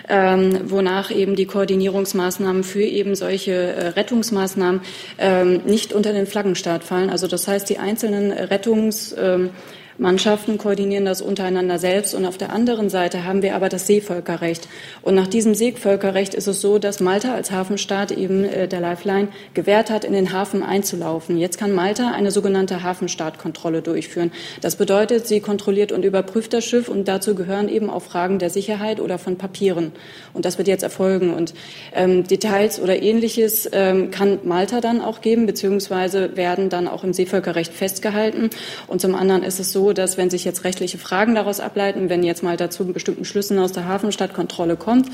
ähm, 0.09 0.59
wonach 0.66 1.11
eben 1.11 1.36
die 1.36 1.45
Koordinierungsmaßnahmen 1.45 2.63
für 2.63 2.84
eben 2.84 3.16
solche 3.16 3.53
äh, 3.53 3.88
Rettungsmaßnahmen 3.89 4.82
ähm, 5.18 5.61
nicht 5.66 5.93
unter 5.93 6.13
den 6.13 6.28
Flaggenstaat 6.28 6.84
fallen. 6.84 7.09
Also 7.09 7.28
das 7.28 7.47
heißt, 7.47 7.70
die 7.70 7.78
einzelnen 7.78 8.32
Rettungs 8.32 9.16
ähm, 9.18 9.49
Mannschaften 9.98 10.58
koordinieren 10.58 11.06
das 11.06 11.22
untereinander 11.22 11.80
selbst. 11.80 12.14
Und 12.16 12.26
auf 12.26 12.38
der 12.38 12.52
anderen 12.52 12.89
Seite 12.89 13.24
haben 13.24 13.41
wir 13.41 13.56
aber 13.56 13.70
das 13.70 13.88
Seevölkerrecht. 13.88 14.68
Und 15.02 15.16
nach 15.16 15.28
diesem 15.28 15.56
Seevölkerrecht 15.56 16.34
ist 16.34 16.48
es 16.48 16.60
so, 16.60 16.80
dass 16.80 17.00
Malta 17.00 17.34
als 17.34 17.52
Hafenstaat 17.52 18.12
eben 18.12 18.43
äh, 18.43 18.68
der 18.68 18.82
Lifeline 18.82 19.30
gewährt 19.54 19.89
hat, 19.89 20.04
in 20.04 20.14
den 20.14 20.34
Hafen 20.34 20.64
einzulaufen. 20.64 21.38
Jetzt 21.38 21.58
kann 21.58 21.72
Malta 21.72 22.12
eine 22.12 22.32
sogenannte 22.32 22.84
Hafenstaatkontrolle 22.84 23.82
durchführen. 23.82 24.32
Das 24.62 24.76
bedeutet, 24.76 25.28
sie 25.28 25.39
kontrolliert 25.39 25.93
und 25.93 26.04
überprüft 26.04 26.52
das 26.52 26.66
Schiff 26.66 26.89
und 26.89 27.08
dazu 27.08 27.34
gehören 27.34 27.70
eben 27.70 27.89
auch 27.89 28.02
Fragen 28.02 28.39
der 28.39 28.50
Sicherheit 28.50 29.00
oder 29.00 29.18
von 29.18 29.38
Papieren. 29.38 29.93
Und 30.34 30.43
das 30.43 30.58
wird 30.58 30.68
jetzt 30.68 30.84
erfolgen. 30.84 31.34
Und 31.34 31.54
ähm, 31.93 32.28
Details 32.28 32.82
oder 32.82 33.02
ähnliches 33.02 33.70
ähm, 33.72 34.12
kann 34.12 34.39
Malta 34.43 34.82
dann 34.82 35.00
auch 35.00 35.22
geben, 35.22 35.46
beziehungsweise 35.46 36.36
werden 36.36 36.70
dann 36.70 36.88
auch 36.89 37.06
im 37.06 37.14
Seevölkerrecht 37.14 37.74
festgehalten. 37.74 38.50
Und 38.88 39.00
zum 39.00 39.16
anderen 39.16 39.43
ist 39.43 39.60
es 39.60 39.72
so, 39.72 39.85
dass 39.94 40.18
wenn 40.18 40.30
sich 40.30 40.46
jetzt 40.46 40.64
rechtliche 40.64 40.98
Fragen 40.98 41.36
daraus 41.36 41.60
ableiten, 41.60 42.10
wenn 42.10 42.24
jetzt 42.24 42.44
Malta 42.44 42.70
zu 42.70 42.86
bestimmten 42.86 43.26
Schlüssen 43.26 43.60
aus 43.60 43.72
der 43.72 43.88
Hafenstadtkontrolle 43.88 44.76
kommt, 44.76 45.10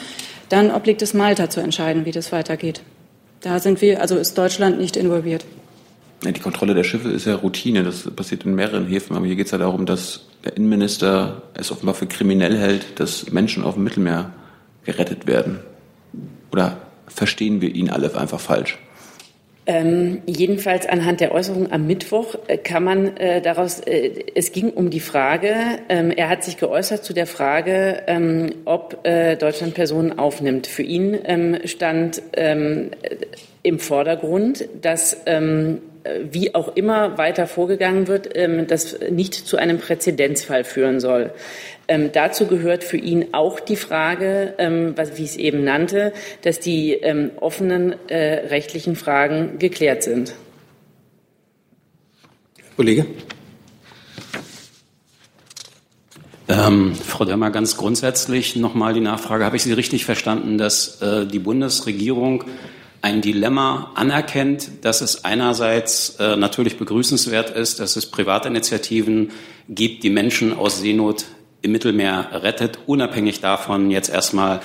dann 0.49 0.71
obliegt 0.71 1.01
es 1.01 1.13
Malta 1.13 1.49
zu 1.49 1.61
entscheiden, 1.61 2.05
wie 2.05 2.11
das 2.11 2.31
weitergeht. 2.31 2.81
Da 3.41 3.59
sind 3.59 3.81
wir, 3.81 4.01
also 4.01 4.17
ist 4.17 4.37
Deutschland 4.37 4.79
nicht 4.79 4.95
involviert. 4.95 5.45
Die 6.23 6.39
Kontrolle 6.39 6.75
der 6.75 6.83
Schiffe 6.83 7.09
ist 7.09 7.25
ja 7.25 7.35
Routine. 7.35 7.83
Das 7.83 8.03
passiert 8.11 8.45
in 8.45 8.53
mehreren 8.53 8.85
Häfen. 8.85 9.15
Aber 9.15 9.25
hier 9.25 9.35
geht 9.35 9.47
es 9.47 9.51
ja 9.51 9.57
darum, 9.57 9.87
dass 9.87 10.27
der 10.45 10.55
Innenminister 10.55 11.41
es 11.55 11.71
offenbar 11.71 11.95
für 11.95 12.05
kriminell 12.05 12.57
hält, 12.57 12.99
dass 12.99 13.31
Menschen 13.31 13.63
auf 13.63 13.73
dem 13.73 13.83
Mittelmeer 13.83 14.31
gerettet 14.85 15.25
werden. 15.25 15.59
Oder 16.51 16.77
verstehen 17.07 17.61
wir 17.61 17.73
ihn 17.73 17.89
alle 17.89 18.15
einfach 18.15 18.39
falsch? 18.39 18.77
Ähm, 19.71 20.21
jedenfalls 20.25 20.85
anhand 20.85 21.21
der 21.21 21.33
Äußerung 21.33 21.71
am 21.71 21.87
Mittwoch 21.87 22.35
äh, 22.47 22.57
kann 22.57 22.83
man 22.83 23.15
äh, 23.15 23.41
daraus, 23.41 23.79
äh, 23.79 24.25
es 24.35 24.51
ging 24.51 24.69
um 24.71 24.89
die 24.89 24.99
Frage, 24.99 25.55
ähm, 25.87 26.11
er 26.11 26.27
hat 26.27 26.43
sich 26.43 26.57
geäußert 26.57 27.05
zu 27.05 27.13
der 27.13 27.25
Frage, 27.25 28.03
ähm, 28.07 28.53
ob 28.65 29.07
äh, 29.07 29.37
Deutschland 29.37 29.73
Personen 29.73 30.19
aufnimmt. 30.19 30.67
Für 30.67 30.83
ihn 30.83 31.17
ähm, 31.23 31.59
stand 31.63 32.21
ähm, 32.33 32.91
im 33.63 33.79
Vordergrund, 33.79 34.67
dass 34.81 35.15
ähm, 35.25 35.77
wie 36.31 36.53
auch 36.53 36.75
immer 36.75 37.17
weiter 37.19 37.45
vorgegangen 37.45 38.07
wird, 38.07 38.31
das 38.67 38.97
nicht 39.11 39.35
zu 39.35 39.57
einem 39.57 39.77
Präzedenzfall 39.77 40.63
führen 40.63 40.99
soll. 40.99 41.31
Ähm, 41.91 42.11
dazu 42.13 42.47
gehört 42.47 42.85
für 42.85 42.95
ihn 42.95 43.33
auch 43.33 43.59
die 43.59 43.75
Frage, 43.75 44.53
ähm, 44.59 44.93
was, 44.95 45.17
wie 45.17 45.23
ich 45.23 45.31
es 45.31 45.35
eben 45.35 45.65
nannte, 45.65 46.13
dass 46.41 46.61
die 46.61 46.93
ähm, 46.93 47.31
offenen 47.41 47.95
äh, 48.07 48.47
rechtlichen 48.47 48.95
Fragen 48.95 49.59
geklärt 49.59 50.01
sind. 50.01 50.33
Kollege. 52.77 53.05
Ähm, 56.47 56.95
Frau 56.95 57.25
Dörmer, 57.25 57.51
ganz 57.51 57.75
grundsätzlich 57.75 58.55
nochmal 58.55 58.93
die 58.93 59.01
Nachfrage. 59.01 59.43
Habe 59.43 59.57
ich 59.57 59.63
Sie 59.63 59.73
richtig 59.73 60.05
verstanden, 60.05 60.57
dass 60.57 61.01
äh, 61.01 61.27
die 61.27 61.39
Bundesregierung 61.39 62.45
ein 63.01 63.19
Dilemma 63.19 63.91
anerkennt, 63.95 64.85
dass 64.85 65.01
es 65.01 65.25
einerseits 65.25 66.15
äh, 66.21 66.37
natürlich 66.37 66.77
begrüßenswert 66.77 67.49
ist, 67.49 67.81
dass 67.81 67.97
es 67.97 68.05
Privatinitiativen 68.05 69.31
gibt, 69.67 70.03
die 70.03 70.09
Menschen 70.09 70.53
aus 70.53 70.79
Seenot 70.79 71.25
im 71.61 71.71
Mittelmeer 71.71 72.29
rettet, 72.33 72.79
unabhängig 72.85 73.39
davon 73.41 73.91
jetzt 73.91 74.09
erstmal, 74.09 74.61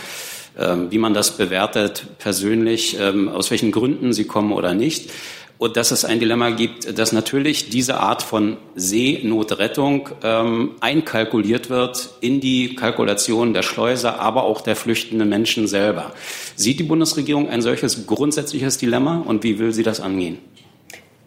ähm, 0.58 0.90
wie 0.90 0.98
man 0.98 1.14
das 1.14 1.36
bewertet 1.36 2.06
persönlich, 2.18 2.98
ähm, 2.98 3.28
aus 3.28 3.50
welchen 3.50 3.72
Gründen 3.72 4.12
sie 4.12 4.24
kommen 4.24 4.52
oder 4.52 4.74
nicht 4.74 5.10
und 5.58 5.76
dass 5.76 5.90
es 5.90 6.04
ein 6.04 6.20
Dilemma 6.20 6.50
gibt, 6.50 6.98
dass 6.98 7.12
natürlich 7.12 7.70
diese 7.70 7.98
Art 7.98 8.22
von 8.22 8.56
Seenotrettung 8.74 10.10
ähm, 10.22 10.72
einkalkuliert 10.80 11.70
wird 11.70 12.10
in 12.20 12.40
die 12.40 12.74
Kalkulation 12.74 13.54
der 13.54 13.62
Schleuser, 13.62 14.20
aber 14.20 14.44
auch 14.44 14.60
der 14.60 14.76
flüchtenden 14.76 15.28
Menschen 15.28 15.66
selber. 15.66 16.12
Sieht 16.56 16.78
die 16.78 16.84
Bundesregierung 16.84 17.48
ein 17.48 17.62
solches 17.62 18.06
grundsätzliches 18.06 18.78
Dilemma 18.78 19.22
und 19.26 19.44
wie 19.44 19.58
will 19.58 19.72
sie 19.72 19.82
das 19.82 20.00
angehen? 20.00 20.38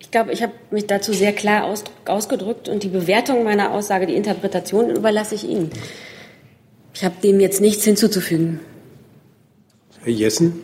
Ich 0.09 0.11
glaube, 0.11 0.31
ich 0.31 0.41
habe 0.41 0.53
mich 0.71 0.87
dazu 0.87 1.13
sehr 1.13 1.33
klar 1.33 1.65
aus, 1.65 1.83
ausgedrückt 2.05 2.67
und 2.67 2.81
die 2.81 2.87
Bewertung 2.87 3.43
meiner 3.43 3.69
Aussage, 3.69 4.07
die 4.07 4.15
Interpretation 4.15 4.89
überlasse 4.89 5.35
ich 5.35 5.47
Ihnen. 5.47 5.69
Ich 6.95 7.03
habe 7.03 7.13
dem 7.21 7.39
jetzt 7.39 7.61
nichts 7.61 7.83
hinzuzufügen. 7.83 8.59
Herr 10.01 10.11
Jessen? 10.11 10.61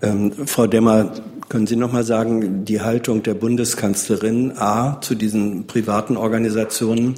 Ähm, 0.00 0.46
Frau 0.46 0.68
Demmer, 0.68 1.12
können 1.48 1.66
Sie 1.66 1.74
noch 1.74 1.90
mal 1.90 2.04
sagen, 2.04 2.64
die 2.64 2.82
Haltung 2.82 3.24
der 3.24 3.34
Bundeskanzlerin 3.34 4.52
A 4.56 5.00
zu 5.00 5.16
diesen 5.16 5.66
privaten 5.66 6.16
Organisationen, 6.16 7.16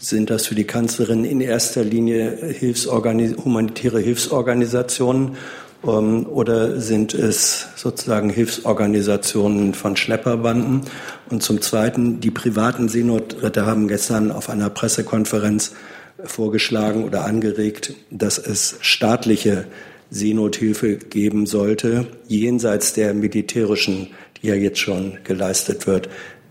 sind 0.00 0.28
das 0.28 0.44
für 0.44 0.56
die 0.56 0.64
Kanzlerin 0.64 1.24
in 1.24 1.40
erster 1.40 1.84
Linie 1.84 2.36
Hilfsorganis 2.36 3.36
humanitäre 3.36 4.00
Hilfsorganisationen 4.00 5.36
oder 5.84 6.80
sind 6.80 7.14
es 7.14 7.68
sozusagen 7.76 8.30
Hilfsorganisationen 8.30 9.74
von 9.74 9.96
Schlepperbanden? 9.96 10.82
Und 11.30 11.42
zum 11.42 11.60
Zweiten, 11.60 12.20
die 12.20 12.30
privaten 12.30 12.88
Seenotretter 12.88 13.66
haben 13.66 13.88
gestern 13.88 14.30
auf 14.30 14.48
einer 14.48 14.70
Pressekonferenz 14.70 15.72
vorgeschlagen 16.22 17.04
oder 17.04 17.24
angeregt, 17.24 17.94
dass 18.10 18.38
es 18.38 18.76
staatliche 18.80 19.66
Seenothilfe 20.10 20.96
geben 20.96 21.46
sollte, 21.46 22.06
jenseits 22.28 22.92
der 22.92 23.14
militärischen, 23.14 24.08
die 24.40 24.48
ja 24.48 24.54
jetzt 24.54 24.78
schon 24.78 25.18
geleistet 25.24 25.86
wird. 25.86 26.08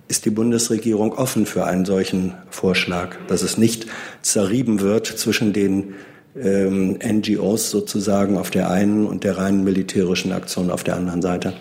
Ist 0.10 0.26
die 0.26 0.32
Bundesregierung 0.32 1.14
offen 1.14 1.46
für 1.46 1.66
einen 1.66 1.86
solchen 1.86 2.34
Vorschlag, 2.50 3.16
dass 3.28 3.42
es 3.42 3.58
nicht 3.58 3.88
zerrieben 4.22 4.82
wird 4.82 5.08
zwischen 5.08 5.54
den 5.54 5.96
ähm, 6.36 6.98
NGOs 7.04 7.70
sozusagen 7.70 8.38
auf 8.38 8.50
der 8.50 8.70
einen 8.70 9.06
und 9.06 9.24
der 9.24 9.38
reinen 9.38 9.64
militärischen 9.64 10.32
Aktion 10.32 10.72
auf 10.72 10.84
der 10.84 10.96
anderen 10.96 11.22
Seite? 11.22 11.54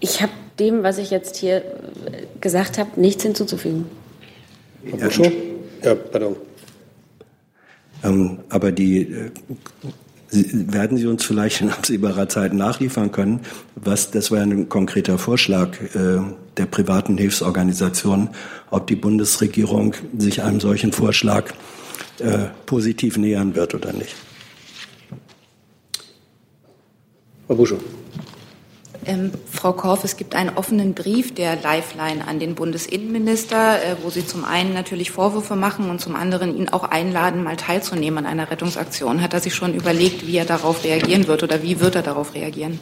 Ich 0.00 0.22
habe 0.22 0.32
dem, 0.58 0.82
was 0.82 0.98
ich 0.98 1.10
jetzt 1.10 1.36
hier 1.36 1.62
gesagt 2.40 2.78
habe, 2.78 3.00
nichts 3.00 3.22
hinzuzufügen. 3.22 3.86
Ja, 4.84 5.08
ja 5.84 5.94
pardon. 5.94 6.36
Ähm, 8.04 8.38
aber 8.48 8.72
die 8.72 9.02
äh, 9.02 9.30
werden 10.30 10.98
Sie 10.98 11.06
uns 11.06 11.24
vielleicht 11.24 11.60
in 11.60 11.70
absehbarer 11.70 12.28
Zeit 12.28 12.52
nachliefern 12.52 13.12
können, 13.12 13.40
was, 13.74 14.10
das 14.10 14.30
war 14.30 14.40
ein 14.40 14.68
konkreter 14.68 15.18
Vorschlag 15.18 15.80
äh, 15.94 16.20
der 16.56 16.66
privaten 16.66 17.16
Hilfsorganisationen, 17.16 18.30
ob 18.70 18.86
die 18.86 18.96
Bundesregierung 18.96 19.94
sich 20.16 20.42
einem 20.42 20.60
solchen 20.60 20.92
Vorschlag 20.92 21.54
äh, 22.20 22.48
positiv 22.66 23.16
nähern 23.16 23.54
wird 23.54 23.74
oder 23.74 23.92
nicht? 23.92 24.14
Frau 27.46 27.54
Buschow. 27.54 27.78
Ähm, 29.06 29.30
Frau 29.50 29.72
Korff, 29.72 30.04
es 30.04 30.18
gibt 30.18 30.34
einen 30.34 30.50
offenen 30.56 30.92
Brief 30.92 31.34
der 31.34 31.56
Lifeline 31.56 32.28
an 32.28 32.40
den 32.40 32.54
Bundesinnenminister, 32.54 33.82
äh, 33.82 33.96
wo 34.02 34.10
Sie 34.10 34.26
zum 34.26 34.44
einen 34.44 34.74
natürlich 34.74 35.10
Vorwürfe 35.10 35.56
machen 35.56 35.88
und 35.88 35.98
zum 35.98 36.14
anderen 36.14 36.54
ihn 36.54 36.68
auch 36.68 36.84
einladen, 36.84 37.42
mal 37.42 37.56
teilzunehmen 37.56 38.18
an 38.18 38.26
einer 38.26 38.50
Rettungsaktion. 38.50 39.22
Hat 39.22 39.32
er 39.32 39.40
sich 39.40 39.54
schon 39.54 39.72
überlegt, 39.72 40.26
wie 40.26 40.36
er 40.36 40.44
darauf 40.44 40.84
reagieren 40.84 41.26
wird 41.26 41.42
oder 41.42 41.62
wie 41.62 41.80
wird 41.80 41.94
er 41.94 42.02
darauf 42.02 42.34
reagieren? 42.34 42.78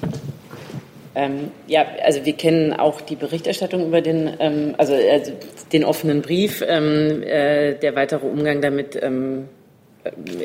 Ähm, 1.17 1.51
ja, 1.67 1.87
also 2.05 2.27
wir 2.27 2.35
kennen 2.35 2.75
auch 2.75 3.01
die 3.01 3.17
Berichterstattung 3.17 3.87
über 3.87 4.03
den, 4.03 4.37
ähm, 4.39 4.75
also, 4.77 4.93
also, 4.93 5.33
den 5.73 5.83
offenen 5.83 6.21
Brief. 6.21 6.63
Ähm, 6.67 7.23
äh, 7.23 7.75
der 7.75 7.97
weitere 7.97 8.27
Umgang 8.27 8.61
damit 8.61 8.99
ähm, 9.03 9.49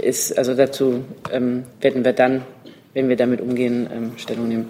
ist, 0.02 0.38
also 0.38 0.56
dazu 0.56 1.04
ähm, 1.30 1.66
werden 1.82 2.06
wir 2.06 2.14
dann, 2.14 2.44
wenn 2.94 3.10
wir 3.10 3.18
damit 3.18 3.42
umgehen, 3.42 4.14
Stellung 4.18 4.48
nehmen. 4.48 4.70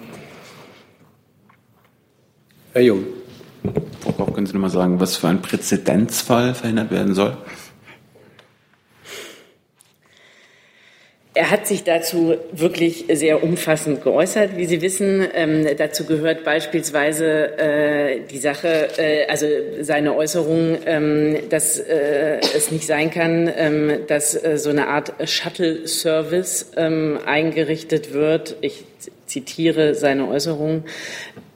Herr 2.72 2.82
Jung. 2.82 3.04
Frau 4.00 4.12
Koch, 4.12 4.34
können 4.34 4.46
Sie 4.46 4.54
noch 4.54 4.60
mal 4.60 4.70
sagen, 4.70 4.98
was 4.98 5.16
für 5.16 5.28
ein 5.28 5.40
Präzedenzfall 5.40 6.54
verhindert 6.54 6.90
werden 6.90 7.14
soll? 7.14 7.36
Er 11.34 11.50
hat 11.50 11.66
sich 11.66 11.82
dazu 11.82 12.36
wirklich 12.52 13.06
sehr 13.10 13.42
umfassend 13.42 14.04
geäußert, 14.04 14.58
wie 14.58 14.66
Sie 14.66 14.82
wissen. 14.82 15.26
Ähm, 15.32 15.66
dazu 15.78 16.04
gehört 16.04 16.44
beispielsweise 16.44 17.58
äh, 17.58 18.20
die 18.30 18.36
Sache, 18.36 18.88
äh, 18.98 19.26
also 19.28 19.46
seine 19.80 20.14
Äußerung, 20.14 20.76
ähm, 20.84 21.38
dass 21.48 21.78
äh, 21.78 22.38
es 22.54 22.70
nicht 22.70 22.86
sein 22.86 23.10
kann, 23.10 23.50
ähm, 23.56 24.00
dass 24.08 24.34
äh, 24.34 24.58
so 24.58 24.68
eine 24.68 24.88
Art 24.88 25.14
Shuttle-Service 25.26 26.72
ähm, 26.76 27.18
eingerichtet 27.24 28.12
wird. 28.12 28.56
Ich 28.60 28.84
zitiere 29.24 29.94
seine 29.94 30.28
Äußerung, 30.28 30.84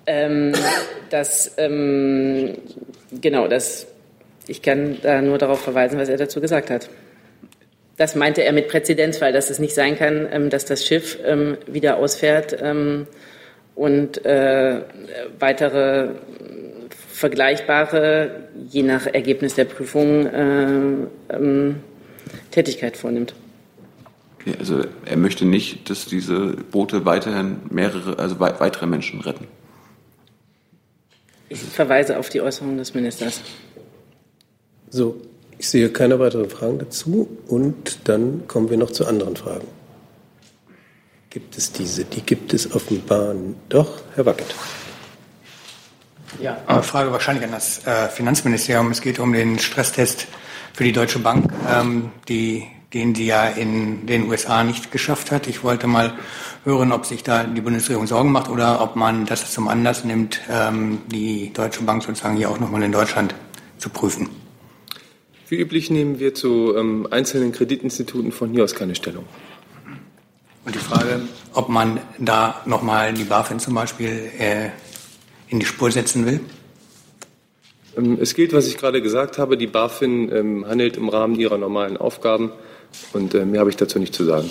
ähm, 0.06 0.54
dass, 1.10 1.52
ähm, 1.58 2.56
genau, 3.20 3.46
das, 3.46 3.86
ich 4.46 4.62
kann 4.62 4.96
da 5.02 5.20
nur 5.20 5.36
darauf 5.36 5.60
verweisen, 5.60 5.98
was 5.98 6.08
er 6.08 6.16
dazu 6.16 6.40
gesagt 6.40 6.70
hat. 6.70 6.88
Das 7.96 8.14
meinte 8.14 8.42
er 8.42 8.52
mit 8.52 8.68
Präzedenzfall, 8.68 9.32
dass 9.32 9.50
es 9.50 9.58
nicht 9.58 9.74
sein 9.74 9.96
kann, 9.96 10.28
ähm, 10.30 10.50
dass 10.50 10.64
das 10.64 10.84
Schiff 10.84 11.18
ähm, 11.24 11.56
wieder 11.66 11.96
ausfährt 11.96 12.56
ähm, 12.60 13.06
und 13.74 14.24
äh, 14.24 14.80
weitere 15.38 16.10
vergleichbare, 17.12 18.48
je 18.68 18.82
nach 18.82 19.06
Ergebnis 19.06 19.54
der 19.54 19.64
Prüfung, 19.64 20.26
äh, 20.26 21.74
Tätigkeit 22.50 22.96
vornimmt. 22.96 23.34
Okay, 24.40 24.54
also 24.58 24.84
er 25.04 25.16
möchte 25.16 25.46
nicht, 25.46 25.88
dass 25.88 26.06
diese 26.06 26.56
Boote 26.70 27.04
weiterhin 27.04 27.58
mehrere, 27.70 28.18
also 28.18 28.38
weitere 28.38 28.86
Menschen 28.86 29.20
retten. 29.20 29.46
Ich 31.48 31.60
verweise 31.60 32.18
auf 32.18 32.28
die 32.28 32.40
Äußerung 32.40 32.76
des 32.76 32.94
Ministers. 32.94 33.40
So, 34.90 35.20
ich 35.58 35.68
sehe 35.68 35.90
keine 35.90 36.18
weiteren 36.18 36.50
Fragen 36.50 36.78
dazu 36.78 37.28
und 37.48 38.00
dann 38.04 38.46
kommen 38.46 38.70
wir 38.70 38.76
noch 38.76 38.90
zu 38.90 39.06
anderen 39.06 39.36
Fragen. 39.36 39.66
Gibt 41.30 41.56
es 41.58 41.72
diese? 41.72 42.04
Die 42.04 42.22
gibt 42.22 42.54
es 42.54 42.74
offenbar 42.74 43.34
doch. 43.68 44.00
Herr 44.14 44.24
Wackert. 44.26 44.54
Ja, 46.40 46.58
eine 46.66 46.82
Frage 46.82 47.12
wahrscheinlich 47.12 47.44
an 47.44 47.52
das 47.52 47.86
äh, 47.86 48.08
Finanzministerium. 48.08 48.90
Es 48.90 49.00
geht 49.00 49.18
um 49.18 49.32
den 49.32 49.58
Stresstest 49.58 50.26
für 50.72 50.84
die 50.84 50.92
Deutsche 50.92 51.18
Bank, 51.18 51.50
ähm, 51.70 52.10
die, 52.28 52.66
den 52.92 53.14
sie 53.14 53.26
ja 53.26 53.46
in 53.46 54.06
den 54.06 54.28
USA 54.28 54.64
nicht 54.64 54.90
geschafft 54.90 55.30
hat. 55.30 55.46
Ich 55.46 55.62
wollte 55.62 55.86
mal 55.86 56.14
hören, 56.64 56.92
ob 56.92 57.06
sich 57.06 57.22
da 57.22 57.44
die 57.44 57.60
Bundesregierung 57.60 58.06
Sorgen 58.06 58.32
macht 58.32 58.50
oder 58.50 58.82
ob 58.82 58.96
man 58.96 59.24
das 59.24 59.50
zum 59.50 59.68
Anlass 59.68 60.04
nimmt, 60.04 60.40
ähm, 60.50 60.98
die 61.06 61.52
Deutsche 61.52 61.82
Bank 61.82 62.02
sozusagen 62.02 62.36
hier 62.36 62.50
auch 62.50 62.58
nochmal 62.58 62.82
in 62.82 62.92
Deutschland 62.92 63.34
zu 63.78 63.88
prüfen. 63.88 64.28
Wie 65.48 65.56
üblich 65.56 65.90
nehmen 65.90 66.18
wir 66.18 66.34
zu 66.34 66.74
ähm, 66.76 67.06
einzelnen 67.10 67.52
Kreditinstituten 67.52 68.32
von 68.32 68.50
hier 68.50 68.64
aus 68.64 68.74
keine 68.74 68.96
Stellung. 68.96 69.24
Und 70.64 70.74
die 70.74 70.80
Frage, 70.80 71.20
ob 71.54 71.68
man 71.68 72.00
da 72.18 72.62
nochmal 72.66 73.14
die 73.14 73.22
BaFin 73.22 73.60
zum 73.60 73.74
Beispiel 73.74 74.30
äh, 74.38 74.70
in 75.48 75.60
die 75.60 75.66
Spur 75.66 75.92
setzen 75.92 76.26
will? 76.26 76.40
Ähm, 77.96 78.18
es 78.20 78.34
gilt, 78.34 78.52
was 78.52 78.66
ich 78.66 78.76
gerade 78.76 79.00
gesagt 79.00 79.38
habe. 79.38 79.56
Die 79.56 79.68
BaFin 79.68 80.32
ähm, 80.32 80.66
handelt 80.66 80.96
im 80.96 81.08
Rahmen 81.08 81.36
ihrer 81.36 81.58
normalen 81.58 81.96
Aufgaben 81.96 82.50
und 83.12 83.32
äh, 83.34 83.44
mehr 83.44 83.60
habe 83.60 83.70
ich 83.70 83.76
dazu 83.76 84.00
nicht 84.00 84.14
zu 84.14 84.24
sagen. 84.24 84.50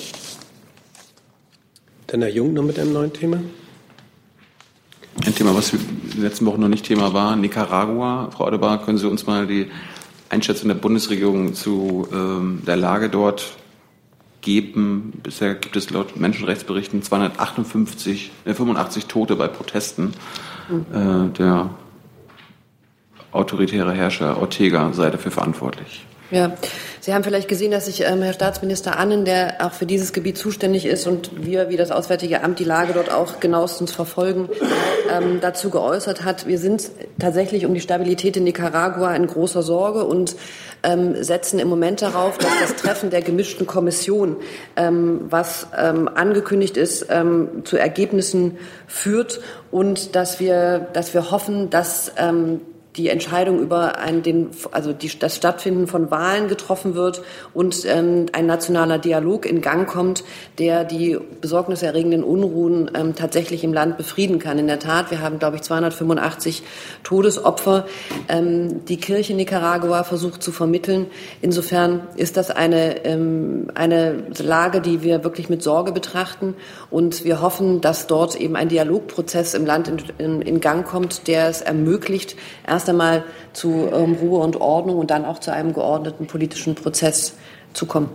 Dann 2.07 2.21
Herr 2.21 2.31
Jung 2.31 2.53
noch 2.53 2.63
mit 2.63 2.79
einem 2.79 2.93
neuen 2.93 3.11
Thema. 3.11 3.41
Ein 5.25 5.35
Thema, 5.35 5.53
was 5.53 5.73
wir 5.73 5.79
den 5.79 6.21
letzten 6.21 6.45
Wochen 6.45 6.61
noch 6.61 6.69
nicht 6.69 6.85
Thema 6.85 7.13
war, 7.13 7.35
Nicaragua. 7.35 8.29
Frau 8.31 8.45
Adebar, 8.45 8.85
können 8.85 8.97
Sie 8.97 9.09
uns 9.09 9.25
mal 9.25 9.47
die 9.47 9.67
Einschätzung 10.29 10.69
der 10.69 10.75
Bundesregierung 10.75 11.53
zu 11.53 12.07
ähm, 12.11 12.61
der 12.65 12.75
Lage 12.77 13.09
dort 13.09 13.57
geben? 14.41 15.13
Bisher 15.23 15.55
gibt 15.55 15.75
es 15.75 15.89
laut 15.89 16.17
Menschenrechtsberichten 16.17 17.01
258, 17.01 18.31
äh, 18.45 18.53
85 18.53 19.05
Tote 19.05 19.35
bei 19.35 19.47
Protesten. 19.47 20.13
Mhm. 20.69 20.85
Äh, 20.93 21.37
der 21.37 21.69
autoritäre 23.31 23.93
Herrscher 23.93 24.39
Ortega 24.39 24.93
sei 24.93 25.09
dafür 25.09 25.31
verantwortlich. 25.31 26.05
Ja, 26.31 26.55
Sie 27.05 27.13
haben 27.13 27.23
vielleicht 27.23 27.47
gesehen, 27.47 27.69
dass 27.69 27.85
sich 27.85 28.01
ähm, 28.01 28.23
Herr 28.23 28.33
Staatsminister 28.33 28.97
Annen, 28.97 29.25
der 29.25 29.57
auch 29.59 29.73
für 29.73 29.85
dieses 29.85 30.11
Gebiet 30.11 30.39
zuständig 30.39 30.87
ist 30.87 31.05
und 31.05 31.45
wir 31.45 31.69
wie 31.69 31.77
das 31.77 31.91
Auswärtige 31.91 32.41
Amt 32.41 32.57
die 32.57 32.63
Lage 32.63 32.93
dort 32.93 33.11
auch 33.11 33.39
genauestens 33.39 33.91
verfolgen, 33.91 34.49
ähm, 35.15 35.37
dazu 35.39 35.69
geäußert 35.69 36.23
hat. 36.23 36.47
Wir 36.47 36.57
sind 36.57 36.89
tatsächlich 37.19 37.67
um 37.67 37.75
die 37.75 37.79
Stabilität 37.79 38.37
in 38.37 38.43
Nicaragua 38.43 39.13
in 39.13 39.27
großer 39.27 39.61
Sorge 39.61 40.03
und 40.03 40.35
ähm, 40.81 41.23
setzen 41.23 41.59
im 41.59 41.67
Moment 41.67 42.01
darauf, 42.01 42.39
dass 42.39 42.59
das 42.59 42.75
Treffen 42.75 43.11
der 43.11 43.21
gemischten 43.21 43.67
Kommission, 43.67 44.37
ähm, 44.75 45.25
was 45.29 45.67
ähm, 45.77 46.07
angekündigt 46.07 46.75
ist, 46.75 47.05
ähm, 47.11 47.61
zu 47.65 47.77
Ergebnissen 47.77 48.57
führt 48.87 49.41
und 49.69 50.15
dass 50.15 50.39
wir, 50.39 50.87
dass 50.93 51.13
wir 51.13 51.29
hoffen, 51.29 51.69
dass 51.69 52.11
die 52.97 53.09
Entscheidung 53.09 53.59
über 53.59 53.97
ein, 53.99 54.23
den, 54.23 54.49
also 54.71 54.93
die, 54.93 55.11
das 55.19 55.35
Stattfinden 55.35 55.87
von 55.87 56.11
Wahlen 56.11 56.47
getroffen 56.47 56.95
wird 56.95 57.21
und 57.53 57.85
ähm, 57.85 58.27
ein 58.31 58.45
nationaler 58.45 58.99
Dialog 58.99 59.45
in 59.45 59.61
Gang 59.61 59.87
kommt, 59.87 60.23
der 60.59 60.85
die 60.85 61.17
besorgniserregenden 61.41 62.23
Unruhen 62.23 62.89
ähm, 62.95 63.15
tatsächlich 63.15 63.63
im 63.63 63.73
Land 63.73 63.97
befrieden 63.97 64.39
kann. 64.39 64.59
In 64.59 64.67
der 64.67 64.79
Tat, 64.79 65.11
wir 65.11 65.21
haben, 65.21 65.39
glaube 65.39 65.57
ich, 65.57 65.63
285 65.63 66.63
Todesopfer. 67.03 67.85
Ähm, 68.29 68.85
die 68.85 68.97
Kirche 68.97 69.33
Nicaragua 69.33 70.03
versucht 70.03 70.41
zu 70.41 70.51
vermitteln. 70.51 71.07
Insofern 71.41 72.07
ist 72.15 72.37
das 72.37 72.49
eine, 72.49 73.05
ähm, 73.05 73.67
eine 73.75 74.23
Lage, 74.37 74.79
die 74.79 75.03
wir 75.03 75.23
wirklich 75.23 75.49
mit 75.49 75.63
Sorge 75.63 75.91
betrachten. 75.91 76.55
Und 76.89 77.25
wir 77.25 77.41
hoffen, 77.41 77.81
dass 77.81 78.07
dort 78.07 78.35
eben 78.35 78.55
ein 78.55 78.69
Dialogprozess 78.69 79.53
im 79.53 79.65
Land 79.65 79.89
in, 79.89 79.97
in, 80.17 80.41
in 80.41 80.61
Gang 80.61 80.85
kommt, 80.85 81.27
der 81.27 81.49
es 81.49 81.61
ermöglicht, 81.61 82.37
erst 82.65 82.84
erst 82.85 82.89
einmal 82.89 83.23
zu 83.53 83.89
ähm, 83.91 84.13
Ruhe 84.13 84.39
und 84.39 84.57
Ordnung 84.57 84.97
und 84.97 85.11
dann 85.11 85.25
auch 85.25 85.39
zu 85.39 85.51
einem 85.51 85.73
geordneten 85.73 86.27
politischen 86.27 86.75
Prozess 86.75 87.35
zu 87.73 87.85
kommen. 87.85 88.09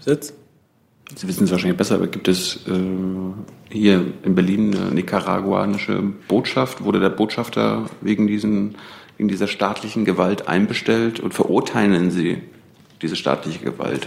Sitz? 0.00 0.32
Sie 1.16 1.26
wissen 1.26 1.44
es 1.44 1.50
wahrscheinlich 1.50 1.78
besser, 1.78 1.94
aber 1.94 2.06
gibt 2.06 2.28
es 2.28 2.56
äh, 2.66 2.70
hier 3.70 4.04
in 4.22 4.34
Berlin 4.34 4.76
eine 4.76 4.90
nicaraguanische 4.90 6.02
Botschaft? 6.28 6.84
Wurde 6.84 7.00
der 7.00 7.08
Botschafter 7.08 7.86
wegen, 8.02 8.26
diesen, 8.26 8.76
wegen 9.16 9.28
dieser 9.28 9.46
staatlichen 9.46 10.04
Gewalt 10.04 10.48
einbestellt 10.48 11.18
und 11.18 11.32
verurteilen 11.32 12.10
Sie 12.10 12.42
diese 13.00 13.16
staatliche 13.16 13.60
Gewalt, 13.60 14.06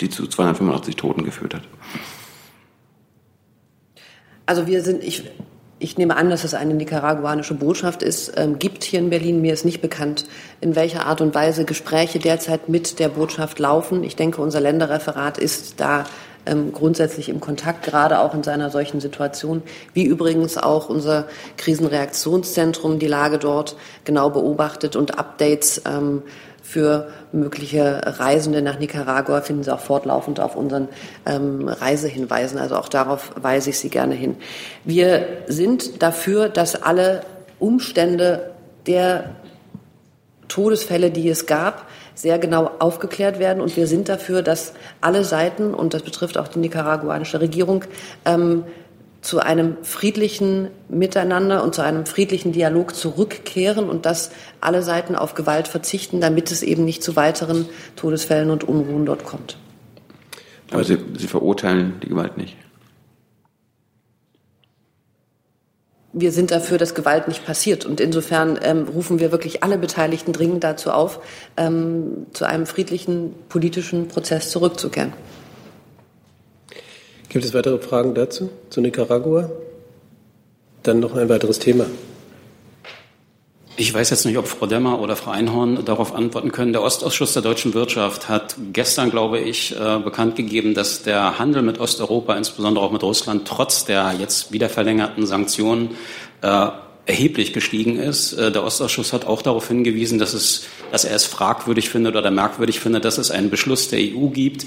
die 0.00 0.08
zu 0.08 0.26
285 0.26 0.96
Toten 0.96 1.24
geführt 1.24 1.54
hat? 1.54 1.62
Also 4.44 4.66
wir 4.66 4.82
sind, 4.82 5.04
ich 5.04 5.22
ich 5.80 5.96
nehme 5.96 6.16
an, 6.16 6.30
dass 6.30 6.44
es 6.44 6.54
eine 6.54 6.74
nicaraguanische 6.74 7.54
Botschaft 7.54 8.02
ist, 8.02 8.32
ähm, 8.36 8.58
gibt 8.58 8.84
hier 8.84 8.98
in 8.98 9.10
Berlin. 9.10 9.40
Mir 9.40 9.52
ist 9.52 9.64
nicht 9.64 9.80
bekannt, 9.80 10.24
in 10.60 10.74
welcher 10.74 11.06
Art 11.06 11.20
und 11.20 11.34
Weise 11.34 11.64
Gespräche 11.64 12.18
derzeit 12.18 12.68
mit 12.68 12.98
der 12.98 13.08
Botschaft 13.08 13.58
laufen. 13.58 14.02
Ich 14.02 14.16
denke, 14.16 14.42
unser 14.42 14.60
Länderreferat 14.60 15.38
ist 15.38 15.80
da 15.80 16.04
ähm, 16.46 16.72
grundsätzlich 16.72 17.28
im 17.28 17.40
Kontakt, 17.40 17.84
gerade 17.84 18.18
auch 18.20 18.34
in 18.34 18.42
seiner 18.42 18.70
solchen 18.70 19.00
Situation, 19.00 19.62
wie 19.94 20.04
übrigens 20.04 20.56
auch 20.56 20.88
unser 20.88 21.26
Krisenreaktionszentrum 21.56 22.98
die 22.98 23.06
Lage 23.06 23.38
dort 23.38 23.76
genau 24.04 24.30
beobachtet 24.30 24.96
und 24.96 25.18
Updates 25.18 25.82
ähm, 25.86 26.22
für 26.68 27.08
mögliche 27.32 28.02
Reisende 28.04 28.60
nach 28.60 28.78
Nicaragua 28.78 29.40
finden 29.40 29.62
Sie 29.62 29.72
auch 29.72 29.80
fortlaufend 29.80 30.38
auf 30.38 30.54
unseren 30.54 30.88
ähm, 31.24 31.66
Reisehinweisen. 31.66 32.58
Also 32.58 32.76
auch 32.76 32.90
darauf 32.90 33.32
weise 33.40 33.70
ich 33.70 33.78
Sie 33.78 33.88
gerne 33.88 34.14
hin. 34.14 34.36
Wir 34.84 35.26
sind 35.46 36.02
dafür, 36.02 36.50
dass 36.50 36.82
alle 36.82 37.22
Umstände 37.58 38.50
der 38.86 39.30
Todesfälle, 40.48 41.10
die 41.10 41.30
es 41.30 41.46
gab, 41.46 41.86
sehr 42.14 42.38
genau 42.38 42.70
aufgeklärt 42.80 43.38
werden. 43.38 43.62
Und 43.62 43.74
wir 43.78 43.86
sind 43.86 44.10
dafür, 44.10 44.42
dass 44.42 44.74
alle 45.00 45.24
Seiten, 45.24 45.72
und 45.72 45.94
das 45.94 46.02
betrifft 46.02 46.36
auch 46.36 46.48
die 46.48 46.58
nicaraguanische 46.58 47.40
Regierung, 47.40 47.84
ähm, 48.26 48.64
zu 49.20 49.40
einem 49.40 49.76
friedlichen 49.82 50.68
Miteinander 50.88 51.64
und 51.64 51.74
zu 51.74 51.82
einem 51.82 52.06
friedlichen 52.06 52.52
Dialog 52.52 52.94
zurückkehren 52.94 53.88
und 53.90 54.06
dass 54.06 54.30
alle 54.60 54.82
Seiten 54.82 55.16
auf 55.16 55.34
Gewalt 55.34 55.68
verzichten, 55.68 56.20
damit 56.20 56.50
es 56.52 56.62
eben 56.62 56.84
nicht 56.84 57.02
zu 57.02 57.16
weiteren 57.16 57.66
Todesfällen 57.96 58.50
und 58.50 58.64
Unruhen 58.64 59.06
dort 59.06 59.24
kommt. 59.24 59.56
Aber 60.70 60.84
Sie, 60.84 60.98
Sie 61.16 61.26
verurteilen 61.26 61.94
die 62.02 62.08
Gewalt 62.08 62.36
nicht. 62.36 62.56
wir 66.12 66.32
sind 66.32 66.50
dafür, 66.50 66.78
dass 66.78 66.94
Gewalt 66.94 67.28
nicht 67.28 67.44
passiert. 67.44 67.84
Und 67.84 68.00
insofern 68.00 68.58
ähm, 68.62 68.86
rufen 68.88 69.20
wir 69.20 69.30
wirklich 69.30 69.62
alle 69.62 69.78
Beteiligten 69.78 70.32
dringend 70.32 70.64
dazu 70.64 70.90
auf, 70.90 71.20
ähm, 71.56 72.26
zu 72.32 72.44
einem 72.44 72.66
friedlichen 72.66 73.34
politischen 73.48 74.08
Prozess 74.08 74.50
zurückzukehren. 74.50 75.12
Gibt 77.28 77.44
es 77.44 77.52
weitere 77.52 77.78
Fragen 77.78 78.14
dazu, 78.14 78.50
zu 78.70 78.80
Nicaragua? 78.80 79.50
Dann 80.82 81.00
noch 81.00 81.14
ein 81.14 81.28
weiteres 81.28 81.58
Thema. 81.58 81.84
Ich 83.76 83.94
weiß 83.94 84.10
jetzt 84.10 84.24
nicht, 84.26 84.38
ob 84.38 84.48
Frau 84.48 84.66
Demmer 84.66 85.00
oder 85.00 85.14
Frau 85.14 85.30
Einhorn 85.30 85.84
darauf 85.84 86.12
antworten 86.12 86.50
können. 86.50 86.72
Der 86.72 86.82
Ostausschuss 86.82 87.34
der 87.34 87.42
deutschen 87.42 87.74
Wirtschaft 87.74 88.28
hat 88.28 88.56
gestern, 88.72 89.10
glaube 89.10 89.38
ich, 89.38 89.78
äh, 89.78 89.98
bekannt 90.00 90.34
gegeben, 90.34 90.74
dass 90.74 91.04
der 91.04 91.38
Handel 91.38 91.62
mit 91.62 91.78
Osteuropa, 91.78 92.34
insbesondere 92.34 92.84
auch 92.84 92.90
mit 92.90 93.04
Russland, 93.04 93.46
trotz 93.46 93.84
der 93.84 94.14
jetzt 94.18 94.50
wieder 94.50 94.68
verlängerten 94.68 95.26
Sanktionen 95.26 95.90
äh, 96.42 96.68
erheblich 97.08 97.52
gestiegen 97.52 97.98
ist. 97.98 98.34
Äh, 98.34 98.52
der 98.52 98.62
Ostausschuss 98.62 99.12
hat 99.12 99.26
auch 99.26 99.42
darauf 99.42 99.68
hingewiesen, 99.68 100.18
dass, 100.18 100.34
es, 100.34 100.66
dass 100.92 101.04
er 101.04 101.16
es 101.16 101.24
fragwürdig 101.24 101.88
findet 101.88 102.14
oder 102.14 102.30
merkwürdig 102.30 102.80
findet, 102.80 103.04
dass 103.04 103.18
es 103.18 103.30
einen 103.30 103.50
Beschluss 103.50 103.88
der 103.88 103.98
EU 103.98 104.28
gibt, 104.28 104.66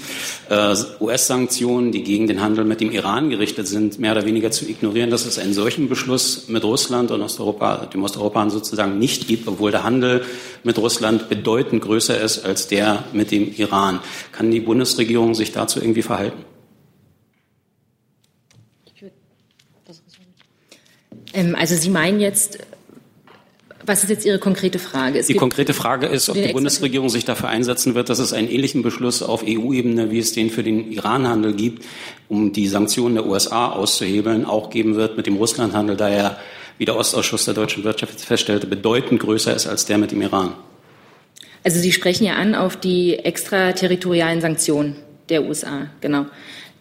äh, 0.50 0.74
US-Sanktionen, 1.00 1.92
die 1.92 2.02
gegen 2.02 2.26
den 2.26 2.42
Handel 2.42 2.64
mit 2.64 2.80
dem 2.80 2.90
Iran 2.90 3.30
gerichtet 3.30 3.68
sind, 3.68 3.98
mehr 4.00 4.12
oder 4.12 4.26
weniger 4.26 4.50
zu 4.50 4.68
ignorieren, 4.68 5.10
dass 5.10 5.24
es 5.24 5.38
einen 5.38 5.54
solchen 5.54 5.88
Beschluss 5.88 6.48
mit 6.48 6.64
Russland 6.64 7.12
und 7.12 7.22
Osteuropa, 7.22 7.86
dem 7.86 8.02
Osteuropa 8.02 8.50
sozusagen 8.50 8.98
nicht 8.98 9.28
gibt, 9.28 9.46
obwohl 9.46 9.70
der 9.70 9.84
Handel 9.84 10.24
mit 10.64 10.76
Russland 10.78 11.28
bedeutend 11.28 11.82
größer 11.82 12.20
ist 12.20 12.44
als 12.44 12.66
der 12.66 13.04
mit 13.12 13.30
dem 13.30 13.54
Iran. 13.56 14.00
Kann 14.32 14.50
die 14.50 14.60
Bundesregierung 14.60 15.34
sich 15.34 15.52
dazu 15.52 15.80
irgendwie 15.80 16.02
verhalten? 16.02 16.51
Also 21.54 21.76
Sie 21.76 21.90
meinen 21.90 22.20
jetzt, 22.20 22.58
was 23.84 24.02
ist 24.02 24.10
jetzt 24.10 24.24
Ihre 24.24 24.38
konkrete 24.38 24.78
Frage? 24.78 25.18
Es 25.18 25.26
die 25.26 25.34
konkrete 25.34 25.74
Frage 25.74 26.06
ist, 26.06 26.28
ob 26.28 26.34
die 26.36 26.52
Bundesregierung 26.52 27.08
sich 27.08 27.24
dafür 27.24 27.48
einsetzen 27.48 27.94
wird, 27.94 28.08
dass 28.08 28.18
es 28.18 28.32
einen 28.32 28.48
ähnlichen 28.48 28.82
Beschluss 28.82 29.22
auf 29.22 29.42
EU-Ebene, 29.46 30.10
wie 30.10 30.18
es 30.18 30.32
den 30.32 30.50
für 30.50 30.62
den 30.62 30.90
Iran-Handel 30.92 31.54
gibt, 31.54 31.84
um 32.28 32.52
die 32.52 32.68
Sanktionen 32.68 33.14
der 33.14 33.26
USA 33.26 33.70
auszuhebeln, 33.70 34.44
auch 34.44 34.70
geben 34.70 34.96
wird 34.96 35.16
mit 35.16 35.26
dem 35.26 35.36
Russland-Handel, 35.36 35.96
da 35.96 36.08
er, 36.08 36.38
wie 36.78 36.84
der 36.84 36.96
Ostausschuss 36.96 37.44
der 37.44 37.54
deutschen 37.54 37.84
Wirtschaft 37.84 38.20
feststellte, 38.20 38.66
bedeutend 38.66 39.20
größer 39.20 39.54
ist 39.54 39.66
als 39.66 39.84
der 39.86 39.98
mit 39.98 40.12
dem 40.12 40.22
Iran. 40.22 40.54
Also 41.64 41.78
Sie 41.78 41.92
sprechen 41.92 42.24
ja 42.24 42.34
an 42.34 42.54
auf 42.54 42.76
die 42.76 43.18
extraterritorialen 43.18 44.40
Sanktionen 44.40 44.96
der 45.28 45.44
USA, 45.44 45.88
genau. 46.00 46.26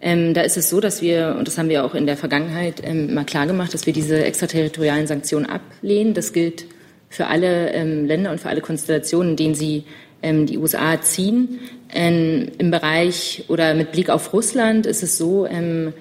Ähm, 0.02 0.34
da 0.34 0.42
ist 0.42 0.58
es 0.58 0.70
so, 0.70 0.80
dass 0.80 1.02
wir, 1.02 1.36
und 1.38 1.48
das 1.48 1.58
haben 1.58 1.70
wir 1.70 1.86
auch 1.86 1.94
in 1.94 2.08
der 2.08 2.18
Vergangenheit 2.18 2.82
ähm, 2.84 3.10
immer 3.10 3.24
klar 3.24 3.46
gemacht, 3.46 3.74
dass 3.74 3.86
wir 3.86 3.94
diese 3.94 4.24
extraterritorialen 4.24 5.06
Sanktionen 5.06 5.46
ablehnen. 5.46 6.16
Das 6.16 6.34
gilt 6.34 6.66
für 7.08 7.28
alle 7.28 7.72
ähm, 7.74 8.08
Länder 8.08 8.32
und 8.32 8.40
für 8.40 8.50
alle 8.50 8.62
Konstellationen, 8.62 9.32
in 9.32 9.38
denen 9.38 9.56
sie 9.56 9.84
ähm, 10.24 10.48
die 10.48 10.58
USA 10.58 11.00
ziehen. 11.02 11.60
Ähm, 11.94 12.50
Im 12.58 12.72
Bereich 12.72 13.46
oder 13.48 13.76
mit 13.76 13.92
Blick 13.92 14.10
auf 14.10 14.34
Russland 14.34 14.88
ist 14.88 15.04
es 15.04 15.20
so, 15.20 15.46
ähm, 15.46 15.94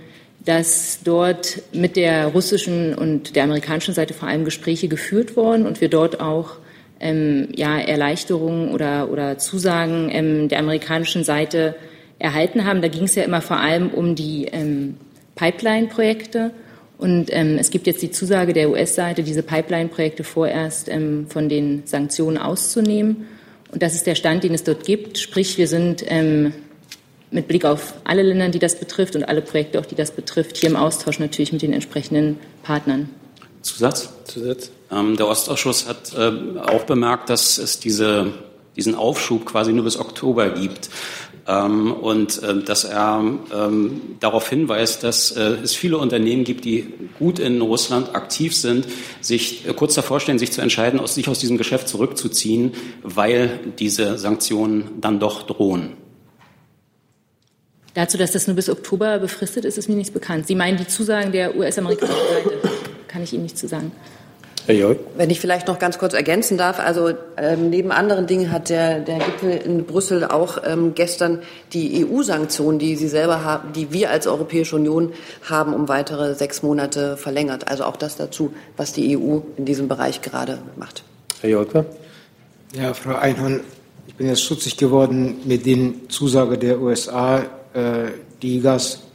dass 0.46 1.00
dort 1.04 1.60
mit 1.74 1.96
der 1.96 2.28
russischen 2.28 2.94
und 2.94 3.36
der 3.36 3.44
amerikanischen 3.44 3.92
Seite 3.92 4.14
vor 4.14 4.28
allem 4.28 4.46
Gespräche 4.46 4.88
geführt 4.88 5.36
wurden 5.36 5.66
und 5.66 5.82
wir 5.82 5.90
dort 5.90 6.20
auch 6.20 6.52
ja, 7.02 7.78
Erleichterungen 7.78 8.74
oder, 8.74 9.10
oder 9.10 9.38
Zusagen 9.38 10.50
der 10.50 10.58
amerikanischen 10.58 11.24
Seite 11.24 11.74
erhalten 12.20 12.64
haben. 12.64 12.82
Da 12.82 12.88
ging 12.88 13.04
es 13.04 13.16
ja 13.16 13.24
immer 13.24 13.40
vor 13.40 13.58
allem 13.58 13.90
um 13.90 14.14
die 14.14 14.46
ähm, 14.52 14.96
Pipeline-Projekte. 15.34 16.52
Und 16.98 17.28
ähm, 17.30 17.56
es 17.58 17.70
gibt 17.70 17.86
jetzt 17.86 18.02
die 18.02 18.10
Zusage 18.10 18.52
der 18.52 18.70
US-Seite, 18.70 19.22
diese 19.22 19.42
Pipeline-Projekte 19.42 20.22
vorerst 20.22 20.88
ähm, 20.88 21.26
von 21.28 21.48
den 21.48 21.82
Sanktionen 21.86 22.36
auszunehmen. 22.36 23.26
Und 23.72 23.82
das 23.82 23.94
ist 23.94 24.06
der 24.06 24.14
Stand, 24.14 24.44
den 24.44 24.54
es 24.54 24.64
dort 24.64 24.84
gibt. 24.84 25.18
Sprich, 25.18 25.56
wir 25.56 25.66
sind 25.66 26.04
ähm, 26.06 26.52
mit 27.30 27.48
Blick 27.48 27.64
auf 27.64 27.94
alle 28.04 28.22
Länder, 28.22 28.50
die 28.50 28.58
das 28.58 28.78
betrifft 28.78 29.16
und 29.16 29.24
alle 29.24 29.40
Projekte, 29.40 29.80
auch 29.80 29.86
die 29.86 29.94
das 29.94 30.10
betrifft, 30.10 30.58
hier 30.58 30.68
im 30.68 30.76
Austausch 30.76 31.18
natürlich 31.18 31.52
mit 31.52 31.62
den 31.62 31.72
entsprechenden 31.72 32.38
Partnern. 32.62 33.08
Zusatz? 33.62 34.10
Zusatz. 34.24 34.70
Ähm, 34.90 35.16
der 35.16 35.28
Ostausschuss 35.28 35.88
hat 35.88 36.12
äh, 36.14 36.58
auch 36.60 36.84
bemerkt, 36.84 37.30
dass 37.30 37.58
es 37.58 37.78
diese, 37.78 38.32
diesen 38.76 38.94
Aufschub 38.94 39.46
quasi 39.46 39.72
nur 39.72 39.84
bis 39.84 39.98
Oktober 39.98 40.50
gibt. 40.50 40.90
Ähm, 41.46 41.92
und 41.92 42.42
äh, 42.42 42.62
dass 42.62 42.84
er 42.84 43.22
ähm, 43.54 44.00
darauf 44.20 44.48
hinweist, 44.48 45.02
dass 45.02 45.32
äh, 45.32 45.56
es 45.62 45.74
viele 45.74 45.98
Unternehmen 45.98 46.44
gibt, 46.44 46.64
die 46.64 46.86
gut 47.18 47.38
in 47.38 47.60
Russland 47.60 48.14
aktiv 48.14 48.54
sind, 48.54 48.86
sich 49.20 49.66
äh, 49.66 49.72
kurz 49.72 49.94
davor 49.94 50.20
stehen, 50.20 50.38
sich 50.38 50.52
zu 50.52 50.60
entscheiden, 50.60 51.00
aus, 51.00 51.14
sich 51.14 51.28
aus 51.28 51.38
diesem 51.38 51.58
Geschäft 51.58 51.88
zurückzuziehen, 51.88 52.72
weil 53.02 53.58
diese 53.78 54.18
Sanktionen 54.18 55.00
dann 55.00 55.18
doch 55.18 55.42
drohen. 55.42 55.94
Dazu, 57.94 58.18
dass 58.18 58.32
das 58.32 58.46
nur 58.46 58.54
bis 58.54 58.68
Oktober 58.68 59.18
befristet 59.18 59.64
ist, 59.64 59.76
ist 59.76 59.88
mir 59.88 59.96
nichts 59.96 60.12
bekannt. 60.12 60.46
Sie 60.46 60.54
meinen 60.54 60.78
die 60.78 60.86
Zusagen 60.86 61.32
der 61.32 61.56
US-amerikanischen 61.56 62.16
Seite? 62.16 62.68
Kann 63.08 63.24
ich 63.24 63.32
Ihnen 63.32 63.42
nicht 63.42 63.58
zu 63.58 63.66
sagen. 63.66 63.90
Herr 64.66 64.74
Jörg. 64.74 64.98
Wenn 65.16 65.30
ich 65.30 65.40
vielleicht 65.40 65.66
noch 65.66 65.78
ganz 65.78 65.98
kurz 65.98 66.14
ergänzen 66.14 66.58
darf, 66.58 66.78
also 66.78 67.12
ähm, 67.36 67.70
neben 67.70 67.92
anderen 67.92 68.26
Dingen 68.26 68.52
hat 68.52 68.68
der, 68.68 69.00
der 69.00 69.18
Gipfel 69.18 69.50
in 69.64 69.84
Brüssel 69.84 70.24
auch 70.24 70.58
ähm, 70.64 70.94
gestern 70.94 71.42
die 71.72 72.04
EU-Sanktionen, 72.04 72.78
die 72.78 72.96
Sie 72.96 73.08
selber 73.08 73.42
haben, 73.42 73.72
die 73.72 73.92
wir 73.92 74.10
als 74.10 74.26
Europäische 74.26 74.76
Union 74.76 75.12
haben, 75.48 75.74
um 75.74 75.88
weitere 75.88 76.34
sechs 76.34 76.62
Monate 76.62 77.16
verlängert. 77.16 77.68
Also 77.68 77.84
auch 77.84 77.96
das 77.96 78.16
dazu, 78.16 78.52
was 78.76 78.92
die 78.92 79.16
EU 79.16 79.40
in 79.56 79.64
diesem 79.64 79.88
Bereich 79.88 80.22
gerade 80.22 80.58
macht. 80.76 81.04
Herr 81.40 81.50
Jolke. 81.50 81.86
Ja, 82.74 82.94
Frau 82.94 83.16
Einhorn, 83.16 83.60
ich 84.06 84.14
bin 84.14 84.28
jetzt 84.28 84.44
schutzig 84.44 84.76
geworden 84.76 85.36
mit 85.44 85.66
den 85.66 86.08
Zusagen 86.08 86.60
der 86.60 86.80
USA, 86.80 87.38
äh, 87.72 88.10
die 88.42 88.60
Gas 88.60 88.94
äh, 88.94 89.09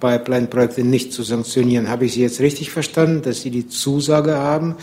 Pipeline-Projekte 0.00 0.84
nicht 0.84 1.12
zu 1.12 1.22
sanktionieren. 1.22 1.88
Habe 1.88 2.04
ich 2.06 2.14
Sie 2.14 2.22
jetzt 2.22 2.40
richtig 2.40 2.70
verstanden, 2.70 3.22
dass 3.22 3.40
Sie 3.40 3.50
die 3.50 3.66
Zusage 3.66 4.36
haben, 4.36 4.76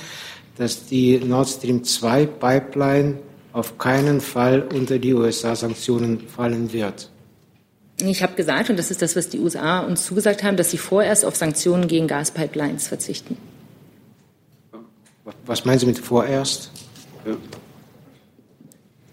dass 0.57 0.85
die 0.85 1.19
Nord 1.19 1.49
Stream 1.49 1.83
2 1.83 2.25
Pipeline 2.25 3.19
auf 3.53 3.77
keinen 3.77 4.21
Fall 4.21 4.61
unter 4.73 4.97
die 4.97 5.13
USA-Sanktionen 5.13 6.27
fallen 6.27 6.73
wird? 6.73 7.09
Ich 8.01 8.23
habe 8.23 8.33
gesagt, 8.33 8.69
und 8.69 8.79
das 8.79 8.89
ist 8.89 9.01
das, 9.01 9.15
was 9.15 9.29
die 9.29 9.39
USA 9.39 9.81
uns 9.81 10.05
zugesagt 10.05 10.43
haben, 10.43 10.57
dass 10.57 10.71
sie 10.71 10.77
vorerst 10.77 11.23
auf 11.25 11.35
Sanktionen 11.35 11.87
gegen 11.87 12.07
Gaspipelines 12.07 12.87
verzichten. 12.87 13.37
Was 15.45 15.65
meinen 15.65 15.79
Sie 15.79 15.85
mit 15.85 15.99
vorerst? 15.99 16.71
Ja. 17.25 17.37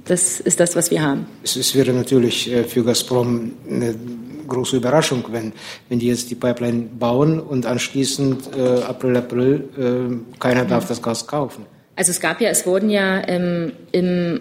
Das 0.06 0.40
ist 0.40 0.58
das, 0.58 0.74
was 0.74 0.90
wir 0.90 1.02
haben. 1.02 1.26
Es, 1.42 1.56
es 1.56 1.74
wäre 1.74 1.92
natürlich 1.92 2.50
äh, 2.50 2.64
für 2.64 2.82
Gazprom 2.82 3.52
eine 3.68 3.94
große 4.48 4.76
Überraschung, 4.76 5.24
wenn, 5.30 5.52
wenn 5.88 5.98
die 5.98 6.08
jetzt 6.08 6.30
die 6.30 6.34
Pipeline 6.34 6.88
bauen 6.98 7.38
und 7.38 7.66
anschließend 7.66 8.56
äh, 8.56 8.82
April, 8.82 9.16
April 9.16 9.68
äh, 9.78 10.38
keiner 10.38 10.64
darf 10.64 10.88
das 10.88 11.00
Gas 11.02 11.26
kaufen. 11.26 11.66
Also 11.96 12.10
es 12.10 12.20
gab 12.20 12.40
ja, 12.40 12.48
es 12.48 12.66
wurden 12.66 12.90
ja 12.90 13.26
ähm, 13.28 13.72
im 13.92 14.40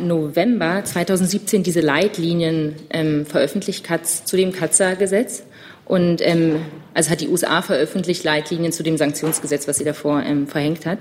November 0.00 0.82
2017 0.84 1.62
diese 1.62 1.80
Leitlinien 1.80 2.74
ähm, 2.90 3.26
veröffentlicht 3.26 3.84
Katz, 3.84 4.24
zu 4.24 4.36
dem 4.36 4.52
Katzer-Gesetz. 4.52 5.44
Und 5.84 6.20
ähm, 6.20 6.56
also 6.92 7.10
hat 7.10 7.20
die 7.20 7.28
USA 7.28 7.62
veröffentlicht 7.62 8.22
Leitlinien 8.24 8.72
zu 8.72 8.82
dem 8.82 8.98
Sanktionsgesetz, 8.98 9.66
was 9.66 9.78
sie 9.78 9.84
davor 9.84 10.22
ähm, 10.22 10.46
verhängt 10.46 10.84
hat. 10.84 10.98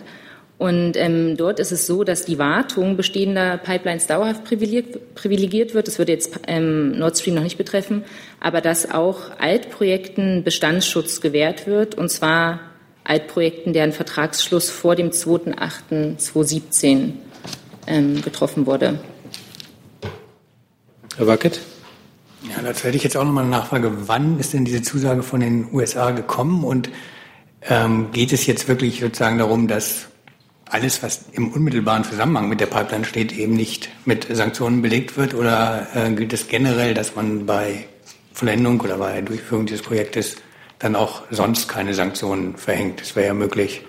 Und 0.58 0.98
ähm, 0.98 1.38
dort 1.38 1.60
ist 1.60 1.72
es 1.72 1.86
so, 1.86 2.04
dass 2.04 2.26
die 2.26 2.40
Wartung 2.40 2.98
bestehender 2.98 3.58
Pipelines 3.58 4.08
dauerhaft 4.08 4.44
privilegiert, 4.44 5.14
privilegiert 5.14 5.76
wird. 5.76 5.88
Das 5.88 6.00
würde 6.00 6.14
jetzt 6.14 6.40
ähm, 6.48 6.98
Nord 6.98 7.16
Stream 7.18 7.36
noch 7.36 7.44
nicht 7.44 7.60
betreffen, 7.60 8.04
aber 8.40 8.60
dass 8.60 8.90
auch 8.90 9.38
Altprojekten 9.38 10.44
Bestandsschutz 10.44 11.22
gewährt 11.22 11.68
wird, 11.68 11.94
und 11.94 12.10
zwar 12.10 12.60
Altprojekten, 13.04 13.74
deren 13.74 13.94
Vertragsschluss 13.94 14.72
vor 14.72 14.96
dem 14.96 15.12
2.8.2017 15.12 17.12
ähm, 17.86 18.22
getroffen 18.24 18.66
wurde. 18.66 19.00
Herr 21.18 21.28
Wackett? 21.28 21.60
Ja, 22.50 22.62
dazu 22.64 22.86
hätte 22.86 22.98
ich 22.98 23.04
jetzt 23.04 23.16
auch 23.16 23.24
noch 23.24 23.32
mal 23.32 23.42
eine 23.42 23.50
Nachfrage. 23.50 23.92
Wann 24.08 24.40
ist 24.40 24.54
denn 24.54 24.66
diese 24.66 24.82
Zusage 24.82 25.22
von 25.22 25.40
den 25.40 25.68
USA 25.72 26.12
gekommen 26.12 26.64
und 26.64 26.90
ähm, 27.62 28.10
geht 28.12 28.34
es 28.34 28.46
jetzt 28.46 28.68
wirklich 28.68 29.00
sozusagen 29.00 29.38
darum, 29.38 29.68
dass 29.68 30.08
alles, 30.70 31.04
was 31.04 31.22
im 31.34 31.52
unmittelbaren 31.52 32.04
Zusammenhang 32.04 32.50
mit 32.50 32.60
der 32.60 32.66
Pipeline 32.66 33.06
steht, 33.06 33.32
eben 33.38 33.54
nicht 33.54 33.90
mit 34.06 34.28
Sanktionen 34.30 34.82
belegt 34.82 35.18
wird? 35.18 35.34
Oder 35.34 35.88
äh, 35.94 36.12
gilt 36.12 36.34
es 36.34 36.48
generell, 36.48 36.94
dass 36.94 37.16
man 37.16 37.46
bei 37.46 37.86
Vollendung 38.34 38.80
oder 38.82 38.98
bei 38.98 39.22
Durchführung 39.22 39.66
dieses 39.66 39.82
Projektes 39.82 40.38
dann 40.80 40.96
auch 40.96 41.24
sonst 41.32 41.68
keine 41.68 41.94
Sanktionen 41.94 42.58
verhängt? 42.58 43.02
Es 43.02 43.16
wäre 43.16 43.28
ja 43.28 43.34
möglich, 43.34 43.82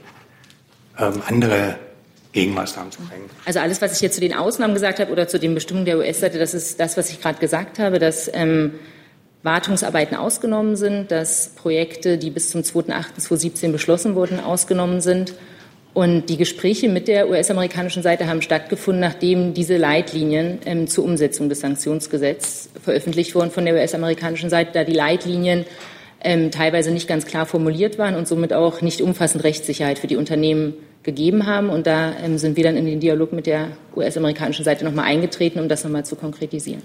ähm, 0.99 1.23
andere 1.27 1.79
Gegenmaßnahmen 2.33 2.93
zu 2.93 3.03
verhängen. 3.03 3.31
Also 3.45 3.61
alles, 3.61 3.81
was 3.83 3.95
ich 3.95 4.01
jetzt 4.01 4.15
zu 4.15 4.21
den 4.21 4.35
Ausnahmen 4.35 4.75
gesagt 4.75 5.01
habe 5.01 5.11
oder 5.11 5.29
zu 5.29 5.39
den 5.39 5.55
Bestimmungen 5.55 5.87
der 5.87 5.99
US-Seite, 5.99 6.39
das 6.39 6.55
ist 6.55 6.79
das, 6.79 6.97
was 6.97 7.11
ich 7.11 7.21
gerade 7.21 7.39
gesagt 7.39 7.79
habe, 7.79 7.99
dass 7.99 8.31
ähm, 8.33 8.75
Wartungsarbeiten 9.43 10.17
ausgenommen 10.17 10.77
sind, 10.77 11.11
dass 11.11 11.51
Projekte, 11.55 12.19
die 12.19 12.31
bis 12.31 12.51
zum 12.51 12.61
2.8.2017 12.63 13.73
beschlossen 13.73 14.15
wurden, 14.15 14.41
ausgenommen 14.41 15.01
sind 15.01 15.35
und 15.95 16.27
die 16.27 16.37
Gespräche 16.37 16.89
mit 16.89 17.09
der 17.09 17.29
US-amerikanischen 17.29 18.03
Seite 18.03 18.29
haben 18.29 18.43
stattgefunden, 18.43 19.01
nachdem 19.01 19.55
diese 19.55 19.77
Leitlinien 19.77 20.59
ähm, 20.65 20.87
zur 20.87 21.05
Umsetzung 21.05 21.49
des 21.49 21.61
Sanktionsgesetzes 21.61 22.71
veröffentlicht 22.83 23.35
wurden 23.35 23.51
von 23.51 23.65
der 23.65 23.75
US-amerikanischen 23.75 24.51
Seite, 24.51 24.71
da 24.75 24.85
die 24.85 24.93
Leitlinien 24.93 25.65
ähm, 26.21 26.51
teilweise 26.51 26.91
nicht 26.91 27.09
ganz 27.09 27.27
klar 27.27 27.47
formuliert 27.47 27.99
waren 27.99 28.15
und 28.15 28.29
somit 28.29 28.53
auch 28.53 28.83
nicht 28.83 29.01
umfassend 29.01 29.45
Rechtssicherheit 29.45 29.99
für 29.99 30.07
die 30.07 30.17
Unternehmen 30.17 30.75
gegeben 31.03 31.47
haben. 31.47 31.71
Und 31.71 31.87
da 31.87 32.13
ähm, 32.23 32.39
sind 32.39 32.57
wir 32.57 32.65
dann 32.65 32.77
in 32.77 32.87
den 32.87 33.01
Dialog 33.01 33.33
mit 33.33 33.47
der 33.47 33.69
US-amerikanischen 33.97 34.65
Seite 34.65 34.85
nochmal 34.85 35.07
eingetreten, 35.07 35.59
um 35.61 35.69
das 35.69 35.85
nochmal 35.85 36.05
zu 36.05 36.17
konkretisieren. 36.17 36.83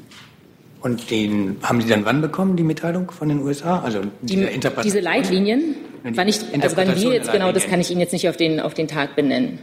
Und 0.81 1.11
den 1.11 1.57
haben 1.61 1.81
Sie 1.81 1.87
dann 1.87 2.03
wann 2.05 2.21
bekommen, 2.21 2.57
die 2.57 2.63
Mitteilung 2.63 3.09
von 3.11 3.29
den 3.29 3.39
USA? 3.39 3.79
Also 3.79 4.01
die, 4.21 4.47
diese 4.83 4.99
Leitlinien? 4.99 5.75
Wann 6.03 6.27
ich, 6.27 6.39
also 6.61 6.75
wann 6.75 6.95
wir 6.95 7.13
jetzt 7.13 7.31
genau, 7.31 7.51
das 7.51 7.65
kann 7.67 7.79
ich 7.79 7.89
Ihnen 7.89 8.01
jetzt 8.01 8.11
nicht 8.11 8.27
auf 8.27 8.35
den, 8.35 8.59
auf 8.59 8.73
den 8.73 8.87
Tag 8.87 9.15
benennen. 9.15 9.59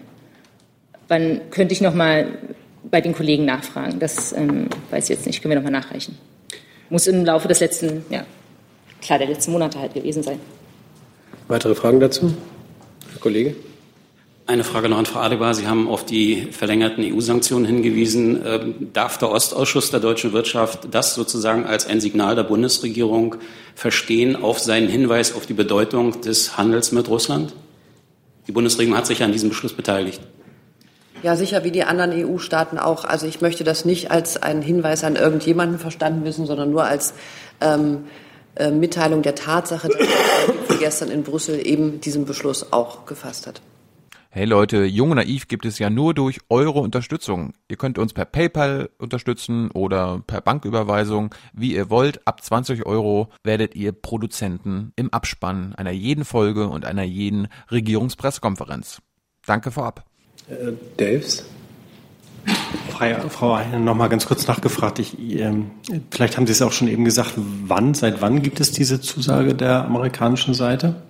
Wann 1.08 1.40
könnte 1.50 1.74
ich 1.74 1.80
noch 1.80 1.94
mal 1.94 2.28
bei 2.84 3.00
den 3.00 3.12
Kollegen 3.12 3.44
nachfragen? 3.44 3.98
Das 3.98 4.32
ähm, 4.32 4.68
weiß 4.90 5.04
ich 5.04 5.16
jetzt 5.16 5.26
nicht. 5.26 5.42
Können 5.42 5.50
wir 5.50 5.56
noch 5.56 5.64
mal 5.64 5.70
nachreichen. 5.70 6.16
Muss 6.88 7.06
im 7.06 7.24
Laufe 7.24 7.46
des 7.46 7.60
letzten, 7.60 8.04
ja, 8.08 8.24
klar, 9.02 9.18
der 9.18 9.28
letzten 9.28 9.52
Monate 9.52 9.78
halt 9.78 9.92
gewesen 9.92 10.22
sein. 10.22 10.40
Weitere 11.48 11.74
Fragen 11.74 12.00
dazu? 12.00 12.34
Herr 13.12 13.20
Kollege? 13.20 13.54
Eine 14.50 14.64
Frage 14.64 14.88
noch 14.88 14.98
an 14.98 15.06
Frau 15.06 15.20
Adebar. 15.20 15.54
Sie 15.54 15.68
haben 15.68 15.86
auf 15.86 16.04
die 16.04 16.48
verlängerten 16.50 17.04
EU-Sanktionen 17.04 17.64
hingewiesen. 17.64 18.42
Ähm, 18.44 18.88
darf 18.92 19.16
der 19.16 19.30
Ostausschuss 19.30 19.92
der 19.92 20.00
deutschen 20.00 20.32
Wirtschaft 20.32 20.88
das 20.90 21.14
sozusagen 21.14 21.66
als 21.66 21.86
ein 21.86 22.00
Signal 22.00 22.34
der 22.34 22.42
Bundesregierung 22.42 23.36
verstehen 23.76 24.34
auf 24.34 24.58
seinen 24.58 24.88
Hinweis 24.88 25.36
auf 25.36 25.46
die 25.46 25.52
Bedeutung 25.52 26.20
des 26.22 26.58
Handels 26.58 26.90
mit 26.90 27.08
Russland? 27.08 27.54
Die 28.48 28.50
Bundesregierung 28.50 28.98
hat 28.98 29.06
sich 29.06 29.22
an 29.22 29.30
diesem 29.30 29.50
Beschluss 29.50 29.72
beteiligt. 29.72 30.20
Ja, 31.22 31.36
sicher 31.36 31.62
wie 31.62 31.70
die 31.70 31.84
anderen 31.84 32.10
EU-Staaten 32.10 32.76
auch. 32.76 33.04
Also 33.04 33.28
ich 33.28 33.40
möchte 33.40 33.62
das 33.62 33.84
nicht 33.84 34.10
als 34.10 34.36
einen 34.36 34.62
Hinweis 34.62 35.04
an 35.04 35.14
irgendjemanden 35.14 35.78
verstanden 35.78 36.24
wissen, 36.24 36.46
sondern 36.46 36.72
nur 36.72 36.82
als 36.86 37.14
ähm, 37.60 37.98
äh, 38.56 38.72
Mitteilung 38.72 39.22
der 39.22 39.36
Tatsache, 39.36 39.90
dass 39.90 40.08
der 40.68 40.76
gestern 40.78 41.12
in 41.12 41.22
Brüssel 41.22 41.64
eben 41.64 42.00
diesen 42.00 42.24
Beschluss 42.24 42.72
auch 42.72 43.06
gefasst 43.06 43.46
hat. 43.46 43.62
Hey 44.32 44.44
Leute, 44.44 44.84
Jung 44.84 45.10
und 45.10 45.16
Naiv 45.16 45.48
gibt 45.48 45.66
es 45.66 45.80
ja 45.80 45.90
nur 45.90 46.14
durch 46.14 46.38
eure 46.48 46.78
Unterstützung. 46.78 47.52
Ihr 47.66 47.76
könnt 47.76 47.98
uns 47.98 48.12
per 48.12 48.24
PayPal 48.24 48.88
unterstützen 48.96 49.72
oder 49.72 50.22
per 50.24 50.40
Banküberweisung, 50.40 51.34
wie 51.52 51.74
ihr 51.74 51.90
wollt. 51.90 52.24
Ab 52.28 52.40
20 52.40 52.86
Euro 52.86 53.28
werdet 53.42 53.74
ihr 53.74 53.90
Produzenten 53.90 54.92
im 54.94 55.12
Abspann 55.12 55.74
einer 55.74 55.90
jeden 55.90 56.24
Folge 56.24 56.68
und 56.68 56.84
einer 56.84 57.02
jeden 57.02 57.48
Regierungspressekonferenz. 57.72 59.02
Danke 59.46 59.72
vorab. 59.72 60.04
Äh, 60.48 60.74
Daves? 60.96 61.44
Frau 63.30 63.56
Heine, 63.56 63.80
noch 63.80 63.96
mal 63.96 64.06
ganz 64.06 64.26
kurz 64.26 64.46
nachgefragt. 64.46 65.00
Ich, 65.00 65.18
ähm, 65.18 65.72
vielleicht 66.12 66.36
haben 66.36 66.46
Sie 66.46 66.52
es 66.52 66.62
auch 66.62 66.70
schon 66.72 66.86
eben 66.86 67.04
gesagt. 67.04 67.32
Wann, 67.34 67.94
seit 67.94 68.20
wann 68.20 68.42
gibt 68.42 68.60
es 68.60 68.70
diese 68.70 69.00
Zusage 69.00 69.56
der 69.56 69.86
amerikanischen 69.86 70.54
Seite? 70.54 71.02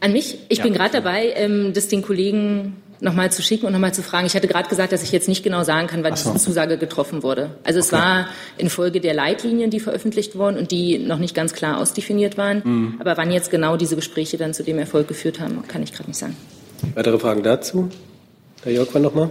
An 0.00 0.12
mich? 0.12 0.38
Ich 0.48 0.58
ja. 0.58 0.64
bin 0.64 0.72
gerade 0.72 0.92
dabei, 0.92 1.32
ähm, 1.34 1.72
das 1.74 1.88
den 1.88 2.02
Kollegen 2.02 2.76
nochmal 3.00 3.32
zu 3.32 3.42
schicken 3.42 3.66
und 3.66 3.72
nochmal 3.72 3.92
zu 3.92 4.02
fragen. 4.02 4.26
Ich 4.26 4.34
hatte 4.34 4.46
gerade 4.46 4.68
gesagt, 4.68 4.92
dass 4.92 5.02
ich 5.02 5.10
jetzt 5.10 5.28
nicht 5.28 5.42
genau 5.42 5.64
sagen 5.64 5.88
kann, 5.88 6.04
wann 6.04 6.14
so. 6.14 6.32
diese 6.32 6.44
Zusage 6.44 6.78
getroffen 6.78 7.22
wurde. 7.22 7.56
Also 7.64 7.80
es 7.80 7.92
okay. 7.92 8.00
war 8.00 8.28
infolge 8.58 9.00
der 9.00 9.12
Leitlinien, 9.12 9.70
die 9.70 9.80
veröffentlicht 9.80 10.36
wurden 10.36 10.56
und 10.56 10.70
die 10.70 10.98
noch 10.98 11.18
nicht 11.18 11.34
ganz 11.34 11.52
klar 11.52 11.78
ausdefiniert 11.78 12.38
waren. 12.38 12.62
Mhm. 12.64 12.94
Aber 13.00 13.16
wann 13.16 13.32
jetzt 13.32 13.50
genau 13.50 13.76
diese 13.76 13.96
Gespräche 13.96 14.38
dann 14.38 14.54
zu 14.54 14.62
dem 14.62 14.78
Erfolg 14.78 15.08
geführt 15.08 15.40
haben, 15.40 15.66
kann 15.66 15.82
ich 15.82 15.92
gerade 15.92 16.08
nicht 16.08 16.18
sagen. 16.18 16.36
Weitere 16.94 17.18
Fragen 17.18 17.42
dazu? 17.42 17.90
Herr 18.62 18.72
Jörg, 18.72 18.94
nochmal? 18.94 19.30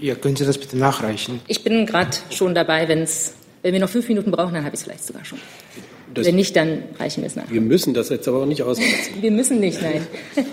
Ja, 0.00 0.14
können 0.14 0.36
Sie 0.36 0.46
das 0.46 0.56
bitte 0.56 0.78
nachreichen? 0.78 1.40
Ich 1.46 1.62
bin 1.62 1.84
gerade 1.84 2.16
schon 2.30 2.54
dabei, 2.54 2.88
wenn 2.88 3.02
es 3.02 3.34
Wenn 3.62 3.72
wir 3.72 3.80
noch 3.80 3.88
fünf 3.88 4.08
Minuten 4.08 4.30
brauchen, 4.30 4.54
dann 4.54 4.64
habe 4.64 4.74
ich 4.74 4.80
es 4.80 4.84
vielleicht 4.84 5.06
sogar 5.06 5.24
schon. 5.24 5.38
Das- 6.12 6.26
Wenn 6.26 6.36
nicht, 6.36 6.54
dann 6.56 6.82
reichen 6.98 7.22
wir 7.22 7.26
es 7.28 7.36
nach. 7.36 7.50
Wir 7.50 7.60
müssen 7.60 7.94
das 7.94 8.08
jetzt 8.08 8.28
aber 8.28 8.42
auch 8.42 8.46
nicht 8.46 8.62
ausreizen. 8.62 9.20
Wir 9.20 9.30
müssen 9.30 9.60
nicht, 9.60 9.80
nein. 9.82 10.06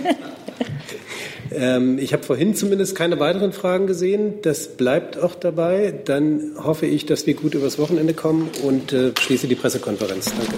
Ähm, 1.53 1.99
ich 1.99 2.13
habe 2.13 2.23
vorhin 2.23 2.55
zumindest 2.55 2.95
keine 2.95 3.19
weiteren 3.19 3.51
Fragen 3.51 3.85
gesehen. 3.85 4.35
Das 4.41 4.69
bleibt 4.77 5.17
auch 5.17 5.35
dabei. 5.35 5.93
Dann 6.05 6.51
hoffe 6.57 6.85
ich, 6.85 7.05
dass 7.05 7.27
wir 7.27 7.33
gut 7.33 7.55
übers 7.55 7.77
Wochenende 7.77 8.13
kommen 8.13 8.49
und 8.63 8.93
äh, 8.93 9.11
schließe 9.19 9.47
die 9.49 9.55
Pressekonferenz. 9.55 10.31
Danke. 10.33 10.55